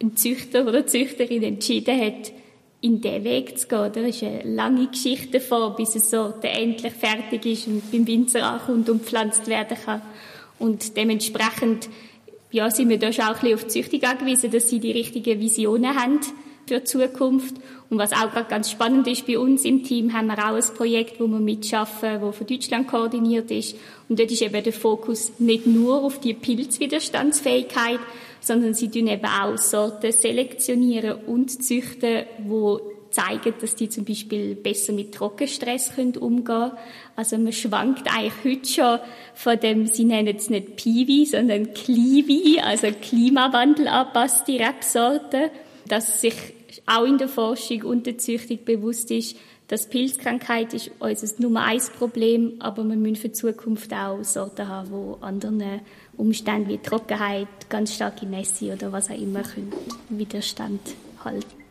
ein 0.00 0.14
Züchter 0.14 0.62
oder 0.62 0.78
eine 0.78 0.86
Züchterin 0.86 1.42
entschieden 1.42 1.98
hat, 1.98 2.32
in 2.82 3.00
diesen 3.00 3.24
Weg 3.24 3.58
zu 3.58 3.66
gehen. 3.66 3.90
Da 3.94 4.00
ist 4.02 4.22
eine 4.22 4.42
lange 4.42 4.88
Geschichte 4.88 5.38
davor, 5.38 5.74
bis 5.74 5.94
eine 5.94 6.04
Sorte 6.04 6.48
endlich 6.48 6.92
fertig 6.92 7.46
ist 7.46 7.66
und 7.66 7.90
beim 7.90 8.06
Winzer 8.06 8.44
ankommt 8.44 8.90
und 8.90 9.02
pflanzt 9.02 9.46
werden 9.46 9.78
kann. 9.82 10.02
Und 10.58 10.98
dementsprechend 10.98 11.88
ja, 12.50 12.70
sind 12.70 12.90
wir 12.90 12.98
da 12.98 13.10
schon 13.10 13.24
auch 13.24 13.28
ein 13.28 13.40
bisschen 13.40 13.54
auf 13.54 13.64
die 13.64 13.82
Züchtung 13.82 14.02
angewiesen, 14.02 14.50
dass 14.50 14.68
sie 14.68 14.80
die 14.80 14.92
richtigen 14.92 15.40
Visionen 15.40 15.96
haben 15.96 16.20
für 16.66 16.80
die 16.80 16.84
Zukunft. 16.84 17.56
Und 17.88 17.98
was 17.98 18.12
auch 18.12 18.30
gerade 18.32 18.48
ganz 18.48 18.70
spannend 18.70 19.06
ist, 19.06 19.26
bei 19.26 19.38
uns 19.38 19.64
im 19.64 19.84
Team 19.84 20.12
haben 20.12 20.26
wir 20.26 20.38
auch 20.38 20.54
ein 20.54 20.74
Projekt, 20.76 21.20
wo 21.20 21.26
wir 21.26 21.38
mitschaffen, 21.38 22.20
wo 22.20 22.32
von 22.32 22.46
Deutschland 22.46 22.88
koordiniert 22.88 23.50
ist. 23.50 23.76
Und 24.08 24.18
dort 24.18 24.30
ist 24.30 24.42
eben 24.42 24.62
der 24.62 24.72
Fokus 24.72 25.32
nicht 25.38 25.66
nur 25.66 26.02
auf 26.02 26.20
die 26.20 26.34
Pilzwiderstandsfähigkeit, 26.34 28.00
sondern 28.40 28.74
sie 28.74 28.88
tun 28.88 29.06
eben 29.06 29.26
auch 29.26 29.56
Sorten 29.56 30.12
selektionieren 30.12 31.20
und 31.26 31.62
züchten, 31.62 32.24
wo 32.46 32.80
zeigen, 33.10 33.54
dass 33.60 33.74
die 33.74 33.88
zum 33.88 34.04
Beispiel 34.04 34.54
besser 34.54 34.92
mit 34.92 35.14
Trockenstress 35.14 35.92
umgehen 35.96 36.44
können. 36.44 36.72
Also 37.16 37.38
man 37.38 37.52
schwankt 37.52 38.08
eigentlich 38.14 38.32
heute 38.44 38.68
schon 38.68 38.98
von 39.34 39.58
dem, 39.58 39.86
sie 39.86 40.04
nennen 40.04 40.36
es 40.36 40.50
nicht 40.50 40.76
Piwi, 40.76 41.24
sondern 41.24 41.72
Kliwi, 41.72 42.60
also 42.60 42.88
Klimawandel 43.00 43.88
anpasste 43.88 44.58
Rebsorten, 44.58 45.50
dass 45.88 46.20
sich 46.20 46.34
auch 46.86 47.04
in 47.04 47.18
der 47.18 47.28
Forschung 47.28 47.82
und 47.82 48.06
der 48.06 48.18
Züchtung 48.18 48.58
bewusst 48.64 49.10
ist, 49.10 49.36
dass 49.68 49.88
Pilzkrankheit 49.88 50.74
ist 50.74 50.90
unser 51.00 51.42
Nummer 51.42 51.64
eins 51.64 51.90
Problem, 51.90 52.54
aber 52.60 52.84
wir 52.84 52.96
müssen 52.96 53.16
für 53.16 53.28
die 53.28 53.34
Zukunft 53.34 53.92
auch 53.92 54.22
Sorten 54.22 54.68
haben, 54.68 54.90
die 54.90 55.22
anderen 55.22 55.80
Umständen 56.16 56.68
wie 56.68 56.78
Trockenheit, 56.78 57.48
ganz 57.68 57.94
starke 57.94 58.26
Nässe 58.26 58.72
oder 58.72 58.92
was 58.92 59.10
auch 59.10 59.18
immer 59.18 59.42
können 59.42 59.72
Widerstand 60.08 60.80
halten. 61.24 61.66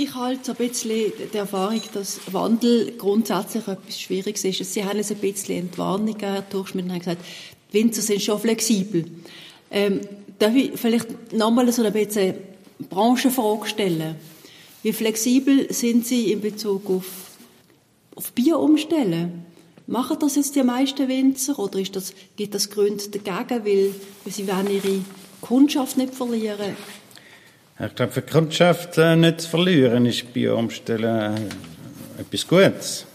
Ich 0.00 0.14
halte 0.14 0.44
so 0.44 0.52
ein 0.52 0.58
bisschen 0.58 1.12
die 1.32 1.36
Erfahrung, 1.36 1.80
dass 1.92 2.20
Wandel 2.30 2.92
grundsätzlich 2.96 3.66
etwas 3.66 4.00
Schwieriges 4.00 4.44
ist. 4.44 4.72
Sie 4.72 4.84
haben 4.84 4.96
es 5.00 5.10
ein 5.10 5.16
bisschen 5.16 5.58
Entwarnung 5.58 6.16
Durchschmidt, 6.50 6.84
und 6.88 6.96
gesagt, 7.00 7.20
die 7.72 7.78
Winzer 7.78 8.00
sind 8.00 8.22
schon 8.22 8.38
flexibel. 8.38 9.06
Ähm, 9.72 10.00
darf 10.38 10.54
ich 10.54 10.70
vielleicht 10.76 11.32
nochmal 11.32 11.72
so 11.72 11.82
ein 11.82 11.92
bisschen 11.92 12.34
Branchenfrage 12.88 13.66
stellen? 13.66 14.14
Wie 14.84 14.92
flexibel 14.92 15.72
sind 15.72 16.06
Sie 16.06 16.30
in 16.30 16.42
Bezug 16.42 16.88
auf, 16.88 17.32
auf 18.14 18.30
Bier 18.34 18.60
umstellen? 18.60 19.46
Machen 19.88 20.18
das 20.20 20.36
jetzt 20.36 20.54
die 20.54 20.62
meisten 20.62 21.08
Winzer 21.08 21.58
oder 21.58 21.80
ist 21.80 21.96
das, 21.96 22.14
gibt 22.36 22.54
das 22.54 22.70
Gründe 22.70 23.08
dagegen, 23.08 23.64
weil 23.64 23.94
sie 24.30 24.46
wollen 24.46 24.70
ihre 24.70 25.00
Kundschaft 25.40 25.96
nicht 25.96 26.14
verlieren? 26.14 26.76
Ich 27.80 27.94
glaube, 27.94 28.10
für 28.10 28.22
die 28.22 28.32
Kundschaft 28.32 28.98
äh, 28.98 29.14
nicht 29.14 29.42
zu 29.42 29.50
verlieren, 29.50 30.04
ist 30.04 30.34
bei 30.34 30.52
Umstellen 30.52 31.36
äh, 31.36 32.20
etwas 32.20 32.48
Gutes. 32.48 33.06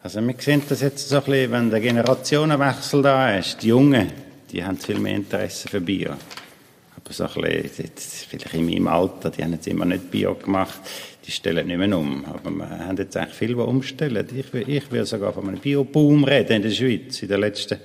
Also 0.00 0.24
wir 0.24 0.34
sehen 0.38 0.62
das 0.68 0.80
jetzt 0.80 1.08
so 1.08 1.16
ein 1.16 1.24
bisschen, 1.24 1.50
wenn 1.50 1.70
der 1.70 1.80
Generationenwechsel 1.80 3.02
da 3.02 3.36
ist. 3.36 3.60
Die 3.60 3.66
Jungen, 3.66 4.12
die 4.52 4.64
haben 4.64 4.76
viel 4.76 5.00
mehr 5.00 5.16
Interesse 5.16 5.68
für 5.68 5.80
Bio. 5.80 6.10
Aber 6.10 7.12
so 7.12 7.24
ein 7.24 7.62
bisschen, 7.62 7.90
vielleicht 8.28 8.54
in 8.54 8.66
meinem 8.66 8.86
Alter, 8.86 9.28
die 9.28 9.42
haben 9.42 9.54
jetzt 9.54 9.66
immer 9.66 9.84
nicht 9.84 10.08
Bio 10.08 10.36
gemacht, 10.36 10.78
die 11.26 11.32
stellen 11.32 11.66
nicht 11.66 11.76
mehr 11.76 11.98
um. 11.98 12.24
Aber 12.26 12.48
wir 12.48 12.68
haben 12.68 12.96
jetzt 12.96 13.16
eigentlich 13.16 13.34
viel, 13.34 13.48
die 13.48 13.54
umstellen. 13.54 14.24
Ich, 14.32 14.54
ich 14.68 14.92
will 14.92 15.04
sogar 15.04 15.32
von 15.32 15.48
einem 15.48 15.58
Bio-Boom 15.58 16.22
reden 16.22 16.52
in 16.52 16.62
der 16.62 16.70
Schweiz. 16.70 17.20
In 17.22 17.28
den 17.28 17.40
letzten 17.40 17.78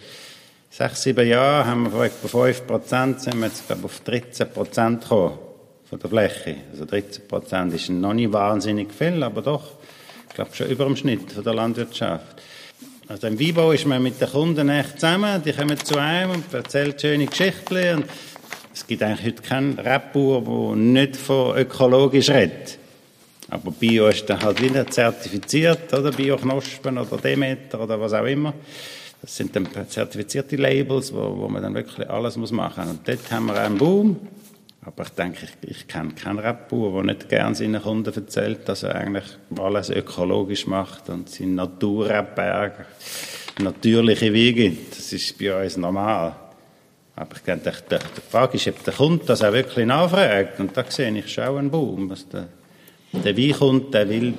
sechs, 0.70 1.02
sieben 1.02 1.28
Jahren 1.28 1.66
haben 1.66 1.84
wir 1.86 1.90
von 1.90 2.06
etwa 2.06 2.28
5 2.28 2.68
Prozent, 2.68 3.22
sind 3.22 3.40
wir 3.40 3.48
jetzt, 3.48 3.66
glaube 3.66 3.82
ich, 3.82 3.86
auf 3.86 4.00
13 4.02 4.50
Prozent 4.52 5.02
gekommen 5.02 5.45
von 5.90 6.00
der 6.00 6.10
Fläche. 6.10 6.56
Also 6.72 6.86
13 6.86 7.28
Prozent 7.28 7.74
ist 7.74 7.90
noch 7.90 8.14
nicht 8.14 8.32
wahnsinnig 8.32 8.94
viel, 8.94 9.22
aber 9.24 9.42
doch, 9.42 9.64
ich 10.30 10.36
glaube, 10.36 10.56
schon 10.56 10.68
über 10.68 10.86
dem 10.86 10.96
Schnitt 10.96 11.32
von 11.32 11.44
der 11.44 11.54
Landwirtschaft. 11.54 12.42
Also 13.08 13.28
im 13.28 13.40
Weinbau 13.40 13.72
ist 13.72 13.86
man 13.86 14.02
mit 14.02 14.20
den 14.20 14.30
Kunden 14.30 14.68
echt 14.70 15.00
zusammen, 15.00 15.42
die 15.44 15.54
kommen 15.54 15.78
zu 15.78 15.98
einem 15.98 16.32
und 16.32 16.54
erzählen 16.54 16.98
schöne 17.00 17.28
Geschichten 17.28 17.98
und 17.98 18.06
es 18.74 18.86
gibt 18.88 19.04
eigentlich 19.04 19.28
heute 19.28 19.42
keinen 19.42 19.80
Rebbauer, 19.80 20.42
der 20.42 20.76
nicht 20.76 21.16
von 21.16 21.56
ökologisch 21.58 22.30
redet. 22.30 22.78
Aber 23.50 23.72
Bio 23.72 24.08
ist 24.08 24.30
dann 24.30 24.42
halt 24.42 24.62
wieder 24.62 24.88
zertifiziert, 24.88 25.94
oder? 25.94 26.12
Bio-Knospen 26.12 26.98
oder 26.98 27.18
Demeter 27.18 27.80
oder 27.80 28.02
was 28.02 28.14
auch 28.14 28.26
immer. 28.26 28.54
Das 29.22 29.36
sind 29.38 29.56
dann 29.56 29.68
zertifizierte 29.88 30.56
Labels, 30.56 31.14
wo, 31.14 31.38
wo 31.38 31.48
man 31.48 31.62
dann 31.62 31.74
wirklich 31.74 32.10
alles 32.10 32.38
machen 32.38 32.84
muss. 32.86 32.92
Und 32.92 33.08
dort 33.08 33.32
haben 33.32 33.46
wir 33.46 33.56
einen 33.62 33.78
Boom. 33.78 34.20
Aber 34.86 35.04
ich 35.04 35.10
denke, 35.10 35.46
ich, 35.46 35.70
ich 35.70 35.88
kenne 35.88 36.12
keinen 36.12 36.38
Rebauer, 36.38 37.04
der 37.04 37.16
nicht 37.16 37.30
gerne 37.30 37.56
seinen 37.56 37.82
Kunden 37.82 38.14
erzählt, 38.14 38.70
dass 38.70 38.84
er 38.84 38.96
eigentlich 38.96 39.26
alles 39.58 39.90
ökologisch 39.90 40.68
macht 40.68 41.10
und 41.10 41.28
seinen 41.28 41.56
Naturrebberg 41.56 42.86
natürliche 43.60 44.32
Wege. 44.32 44.78
Das 44.90 45.12
ist 45.12 45.38
bei 45.40 45.64
uns 45.64 45.78
normal. 45.78 46.36
Aber 47.16 47.36
ich 47.36 47.42
denke, 47.42 47.72
die, 47.90 47.96
die 47.96 48.30
Frage 48.30 48.58
ist, 48.58 48.68
ob 48.68 48.84
der 48.84 48.94
Kunde 48.94 49.26
das 49.26 49.42
auch 49.42 49.54
wirklich 49.54 49.86
nachfragt. 49.88 50.60
Und 50.60 50.76
da 50.78 50.84
sehe 50.88 51.18
ich 51.18 51.34
schon 51.34 51.58
einen 51.58 51.72
Boom. 51.72 52.10
Was 52.10 52.28
der, 52.28 52.48
der 53.14 53.36
Weinkunde, 53.36 53.90
der 53.92 54.10
will 54.10 54.34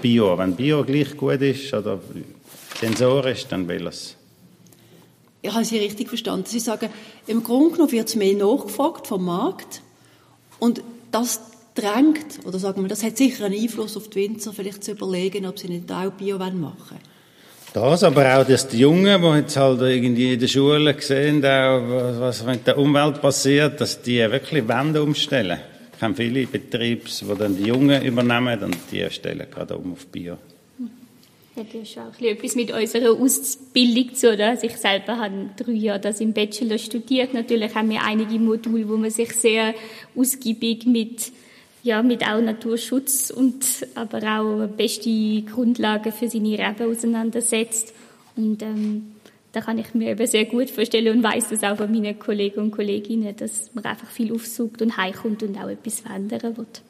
Bio. 0.00 0.36
Wenn 0.38 0.56
Bio 0.56 0.84
gleich 0.84 1.16
gut 1.16 1.42
ist 1.42 1.72
oder 1.72 2.00
sensorisch, 2.80 3.46
dann 3.46 3.68
will 3.68 3.82
er 3.82 3.88
es. 3.88 4.17
Ich 5.40 5.52
habe 5.52 5.64
Sie 5.64 5.78
richtig 5.78 6.08
verstanden. 6.08 6.46
Sie 6.46 6.58
sagen, 6.58 6.90
im 7.26 7.44
Grunde 7.44 7.72
genommen 7.72 7.92
wird 7.92 8.08
es 8.08 8.16
mehr 8.16 8.34
nachgefragt 8.34 9.06
vom 9.06 9.24
Markt 9.24 9.82
und 10.58 10.82
das 11.12 11.40
drängt, 11.74 12.44
oder 12.44 12.58
sagen 12.58 12.82
wir, 12.82 12.88
das 12.88 13.02
hat 13.02 13.16
sicher 13.16 13.44
einen 13.44 13.60
Einfluss 13.60 13.96
auf 13.96 14.08
die 14.08 14.16
Winzer, 14.16 14.52
vielleicht 14.52 14.82
zu 14.82 14.92
überlegen, 14.92 15.46
ob 15.46 15.58
sie 15.58 15.68
nicht 15.68 15.90
auch 15.92 16.10
Bio 16.10 16.38
machen. 16.38 16.98
Das, 17.72 18.02
aber 18.02 18.38
auch, 18.38 18.46
dass 18.46 18.66
die 18.66 18.78
Jungen, 18.78 19.22
die 19.22 19.28
jetzt 19.38 19.56
halt 19.56 19.80
irgendwie 19.82 20.32
in 20.32 20.40
der 20.40 20.48
Schule 20.48 20.96
sehen, 21.00 21.42
was 21.42 22.44
mit 22.44 22.66
der 22.66 22.78
Umwelt 22.78 23.20
passiert, 23.20 23.80
dass 23.80 24.02
die 24.02 24.18
wirklich 24.18 24.66
Wände 24.66 25.02
umstellen. 25.02 25.60
Ich 25.92 26.00
kenne 26.00 26.14
viele 26.14 26.46
Betriebe, 26.46 27.04
die 27.04 27.38
dann 27.38 27.56
die 27.56 27.64
Jungen 27.64 28.02
übernehmen 28.02 28.64
und 28.64 28.76
die 28.90 29.06
stellen 29.10 29.46
gerade 29.50 29.76
um 29.76 29.92
auf 29.92 30.06
Bio. 30.06 30.38
Ja, 31.58 31.64
das 31.64 31.90
ist 31.90 31.98
auch 31.98 32.20
etwas 32.20 32.54
mit 32.54 32.72
unserer 32.72 33.12
Ausbildung 33.12 34.14
zu 34.14 34.30
tun. 34.30 34.40
Also 34.40 34.66
ich 34.66 34.76
selber 34.76 35.18
habe 35.18 35.50
drei 35.56 35.72
Jahre 35.72 36.00
das 36.00 36.20
im 36.20 36.32
Bachelor 36.32 36.78
studiert. 36.78 37.34
Natürlich 37.34 37.74
haben 37.74 37.90
wir 37.90 38.02
einige 38.02 38.38
Module, 38.38 38.88
wo 38.88 38.96
man 38.96 39.10
sich 39.10 39.32
sehr 39.32 39.74
ausgiebig 40.16 40.86
mit 40.86 41.32
ja, 41.82 42.02
mit 42.02 42.26
auch 42.26 42.40
Naturschutz 42.40 43.30
und 43.30 43.64
aber 43.94 44.18
auch 44.40 44.66
beste 44.66 45.42
Grundlagen 45.42 46.12
für 46.12 46.28
seine 46.28 46.58
Reben 46.58 46.90
auseinandersetzt. 46.90 47.94
Und 48.36 48.62
ähm, 48.62 49.12
da 49.52 49.60
kann 49.60 49.78
ich 49.78 49.94
mir 49.94 50.10
eben 50.10 50.26
sehr 50.26 50.44
gut 50.44 50.70
vorstellen 50.70 51.16
und 51.16 51.22
weiß 51.22 51.48
das 51.48 51.62
auch 51.64 51.76
von 51.76 51.90
meinen 51.90 52.18
Kollegen 52.18 52.60
und 52.60 52.70
Kolleginnen, 52.72 53.34
dass 53.36 53.70
man 53.74 53.84
einfach 53.84 54.08
viel 54.08 54.32
aufsucht 54.32 54.82
und 54.82 54.96
heimkommt 54.96 55.42
und 55.42 55.56
auch 55.56 55.68
etwas 55.68 56.00
verändern 56.00 56.56
wird. 56.56 56.82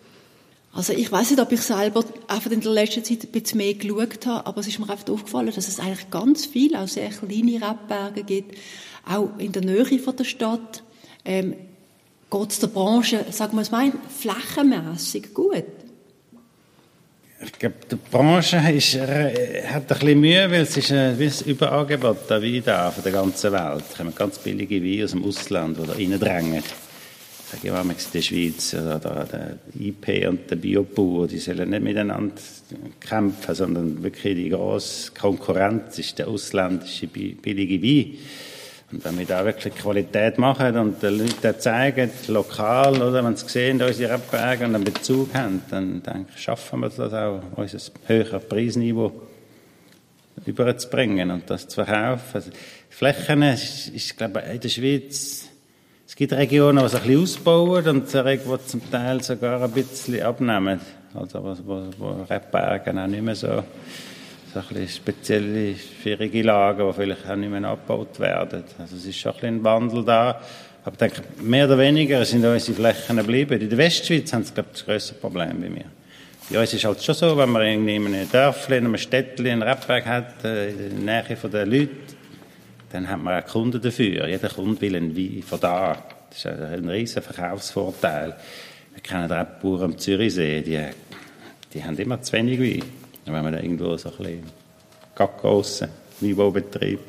Also 0.78 0.92
ich 0.92 1.10
weiß 1.10 1.32
nicht, 1.32 1.40
ob 1.40 1.50
ich 1.50 1.60
selber 1.60 2.04
einfach 2.28 2.52
in 2.52 2.60
der 2.60 2.70
letzten 2.70 3.02
Zeit 3.02 3.24
ein 3.24 3.32
bisschen 3.32 3.58
mehr 3.58 3.74
geschaut 3.74 4.24
habe, 4.26 4.46
aber 4.46 4.60
es 4.60 4.68
ist 4.68 4.78
mir 4.78 4.88
einfach 4.88 5.12
aufgefallen, 5.12 5.50
dass 5.52 5.66
es 5.66 5.80
eigentlich 5.80 6.08
ganz 6.08 6.46
viel, 6.46 6.76
auch 6.76 6.86
sehr 6.86 7.08
kleine 7.08 7.60
Rebberge 7.60 8.22
gibt, 8.22 8.56
auch 9.04 9.30
in 9.38 9.50
der 9.50 9.62
Nähe 9.62 9.98
von 9.98 10.14
der 10.14 10.22
Stadt. 10.22 10.84
Ähm, 11.24 11.56
geht 12.30 12.50
es 12.52 12.60
der 12.60 12.68
Branche, 12.68 13.24
sagen 13.32 13.56
wir 13.56 13.62
es 13.62 13.72
mal, 13.72 13.90
flächenmässig 14.20 15.34
gut? 15.34 15.64
Ich 17.44 17.52
glaube, 17.58 17.74
die 17.90 17.96
Branche 17.96 18.58
ist, 18.72 18.94
äh, 18.94 19.64
hat 19.66 19.90
ein 19.90 19.98
bisschen 19.98 20.20
Mühe, 20.20 20.48
weil 20.48 20.60
es 20.60 20.76
ist 20.76 20.92
ein, 20.92 21.20
ein 21.20 21.32
Überangebot 21.44 22.30
an 22.30 22.40
Wein 22.40 22.62
da 22.64 22.92
von 22.92 23.02
der 23.02 23.12
ganzen 23.12 23.50
Welt. 23.50 23.82
Es 23.90 23.96
kommen 23.96 24.14
ganz 24.14 24.38
billige 24.38 24.80
Weine 24.80 25.04
aus 25.06 25.10
dem 25.10 25.24
Ausland, 25.24 25.76
die 25.76 25.86
da 25.86 25.92
reindrängen. 25.92 26.62
Ich 27.50 27.62
sage 27.62 27.68
immer, 27.68 27.80
in 27.80 27.96
der 28.12 28.20
Schweiz, 28.20 28.74
oder 28.74 29.24
der 29.24 29.58
IP 29.80 30.28
und 30.28 30.50
der 30.50 30.56
Biobauer, 30.56 31.28
die 31.28 31.38
sollen 31.38 31.70
nicht 31.70 31.82
miteinander 31.82 32.34
kämpfen, 33.00 33.54
sondern 33.54 34.02
wirklich 34.02 34.34
die 34.34 34.50
grosse 34.50 35.12
Konkurrenz 35.12 35.98
ist 35.98 36.18
der 36.18 36.28
ausländische 36.28 37.06
billige 37.06 37.82
Wein. 37.82 38.18
Und 38.92 39.02
wenn 39.02 39.18
wir 39.18 39.24
da 39.24 39.44
wirklich 39.46 39.74
Qualität 39.74 40.36
machen 40.36 40.76
und 40.76 41.02
den 41.02 41.18
Leuten 41.18 41.58
zeigen, 41.58 42.10
lokal, 42.28 43.00
oder, 43.00 43.24
wenn 43.24 43.36
sie 43.36 43.48
sehen, 43.48 43.80
unsere 43.80 44.14
Rebberge 44.14 44.66
und 44.66 44.74
einen 44.74 44.84
Bezug 44.84 45.32
haben, 45.32 45.62
dann 45.70 46.02
denke 46.02 46.32
ich, 46.34 46.42
schaffen 46.42 46.80
wir 46.80 46.90
das 46.90 47.14
auch, 47.14 47.40
unser 47.56 47.78
höheres 48.06 48.44
Preisniveau 48.44 49.12
überzubringen 50.44 51.30
und 51.30 51.48
das 51.48 51.66
zu 51.66 51.82
verkaufen. 51.82 52.24
Also, 52.34 52.50
Flächen 52.90 53.42
ist, 53.42 53.88
ist, 53.88 54.18
glaube 54.18 54.42
ich, 54.46 54.54
in 54.54 54.60
der 54.60 54.68
Schweiz, 54.68 55.47
es 56.08 56.16
gibt 56.16 56.32
Regionen, 56.32 56.82
die 56.82 56.88
sich 56.88 57.00
ein 57.00 57.06
bisschen 57.06 57.22
ausbauen 57.22 57.86
und 57.86 58.14
Regionen, 58.14 58.58
die 58.64 58.66
zum 58.66 58.90
Teil 58.90 59.22
sogar 59.22 59.62
ein 59.62 59.70
bisschen 59.70 60.22
abnehmen. 60.22 60.80
Also, 61.12 61.44
wo, 61.44 61.54
wo, 61.66 61.82
wo 61.98 62.22
Rebberge 62.22 62.90
auch 62.98 63.06
nicht 63.06 63.22
mehr 63.22 63.34
so 63.34 63.62
so 64.54 64.60
ein 64.60 64.66
bisschen 64.68 64.88
spezielle, 64.88 65.74
schwierige 65.76 66.42
Lagen, 66.42 66.86
die 66.86 66.92
vielleicht 66.94 67.28
auch 67.28 67.36
nicht 67.36 67.50
mehr 67.50 67.64
abgebaut 67.64 68.18
werden. 68.18 68.64
Also 68.78 68.96
es 68.96 69.04
ist 69.04 69.18
schon 69.18 69.34
ein, 69.42 69.56
ein 69.56 69.64
Wandel 69.64 70.02
da. 70.02 70.40
Aber 70.82 70.92
ich 70.92 70.98
denke, 70.98 71.22
mehr 71.42 71.66
oder 71.66 71.76
weniger 71.76 72.24
sind 72.24 72.42
unsere 72.42 72.74
Flächen 72.74 73.18
geblieben. 73.18 73.60
In 73.60 73.68
der 73.68 73.76
Westschweiz 73.76 74.32
haben 74.32 74.44
sie, 74.44 74.54
glaube 74.54 74.70
ich, 74.72 74.78
das 74.78 74.86
grösste 74.86 75.14
Problem 75.14 75.60
bei 75.60 75.68
mir. 75.68 75.84
Bei 76.48 76.60
uns 76.60 76.72
ist 76.72 76.78
es 76.78 76.84
halt 76.86 77.02
schon 77.02 77.14
so, 77.14 77.36
wenn 77.36 77.50
man 77.50 77.62
irgendwie 77.62 77.96
in 77.96 78.06
einem 78.06 78.30
Dörfli, 78.32 78.78
in 78.78 78.86
einem 78.86 78.96
Städtchen 78.96 79.46
einen 79.46 79.62
Rebberg 79.62 80.06
hat, 80.06 80.44
äh, 80.44 80.70
in 80.70 81.04
der 81.04 81.22
Nähe 81.22 81.36
der 81.36 81.66
Leute, 81.66 81.90
dann 82.90 83.08
hat 83.08 83.22
man 83.22 83.42
auch 83.42 83.46
Kunden 83.46 83.80
dafür. 83.80 84.28
Jeder 84.28 84.48
Kunde 84.48 84.80
will 84.80 84.96
einen 84.96 85.16
Wein 85.16 85.42
von 85.42 85.60
da. 85.60 86.02
Das 86.30 86.38
ist 86.38 86.46
ein 86.46 86.88
riesen 86.88 87.22
Verkaufsvorteil. 87.22 88.36
Wir 88.92 89.02
kennen 89.02 89.30
Rebbauern 89.30 89.84
am 89.84 89.98
Zürichsee, 89.98 90.62
die, 90.62 90.80
die 91.72 91.84
haben 91.84 91.96
immer 91.98 92.20
zu 92.20 92.32
wenig 92.32 92.60
Wein 92.60 92.82
wenn 93.32 93.42
man 93.42 93.52
da 93.52 93.60
irgendwo 93.60 93.96
so 93.96 94.10
ein 94.10 94.16
bisschen 94.16 94.42
Kakaossen, 95.14 95.88
Weinbaubetrieb 96.20 97.00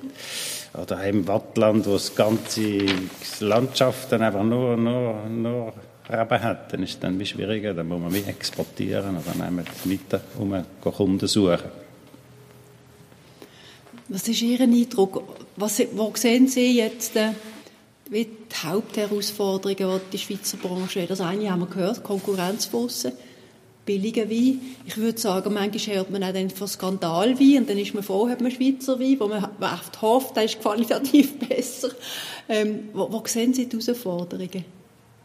oder 0.73 1.03
im 1.05 1.27
Wattland, 1.27 1.85
wo 1.85 1.93
das 1.93 2.15
ganze 2.15 2.85
Landschaft 3.39 4.11
einfach 4.13 4.43
nur, 4.43 4.77
nur, 4.77 5.25
nur 5.25 5.73
Reben 6.09 6.41
hat, 6.41 6.73
dann 6.73 6.83
ist 6.83 6.93
es 6.93 6.99
dann 6.99 7.23
schwieriger, 7.25 7.73
dann 7.73 7.87
muss 7.87 8.01
man 8.01 8.13
wie 8.13 8.23
exportieren 8.23 9.17
oder 9.17 9.43
nehmen 9.43 9.65
weiter, 9.85 10.21
um 10.37 10.63
Kunden 10.81 11.27
suchen. 11.27 11.59
Was 14.09 14.27
ist 14.27 14.41
Ihr 14.41 14.59
Eindruck? 14.59 15.23
Was, 15.55 15.81
wo 15.93 16.11
sehen 16.15 16.47
Sie 16.47 16.77
jetzt 16.77 17.15
äh, 17.15 17.33
die 18.11 18.27
Hauptherausforderungen, 18.63 20.01
die 20.11 20.11
die 20.13 20.17
Schweizer 20.17 20.57
Branche 20.57 21.03
hat? 21.03 21.11
Das 21.11 21.21
eine 21.21 21.51
haben 21.51 21.59
wir 21.59 21.67
gehört, 21.67 22.03
Konkurrenz 22.03 22.65
von 22.65 22.89
billigen 23.85 24.29
Wein. 24.29 24.61
Ich 24.87 24.97
würde 24.97 25.19
sagen, 25.19 25.53
manchmal 25.53 25.95
hört 25.95 26.09
man 26.09 26.23
auch 26.23 26.33
dann 26.33 26.49
von 26.49 26.67
Skandalwein 26.67 27.57
und 27.59 27.69
dann 27.69 27.77
ist 27.77 27.93
man 27.93 28.01
froh, 28.01 28.27
hat 28.27 28.41
man 28.41 28.51
Schweizer 28.51 28.99
Wein, 28.99 29.19
wo 29.19 29.27
man 29.27 29.47
oft 29.61 30.01
hofft, 30.01 30.35
der 30.35 30.45
ist 30.45 30.59
qualitativ 30.59 31.37
besser. 31.47 31.89
Ähm, 32.47 32.89
wo, 32.93 33.11
wo 33.11 33.23
sehen 33.27 33.53
Sie 33.53 33.67
die 33.67 33.77
Herausforderungen? 33.77 34.65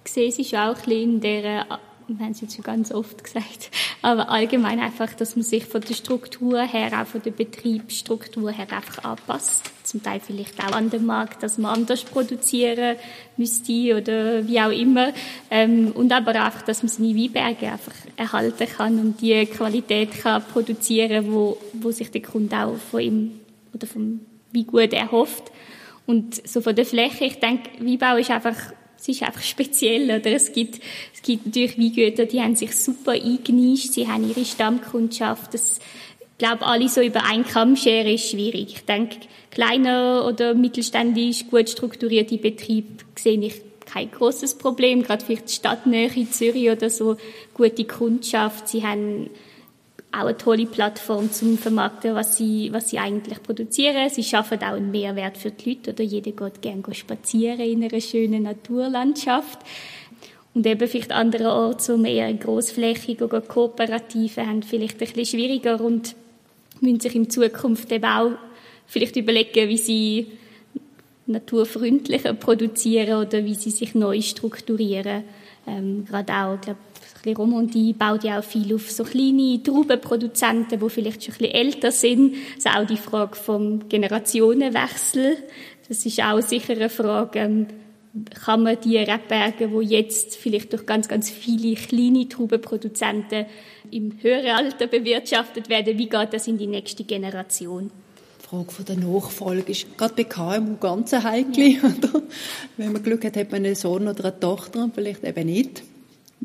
Ich 0.05 0.13
sehe 0.13 0.31
schon 0.31 0.59
auch 0.59 0.69
ein 0.69 0.75
bisschen 0.75 1.15
in 1.15 1.21
der 1.23 1.67
wir 2.07 2.19
haben 2.19 2.33
es 2.33 2.41
jetzt 2.41 2.55
schon 2.55 2.65
ganz 2.65 2.93
oft 2.93 3.25
gesagt, 3.25 3.71
aber 4.03 4.29
allgemein 4.29 4.79
einfach, 4.79 5.15
dass 5.15 5.37
man 5.37 5.43
sich 5.43 5.65
von 5.65 5.81
der 5.81 5.95
Struktur 5.95 6.61
her, 6.63 6.91
auch 7.01 7.07
von 7.07 7.23
der 7.23 7.31
Betriebsstruktur 7.31 8.51
her 8.51 8.67
einfach 8.71 9.05
anpasst. 9.05 9.71
Zum 9.85 10.03
Teil 10.03 10.21
vielleicht 10.21 10.63
auch 10.63 10.73
an 10.73 10.91
den 10.91 11.07
Markt, 11.07 11.43
dass 11.43 11.59
man 11.59 11.75
anders 11.75 12.05
produzieren 12.05 12.97
müsste 13.37 13.97
oder 13.97 14.47
wie 14.47 14.61
auch 14.61 14.71
immer. 14.71 15.13
Ähm, 15.51 15.93
und 15.93 16.13
aber 16.13 16.49
auch, 16.49 16.63
dass 16.63 16.83
man 16.83 16.89
seine 16.89 17.15
Weinberge 17.17 17.73
einfach 17.73 17.95
erhalten 18.17 18.67
kann 18.67 18.99
und 18.99 19.21
die 19.21 19.47
Qualität 19.47 20.13
kann 20.23 20.43
produzieren, 20.45 21.33
wo, 21.33 21.59
wo 21.73 21.91
sich 21.91 22.11
der 22.11 22.23
Kunde 22.23 22.57
auch 22.57 22.77
von 22.77 23.01
ihm 23.01 23.41
oder 23.73 23.87
vom 23.87 24.21
Weingut 24.53 24.93
erhofft. 24.93 25.51
Und 26.07 26.47
so 26.47 26.61
von 26.61 26.77
der 26.77 26.85
Fläche, 26.85 27.25
ich 27.25 27.41
denke, 27.41 27.71
Weinbau 27.81 28.17
ist 28.17 28.31
einfach 28.31 28.57
es 29.05 29.17
ist 29.17 29.23
einfach 29.23 29.43
speziell, 29.43 30.05
oder? 30.05 30.33
Es 30.33 30.53
gibt, 30.53 30.81
es 31.13 31.21
gibt 31.21 31.45
natürlich 31.45 31.79
Weingüter, 31.79 32.25
die 32.25 32.41
haben 32.41 32.57
sich 32.57 32.75
super 32.75 33.13
eingenischt, 33.13 33.93
sie 33.93 34.09
haben 34.09 34.27
ihre 34.27 34.47
Stammkundschaft, 34.47 35.53
das, 35.53 35.79
ich 36.21 36.39
glaube, 36.39 36.65
alle 36.65 36.89
so 36.89 37.03
über 37.03 37.23
einen 37.25 37.45
Kamm 37.45 37.77
scheren 37.77 38.15
ist 38.15 38.31
schwierig. 38.31 38.75
Ich 38.77 38.85
denke, 38.87 39.17
kleiner 39.51 40.25
oder 40.27 40.55
mittelständisch 40.55 41.47
gut 41.51 41.69
strukturierte 41.69 42.39
Betriebe 42.39 43.05
sehe 43.15 43.39
ich 43.39 43.61
kein 43.85 44.11
großes 44.11 44.57
Problem, 44.57 45.03
gerade 45.03 45.23
vielleicht 45.23 45.51
die 45.51 45.55
Stadtnähe 45.55 46.11
in 46.15 46.33
Zürich 46.33 46.71
oder 46.71 46.89
so, 46.89 47.19
gute 47.53 47.85
Kundschaft, 47.85 48.69
sie 48.69 48.85
haben 48.85 49.29
auch 50.15 50.27
eine 50.27 50.37
tolle 50.37 50.67
Plattform 50.67 51.31
zum 51.33 51.59
Vermarkten, 51.59 52.15
was 52.15 52.37
sie, 52.37 52.73
was 52.73 52.91
sie 52.91 52.99
eigentlich 52.99 53.43
produzieren. 53.43 54.09
Sie 54.11 54.23
schaffen 54.23 54.59
auch 54.59 54.75
einen 54.75 54.91
Mehrwert 54.91 55.37
für 55.37 55.51
die 55.51 55.71
Leute 55.71 55.93
oder 55.93 56.05
jeder 56.05 56.31
geht 56.31 56.63
gerne 56.63 56.83
spazieren 56.93 57.61
in 57.61 57.83
einer 57.85 58.01
schönen 58.01 58.45
Naturlandschaft. 58.45 59.59
Und 60.55 60.67
eben 60.67 60.89
vielleicht 60.89 61.11
andere 61.11 61.53
Orte, 61.53 61.83
so 61.83 61.97
mehr 61.97 62.33
grossflächig 62.33 63.21
oder 63.23 63.41
kooperative, 63.41 64.47
haben 64.47 64.63
vielleicht 64.63 64.95
ein 64.95 65.07
bisschen 65.09 65.27
schwieriger 65.27 65.81
und 65.81 66.15
müssen 66.81 67.01
sich 67.01 67.17
in 67.17 67.29
Zukunft 67.29 67.91
eben 67.91 68.05
auch 68.05 68.33
vielleicht 68.87 69.17
überlegen, 69.17 69.69
wie 69.69 69.79
sie 69.79 70.27
naturfreundlicher 71.27 72.35
produzieren 72.35 73.27
oder 73.27 73.45
wie 73.45 73.55
sie 73.55 73.71
sich 73.71 73.95
neu 73.95 74.21
strukturieren 74.21 75.25
Ähm, 75.67 76.05
gerade 76.05 76.33
auch, 76.33 76.61
glaube 76.61 76.79
ich, 77.31 77.39
Romandie 77.39 77.93
baut 77.93 78.25
ja 78.25 78.39
auch 78.39 78.45
viel 78.45 78.75
auf 78.75 78.91
so 78.91 79.05
kleine 79.05 79.63
Traubenproduzenten, 79.63 80.81
die 80.81 80.91
vielleicht 80.91 81.25
schon 81.25 81.35
ein 81.35 81.39
bisschen 81.39 81.55
älter 81.55 81.93
sind. 81.93 82.35
Also 82.57 82.69
auch 82.79 82.87
die 82.87 82.97
Frage 82.97 83.37
vom 83.37 83.89
Generationenwechsel. 83.89 85.37
Das 85.89 86.05
ist 86.07 86.23
auch 86.23 86.41
sicher 86.41 86.75
eine 86.75 86.89
Frage, 86.89 87.39
ähm, 87.39 87.67
kann 88.45 88.63
man 88.63 88.79
die 88.81 88.97
Rebberge, 88.97 89.73
wo 89.73 89.81
jetzt 89.81 90.37
vielleicht 90.37 90.73
durch 90.73 90.87
ganz, 90.87 91.09
ganz 91.09 91.31
viele 91.31 91.75
kleine 91.75 92.29
Traubenproduzenten 92.29 93.47
im 93.91 94.13
höheren 94.23 94.57
Alter 94.57 94.87
bewirtschaftet 94.87 95.69
werden, 95.69 95.99
wie 95.99 96.09
geht 96.09 96.33
das 96.33 96.47
in 96.47 96.59
die 96.59 96.69
nächste 96.69 97.05
Generation? 97.05 97.91
Die 98.41 98.47
Frage 98.47 98.71
von 98.71 98.85
der 98.85 98.97
Nachfolge 98.97 99.73
ist 99.73 99.99
gerade 99.99 100.15
bei 100.15 100.25
KMU 100.25 100.77
ganz 100.77 101.13
heikel. 101.13 101.73
Ja. 101.73 101.81
Wenn 102.77 102.93
man 102.93 103.03
Glück 103.03 103.25
hat, 103.25 103.37
hat 103.37 103.51
man 103.51 103.65
einen 103.65 103.75
Sohn 103.75 104.07
oder 104.07 104.27
eine 104.27 104.39
Tochter 104.39 104.85
und 104.85 104.95
vielleicht 104.95 105.25
eben 105.25 105.47
nicht. 105.47 105.83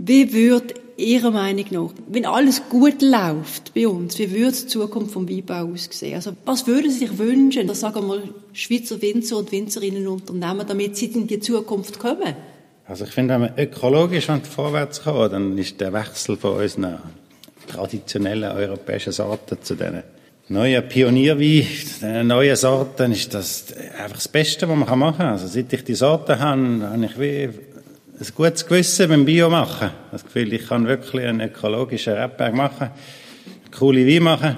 Wie 0.02 0.32
würde 0.32 0.76
Ihrer 0.95 1.30
Meinung 1.32 1.66
nach, 1.72 1.89
wenn 2.08 2.26
alles 2.26 2.62
gut 2.70 3.02
läuft 3.02 3.74
bei 3.74 3.86
uns, 3.86 4.18
wie 4.18 4.32
würde 4.32 4.56
die 4.56 4.68
Zukunft 4.68 5.12
vom 5.12 5.28
Weinbau 5.28 5.74
aussehen? 5.74 6.16
Also, 6.16 6.32
was 6.45 6.68
würden 6.68 6.89
Sie 6.89 7.00
sich 7.00 7.18
wünschen, 7.18 7.68
dass, 7.68 7.82
sagen 7.82 7.95
wir 7.95 8.02
mal, 8.04 8.24
Schweizer 8.54 9.02
Winzer 9.02 9.38
und 9.38 9.52
Winzerinnen 9.52 10.08
unternehmen, 10.08 10.66
damit 10.66 10.95
sie 10.95 11.08
in 11.08 11.28
die 11.28 11.41
Zukunft 11.41 12.00
kommen? 12.00 12.34
Also, 12.86 13.04
ich 13.04 13.12
finde, 13.12 13.34
wenn 13.34 13.41
man 13.41 13.58
ökologisch 13.58 14.28
vorwärts 14.43 15.04
kommen 15.04 15.30
dann 15.30 15.58
ist 15.58 15.82
der 15.82 15.91
Wechsel 15.91 16.38
von 16.38 16.62
unseren 16.62 17.00
traditionellen 17.68 18.52
europäischen 18.52 19.12
Sorten 19.12 19.58
zu 19.62 19.76
diesen 19.76 20.04
neuen 20.47 20.88
Pionierwein, 20.88 21.68
den 22.02 22.28
neuen 22.28 22.56
Sorten, 22.56 23.12
ist 23.12 23.34
das 23.34 23.66
einfach 24.02 24.16
das 24.16 24.30
Beste, 24.30 24.68
was 24.70 24.78
man 24.78 24.97
machen 24.97 25.18
kann. 25.18 25.28
Also, 25.28 25.47
seit 25.47 25.74
ich 25.74 25.84
die 25.84 25.95
Sorten 25.95 26.39
habe, 26.39 26.89
habe 26.89 27.06
ich 27.06 27.20
wie 27.20 27.50
ein 28.20 28.28
gutes 28.36 28.66
Gewissen 28.66 29.08
beim 29.08 29.24
Bio 29.24 29.50
machen. 29.50 29.92
Das 30.12 30.26
Gefühl, 30.26 30.52
ich 30.52 30.68
kann 30.68 30.86
wirklich 30.86 31.26
einen 31.26 31.40
ökologischen 31.40 32.14
Rebberg 32.14 32.54
machen, 32.54 32.90
coole 33.78 34.06
Wein 34.06 34.24
machen. 34.24 34.58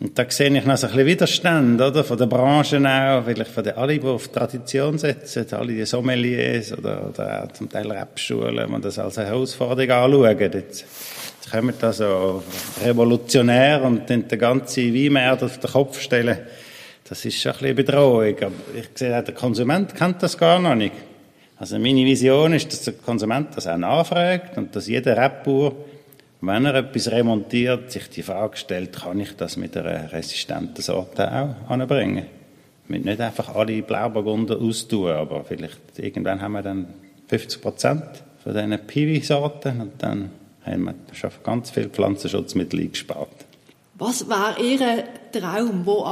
Und 0.00 0.18
da 0.18 0.24
sehe 0.28 0.48
ich 0.48 0.64
noch 0.64 0.76
so 0.78 0.86
ein 0.86 0.92
bisschen 0.92 1.06
Widerstand, 1.06 1.80
oder? 1.82 2.02
Von 2.02 2.16
der 2.16 2.26
Branche 2.26 2.78
auch, 2.78 3.24
vielleicht 3.24 3.50
von 3.50 3.62
den 3.62 3.76
alle, 3.76 3.98
die 3.98 4.06
auf 4.06 4.28
Tradition 4.28 4.96
setzen, 4.96 5.46
alle 5.52 5.74
die 5.74 5.84
Sommeliers 5.84 6.72
oder, 6.72 7.10
oder 7.10 7.44
auch 7.44 7.52
zum 7.52 7.68
Teil 7.68 7.90
Rebschulen, 7.92 8.74
die 8.74 8.80
das 8.80 8.98
als 8.98 9.18
Herausforderung 9.18 9.90
anschauen. 9.90 10.38
Jetzt, 10.40 10.54
jetzt 10.54 11.50
kommen 11.50 11.74
da 11.78 11.92
so 11.92 12.42
revolutionär 12.82 13.82
und 13.82 14.08
den 14.08 14.26
ganzen 14.26 14.94
Weinmarkt 14.94 15.42
auf 15.42 15.58
den 15.58 15.70
Kopf 15.70 16.00
stellen. 16.00 16.38
Das 17.06 17.22
ist 17.22 17.38
schon 17.38 17.52
ein 17.52 17.58
bisschen 17.58 17.76
Bedrohung. 17.76 18.34
Aber 18.40 18.52
ich 18.74 18.88
sehe, 18.94 19.22
der 19.22 19.34
Konsument 19.34 19.94
kennt 19.94 20.22
das 20.22 20.38
gar 20.38 20.58
noch 20.58 20.74
nicht. 20.74 20.94
Also 21.56 21.78
meine 21.78 22.04
Vision 22.04 22.52
ist, 22.52 22.72
dass 22.72 22.82
der 22.82 22.94
Konsument 22.94 23.48
das 23.56 23.66
auch 23.66 23.76
nachfragt 23.76 24.56
und 24.58 24.74
dass 24.74 24.88
jeder 24.88 25.16
Rebbauer, 25.16 25.72
wenn 26.40 26.64
er 26.66 26.74
etwas 26.74 27.10
remontiert, 27.10 27.90
sich 27.90 28.10
die 28.10 28.22
Frage 28.22 28.56
stellt, 28.56 28.92
kann 28.92 29.20
ich 29.20 29.36
das 29.36 29.56
mit 29.56 29.76
einer 29.76 30.12
resistenten 30.12 30.82
Sorte 30.82 31.30
auch 31.30 31.70
anbringen? 31.70 32.26
Mit 32.88 33.04
nicht 33.04 33.20
einfach 33.20 33.54
alle 33.54 33.82
Blauburgunder 33.82 34.60
austun, 34.60 35.10
aber 35.10 35.44
vielleicht 35.44 35.98
irgendwann 35.98 36.42
haben 36.42 36.52
wir 36.52 36.62
dann 36.62 36.86
50 37.28 37.62
Prozent 37.62 38.04
von 38.42 38.52
diesen 38.52 38.78
Piwi-Sorten 38.78 39.80
und 39.80 39.92
dann 39.98 40.30
haben 40.66 40.84
wir 40.84 40.94
schon 41.12 41.30
ganz 41.42 41.70
viel 41.70 41.88
Pflanzenschutzmittel 41.88 42.80
eingespart. 42.80 43.46
Was 43.96 44.28
wäre 44.28 44.60
Ihr 44.60 45.04
Traum? 45.32 45.86
Wo 45.86 46.04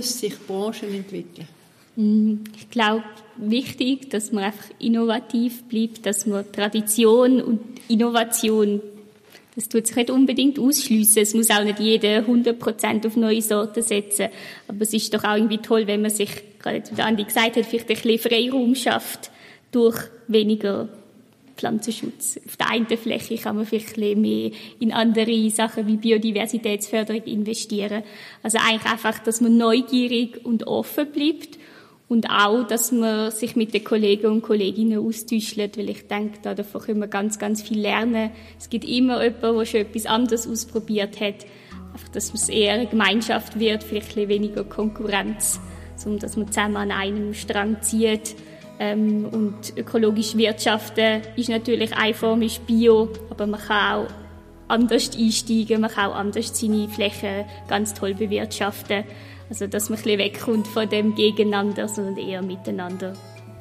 sich 0.00 0.38
Branchen 0.46 0.94
entwickeln? 0.94 1.48
Mm, 1.96 2.36
ich 2.56 2.70
glaube, 2.70 3.04
wichtig, 3.36 4.10
dass 4.10 4.32
man 4.32 4.44
einfach 4.44 4.64
innovativ 4.78 5.64
bleibt, 5.64 6.06
dass 6.06 6.26
man 6.26 6.50
Tradition 6.52 7.42
und 7.42 7.60
Innovation, 7.88 8.80
das 9.54 9.68
tut 9.68 9.86
sich 9.86 9.96
nicht 9.96 10.10
unbedingt 10.10 10.58
ausschliessen. 10.58 11.22
Es 11.22 11.34
muss 11.34 11.50
auch 11.50 11.64
nicht 11.64 11.78
jeder 11.78 12.20
100% 12.20 13.06
auf 13.06 13.16
neue 13.16 13.42
Sorten 13.42 13.82
setzen. 13.82 14.28
Aber 14.66 14.80
es 14.80 14.94
ist 14.94 15.12
doch 15.12 15.24
auch 15.24 15.36
irgendwie 15.36 15.58
toll, 15.58 15.86
wenn 15.86 16.00
man 16.00 16.10
sich, 16.10 16.30
gerade 16.58 16.82
wie 16.94 17.02
Andi 17.02 17.24
gesagt 17.24 17.56
hat, 17.56 17.66
vielleicht 17.66 17.90
ein 17.90 17.96
bisschen 17.96 18.18
Freiraum 18.18 18.74
schafft 18.74 19.30
durch 19.70 19.98
weniger 20.28 20.88
Pflanzenschutz. 21.56 22.40
Auf 22.46 22.56
der 22.56 22.70
einen 22.70 22.86
Fläche 22.86 23.36
kann 23.36 23.56
man 23.56 23.66
vielleicht 23.66 23.98
ein 23.98 24.20
mehr 24.22 24.50
in 24.80 24.90
andere 24.90 25.50
Sachen 25.50 25.86
wie 25.86 25.96
Biodiversitätsförderung 25.96 27.22
investieren. 27.24 28.02
Also 28.42 28.56
eigentlich 28.58 28.90
einfach, 28.90 29.18
dass 29.18 29.42
man 29.42 29.58
neugierig 29.58 30.44
und 30.44 30.66
offen 30.66 31.12
bleibt 31.12 31.58
und 32.12 32.28
auch, 32.28 32.62
dass 32.64 32.92
man 32.92 33.30
sich 33.30 33.56
mit 33.56 33.72
den 33.72 33.84
Kollegen 33.84 34.26
und 34.26 34.42
Kolleginnen 34.42 34.98
austauscht, 34.98 35.56
weil 35.56 35.88
ich 35.88 36.08
denke, 36.08 36.40
da 36.42 36.52
davon 36.52 36.82
können 36.82 37.00
wir 37.00 37.06
ganz, 37.06 37.38
ganz 37.38 37.62
viel 37.62 37.80
lernen. 37.80 38.32
Es 38.58 38.68
gibt 38.68 38.84
immer 38.84 39.24
jemanden, 39.24 39.56
der 39.56 39.64
schon 39.64 39.80
etwas 39.80 40.04
anderes 40.04 40.46
ausprobiert 40.46 41.22
hat. 41.22 41.46
Einfach, 41.90 42.08
dass 42.10 42.34
es 42.34 42.50
eher 42.50 42.74
eine 42.74 42.86
Gemeinschaft 42.86 43.58
wird, 43.58 43.82
vielleicht 43.82 44.18
ein 44.18 44.28
weniger 44.28 44.62
Konkurrenz, 44.62 45.58
sondern 45.96 46.20
dass 46.20 46.36
man 46.36 46.48
zusammen 46.48 46.76
an 46.76 46.90
einem 46.90 47.32
Strang 47.32 47.80
zieht. 47.80 48.36
Ähm, 48.78 49.24
und 49.32 49.72
ökologisch 49.78 50.36
wirtschaften 50.36 51.22
ist 51.36 51.48
natürlich 51.48 51.96
eine 51.96 52.12
Form 52.12 52.42
ist 52.42 52.66
Bio, 52.66 53.08
aber 53.30 53.46
man 53.46 53.60
kann 53.60 54.04
auch 54.04 54.08
anders 54.68 55.16
einsteigen, 55.16 55.80
man 55.80 55.90
kann 55.90 56.10
auch 56.10 56.16
anders 56.16 56.60
seine 56.60 56.88
Flächen 56.88 57.46
ganz 57.68 57.94
toll 57.94 58.12
bewirtschaften. 58.12 59.04
Also, 59.52 59.66
dass 59.66 59.90
man 59.90 59.98
ein 59.98 60.02
bisschen 60.02 60.18
wegkommt 60.18 60.66
von 60.66 60.88
dem 60.88 61.14
Gegeneinander, 61.14 61.86
sondern 61.86 62.16
eher 62.16 62.40
miteinander 62.40 63.12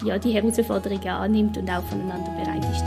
ja, 0.06 0.18
die 0.18 0.32
Herausforderungen 0.32 1.06
annimmt 1.06 1.58
und 1.58 1.70
auch 1.70 1.84
voneinander 1.84 2.32
bereit 2.32 2.64
ist 2.72 2.86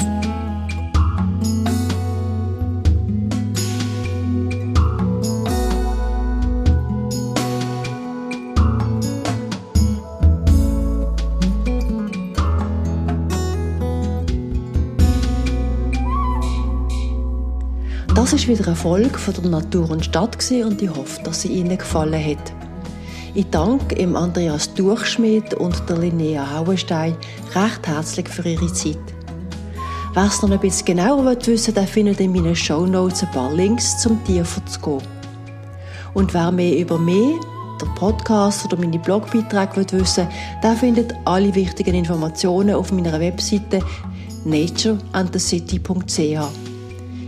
Das 18.14 18.32
ist 18.32 18.48
wieder 18.48 18.66
eine 18.66 18.74
Folge 18.74 19.18
von 19.18 19.34
der 19.34 19.50
Natur 19.50 19.90
und 19.90 20.06
Stadt 20.06 20.38
und 20.50 20.80
ich 20.80 20.88
hoffe, 20.88 21.22
dass 21.22 21.42
sie 21.42 21.48
Ihnen 21.48 21.76
gefallen 21.76 22.24
hat. 22.24 22.63
Ich 23.36 23.50
danke 23.50 23.96
im 23.96 24.14
Andreas 24.14 24.72
Durchschmidt 24.74 25.54
und 25.54 25.88
der 25.88 25.98
Linnea 25.98 26.48
Hauenstein 26.54 27.16
recht 27.56 27.84
herzlich 27.84 28.28
für 28.28 28.48
ihre 28.48 28.72
Zeit. 28.72 28.96
Wer 30.14 30.26
es 30.26 30.40
noch 30.40 30.52
ein 30.52 30.60
bisschen 30.60 30.84
genauer 30.84 31.36
wissen 31.44 31.74
will, 31.74 31.86
findet 31.88 32.20
in 32.20 32.32
meinen 32.32 32.54
Show 32.54 32.86
Notes 32.86 33.24
ein 33.24 33.32
paar 33.32 33.52
Links 33.52 33.98
zum 33.98 34.22
tiefer 34.22 34.64
zu 34.66 34.78
gehen. 34.78 35.02
Und 36.14 36.32
wer 36.32 36.52
mehr 36.52 36.78
über 36.78 36.96
mich, 36.96 37.34
den 37.82 37.92
Podcast 37.96 38.66
oder 38.66 38.76
meine 38.76 39.00
Blogbeiträge 39.00 39.76
will 39.78 40.00
wissen 40.00 40.28
der 40.62 40.76
findet 40.76 41.12
alle 41.24 41.52
wichtigen 41.56 41.96
Informationen 41.96 42.76
auf 42.76 42.92
meiner 42.92 43.18
Webseite 43.18 43.80
natureandthecity.ch. 44.44 46.38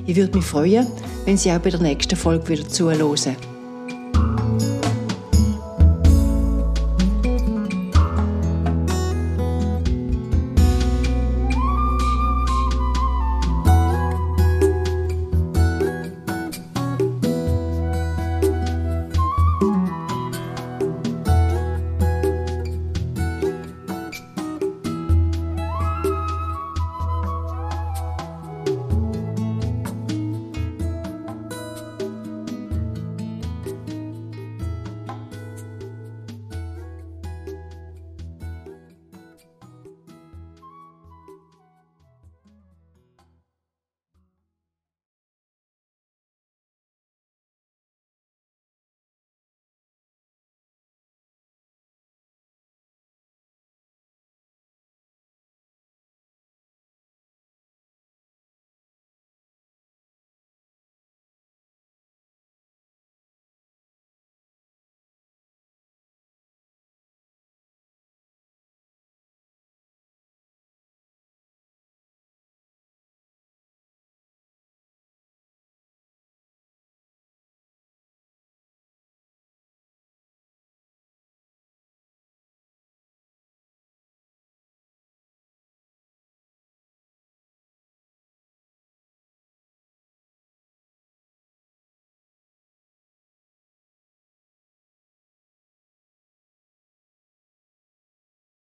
Ich 0.07 0.15
würde 0.15 0.37
mich 0.37 0.47
freuen, 0.47 0.87
wenn 1.25 1.37
Sie 1.37 1.51
auch 1.51 1.59
bei 1.59 1.71
der 1.71 1.81
nächsten 1.81 2.15
Folge 2.15 2.49
wieder 2.51 2.69
zuhören. 2.69 3.37